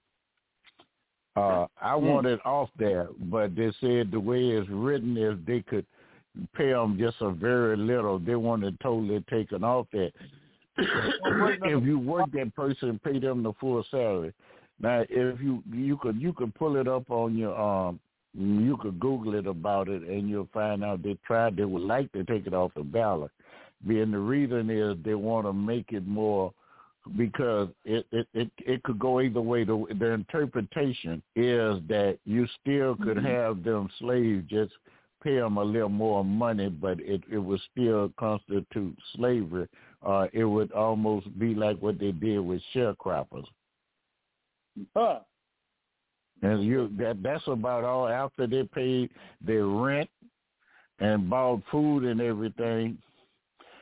[1.36, 2.06] Uh, I Hmm.
[2.06, 5.86] want it off there, but they said the way it's written is they could
[6.56, 8.20] pay them just a very little.
[8.20, 10.12] They want to totally take it off that.
[10.78, 14.34] if you work that person, pay them the full salary.
[14.80, 18.00] Now, if you you could you could pull it up on your um
[18.38, 22.12] you could Google it about it and you'll find out they tried they would like
[22.12, 23.32] to take it off the ballot.
[23.88, 26.54] Being the reason is they want to make it more
[27.18, 29.64] because it, it, it, it could go either way.
[29.64, 34.74] The, the interpretation is that you still could have them slaves, just
[35.24, 39.68] pay them a little more money, but it, it would still constitute slavery.
[40.06, 43.46] Uh, it would almost be like what they did with sharecroppers.
[44.96, 45.20] Huh.
[46.42, 49.10] And you that that's about all after they paid
[49.42, 50.10] their rent
[51.00, 52.98] and bought food and everything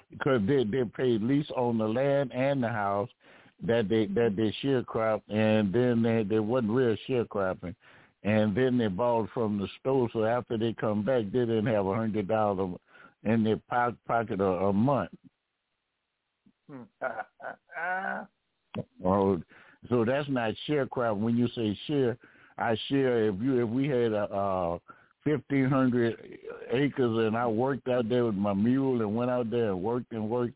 [0.09, 3.09] because they they paid lease on the land and the house
[3.65, 7.75] that they that they sharecrop and then they they wasn't real sharecropping.
[8.25, 11.85] And then they bought from the store so after they come back they didn't have
[11.85, 12.77] a hundred dollars
[13.23, 15.09] in their po- pocket a, a month.
[19.05, 19.39] Oh,
[19.89, 21.19] so that's not sharecropping.
[21.19, 22.17] When you say share,
[22.57, 23.27] I share.
[23.27, 24.77] If you if we had a uh,
[25.23, 26.17] fifteen hundred
[26.71, 30.11] acres and I worked out there with my mule and went out there and worked
[30.11, 30.55] and worked,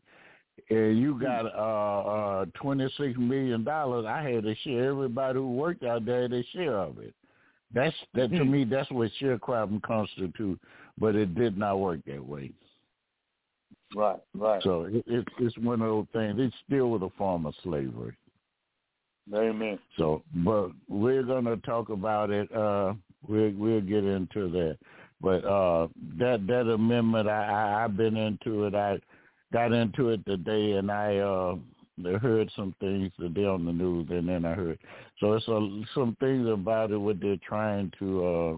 [0.70, 4.90] and you got uh, uh, twenty six million dollars, I had to share.
[4.90, 7.14] Everybody who worked out there had a share of it.
[7.74, 8.64] That's that to me.
[8.64, 10.60] That's what sharecropping constitutes.
[10.98, 12.50] But it did not work that way.
[13.94, 14.62] Right, right.
[14.62, 16.36] So it, it, it's one of those things.
[16.38, 18.16] It's still with a form of slavery.
[19.34, 19.78] Amen.
[19.98, 22.50] So, but we're gonna talk about it.
[22.54, 22.94] Uh,
[23.26, 24.78] we'll we'll get into that.
[25.20, 25.88] But uh,
[26.18, 28.74] that that amendment, I, I I've been into it.
[28.74, 28.98] I
[29.52, 31.56] got into it today, and I uh,
[32.18, 34.78] heard some things today on the news, and then I heard.
[35.20, 38.56] So it's a, some things about it what they're trying to uh,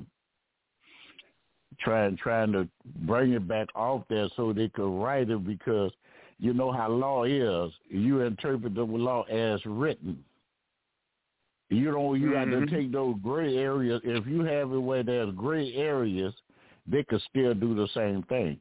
[1.81, 2.69] trying trying to
[3.07, 5.93] bring it back off there so they could write it because
[6.39, 7.73] you know how law is.
[7.89, 10.23] You interpret the law as written.
[11.71, 12.69] You know, you got Mhm.
[12.69, 14.03] to take those gray areas.
[14.05, 16.35] If you have it where there's gray areas,
[16.87, 18.59] they could still do the same thing.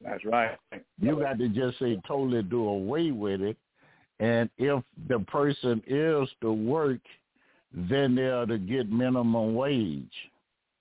[0.00, 0.56] That's right.
[1.00, 3.56] You got to just say totally do away with it.
[4.20, 7.00] And if the person is to work,
[7.72, 10.30] then they are to get minimum wage.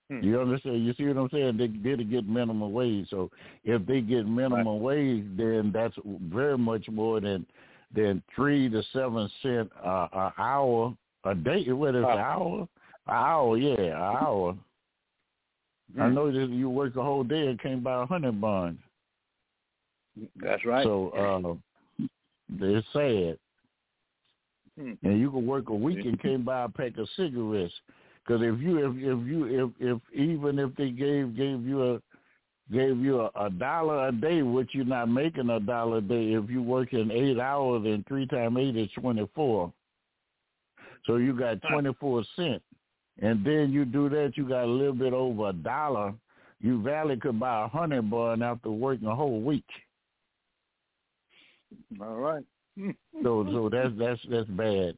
[0.09, 0.23] Hmm.
[0.23, 0.85] You understand?
[0.85, 1.57] You see what I'm saying?
[1.57, 3.09] They did get minimum wage.
[3.09, 3.31] So
[3.63, 4.81] if they get minimum Right.
[4.81, 7.45] wage, then that's very much more than
[7.91, 10.95] than three to seven cent uh, an hour
[11.31, 11.71] a day.
[11.71, 12.67] What is it, an hour?
[13.07, 14.57] An hour, yeah, an hour.
[15.99, 16.13] I Hmm.
[16.13, 18.81] know that you work a whole day and came by a hundred bonds.
[20.35, 20.83] That's right.
[20.83, 21.59] So
[22.01, 22.05] uh,
[22.59, 23.37] it's sad.
[24.77, 24.93] Hmm.
[25.03, 27.73] And you can work a week and can't buy a pack of cigarettes.
[28.25, 32.01] Because if you if if you if if even if they gave gave you a
[32.71, 36.33] gave you a, a dollar a day, which you're not making a dollar a day,
[36.33, 39.71] if you working eight hours and three times eight is twenty four.
[41.07, 42.61] So you got twenty four cent,
[43.21, 46.13] and then you do that, you got a little bit over a dollar.
[46.59, 49.65] You valid could buy a hundred bun after working a whole week.
[51.99, 52.43] All right.
[53.23, 54.95] So so that's that's that's bad.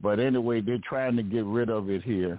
[0.00, 2.38] But anyway, they're trying to get rid of it here.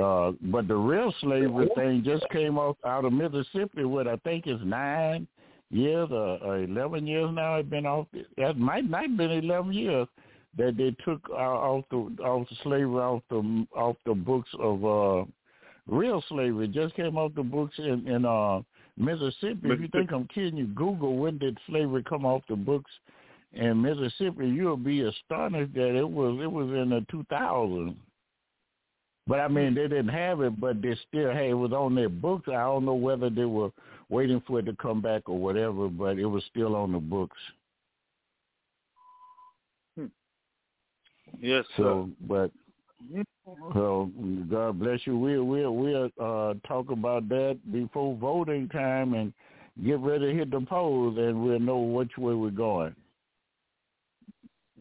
[0.00, 3.84] Uh, but the real slavery thing just came out out of Mississippi.
[3.84, 5.26] What I think is nine
[5.70, 7.56] years or, or eleven years now.
[7.56, 8.08] It's been off.
[8.36, 10.06] That might not have been eleven years
[10.56, 14.84] that they took uh, off the off the slavery off the off the books of
[14.84, 15.24] uh,
[15.86, 16.66] real slavery.
[16.66, 18.60] It just came off the books in in uh,
[18.96, 19.60] Mississippi.
[19.64, 22.90] If you think I'm kidding you, Google when did slavery come off the books
[23.52, 27.94] in Mississippi, you'll be astonished that it was it was in the 2000s.
[29.26, 32.08] But I mean, they didn't have it, but they still had it was on their
[32.08, 32.48] books.
[32.48, 33.70] I don't know whether they were
[34.08, 37.36] waiting for it to come back or whatever, but it was still on the books.
[41.40, 41.64] Yes.
[41.76, 42.50] So, but
[43.72, 44.10] so
[44.50, 45.16] God bless you.
[45.16, 49.32] We'll we'll we'll uh, talk about that before voting time and
[49.84, 52.94] get ready to hit the polls, and we'll know which way we're going.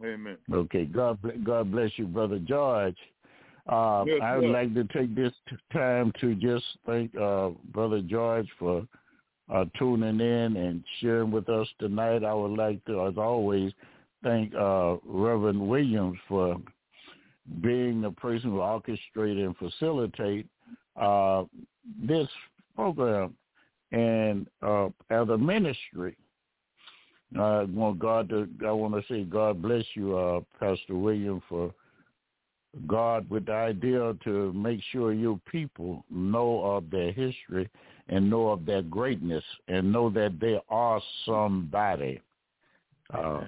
[0.04, 0.38] Amen.
[0.52, 2.98] Okay, God God bless you, brother George.
[3.68, 4.52] Uh, Yes, I would sir.
[4.52, 8.88] like to take this t- time to just thank uh, brother George for
[9.54, 12.24] uh, tuning in and sharing with us tonight.
[12.24, 13.74] I would like to, as always,
[14.24, 16.58] thank uh, Reverend Williams for
[17.62, 20.48] being the person who orchestrate and facilitate
[20.96, 21.44] uh,
[22.02, 22.28] this
[22.76, 23.36] program
[23.92, 26.16] and uh, as a ministry.
[27.38, 28.48] I want God to.
[28.66, 31.74] I want to say God bless you, uh, Pastor William, for
[32.86, 37.70] God with the idea to make sure your people know of their history
[38.08, 42.22] and know of their greatness and know that they are somebody.
[43.14, 43.42] Uh,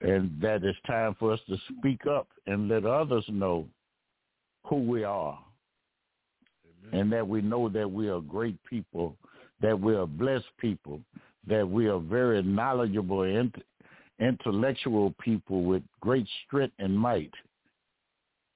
[0.00, 3.66] and that it's time for us to speak up and let others know
[4.64, 5.38] who we are
[6.92, 9.16] and that we know that we are great people,
[9.60, 11.00] that we are blessed people,
[11.46, 13.54] that we are very knowledgeable and
[14.18, 17.32] intellectual people with great strength and might.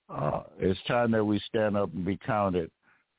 [0.09, 2.71] Uh, it's time that we stand up and be counted.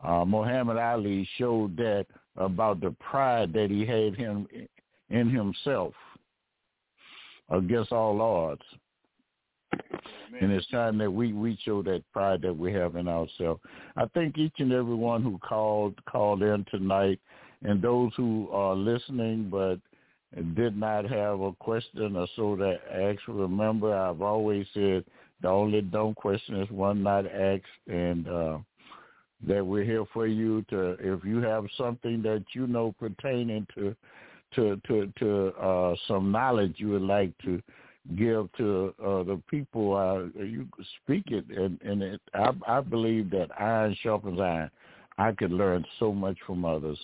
[0.04, 2.06] Uh, Muhammad Ali showed that
[2.36, 4.48] about the pride that he had him
[5.10, 5.94] in himself
[7.52, 8.62] against all odds.
[10.40, 13.62] And it's time that we, we show that pride that we have in ourselves.
[13.96, 17.20] I think each and every one who called called in tonight
[17.64, 19.80] and those who are listening but
[20.56, 25.04] did not have a question or so to ask, remember I've always said
[25.42, 28.58] the only dumb question is one not asked and uh,
[29.48, 33.96] that we're here for you to if you have something that you know pertaining to
[34.56, 37.62] to to to uh, some knowledge you would like to
[38.16, 39.96] give to uh, the people.
[39.96, 40.68] Uh, you
[41.04, 44.72] speak it, and, and it, I, I believe that iron sharpens iron.
[45.18, 46.98] I could learn so much from others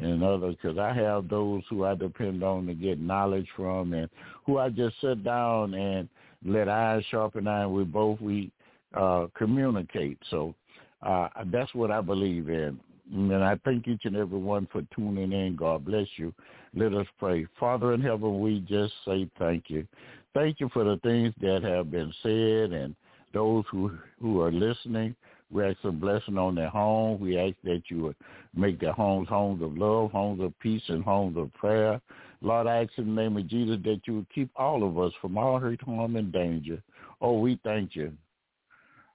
[0.00, 4.08] and others because I have those who I depend on to get knowledge from, and
[4.46, 6.08] who I just sit down and
[6.44, 7.72] let iron sharpen iron.
[7.72, 8.50] We both we
[8.94, 10.18] uh, communicate.
[10.30, 10.54] So
[11.02, 12.78] uh, that's what I believe in.
[13.12, 15.56] And I thank each and every one for tuning in.
[15.56, 16.32] God bless you.
[16.74, 17.46] Let us pray.
[17.60, 19.86] Father in heaven, we just say thank you.
[20.34, 22.94] Thank you for the things that have been said and
[23.34, 25.14] those who who are listening.
[25.50, 27.20] We ask a blessing on their home.
[27.20, 28.16] We ask that you would
[28.56, 32.00] make their homes homes of love, homes of peace, and homes of prayer.
[32.40, 35.12] Lord, I ask in the name of Jesus that you would keep all of us
[35.20, 36.82] from all hurt, harm, and danger.
[37.20, 38.12] Oh, we thank you.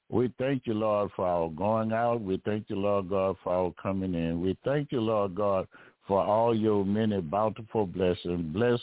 [0.09, 2.21] We thank you, Lord, for our going out.
[2.21, 4.39] We thank you, Lord God, for our coming in.
[4.39, 5.67] We thank you, Lord God,
[6.07, 8.53] for all your many bountiful blessings.
[8.53, 8.79] Bless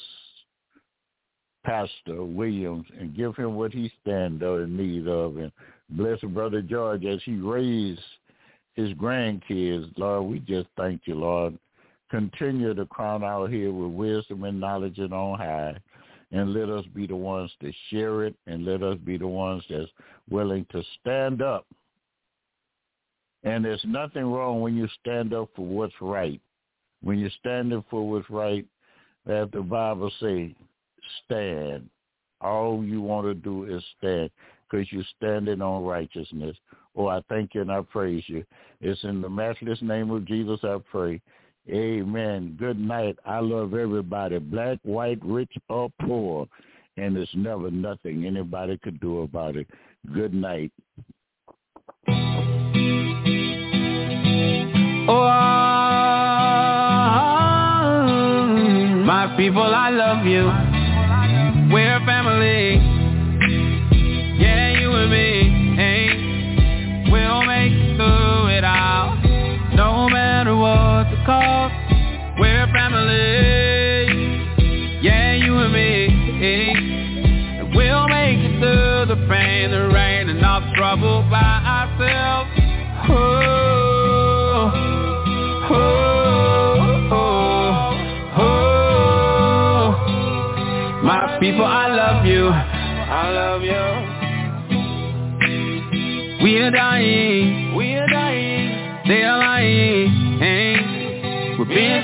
[1.65, 5.39] Pastor Williams and give him what he stands in need of.
[5.39, 5.53] And
[5.91, 8.01] bless Brother George as he raised
[8.75, 9.93] his grandkids.
[9.99, 11.59] Lord, we just thank you, Lord.
[12.11, 15.77] Continue to crown our head with wisdom and knowledge and on high.
[16.33, 19.65] And let us be the ones to share it and let us be the ones
[19.71, 19.91] that's
[20.31, 21.67] willing to stand up
[23.45, 26.41] And there's nothing wrong when you stand up for what's right.
[27.05, 28.67] When you're standing for what's right,
[29.27, 30.55] as the Bible say,
[31.25, 31.89] stand.
[32.41, 34.31] All you want to do is stand
[34.69, 36.57] because you're standing on righteousness.
[36.97, 38.45] Oh, I thank you and I praise you.
[38.81, 41.21] It's in the matchless name of Jesus I pray.
[41.71, 42.57] Amen.
[42.59, 43.17] Good night.
[43.25, 46.47] I love everybody, black, white, rich, or poor.
[46.97, 49.67] And there's never nothing anybody could do about it.
[50.13, 50.73] Good night.
[55.07, 55.54] Oh, my
[59.37, 60.45] people, I love you.
[61.73, 62.24] We're family.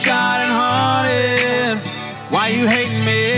[0.04, 2.32] Shot and haunted.
[2.32, 3.32] Why you hating me?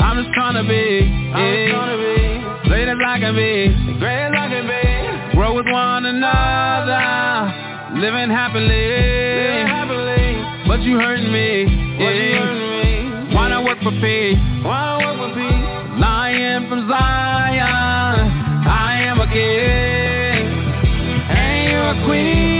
[0.00, 1.04] I'm just trying to be.
[2.66, 3.68] Great as I can be.
[3.98, 5.36] Great as I can be.
[5.36, 8.00] Grow with one another.
[8.00, 8.64] Living happily.
[8.64, 10.66] Living happily.
[10.66, 11.66] But you hurting me.
[13.34, 14.38] Why not work for peace?
[14.64, 16.00] Why not work for peace?
[16.00, 18.30] Lion from Zion.
[18.64, 20.46] I am a king.
[21.28, 22.55] And you're a queen.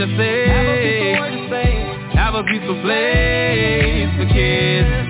[0.00, 0.48] To say.
[0.48, 1.70] Have a peaceful word to say.
[2.16, 5.09] Have a peaceful place for kids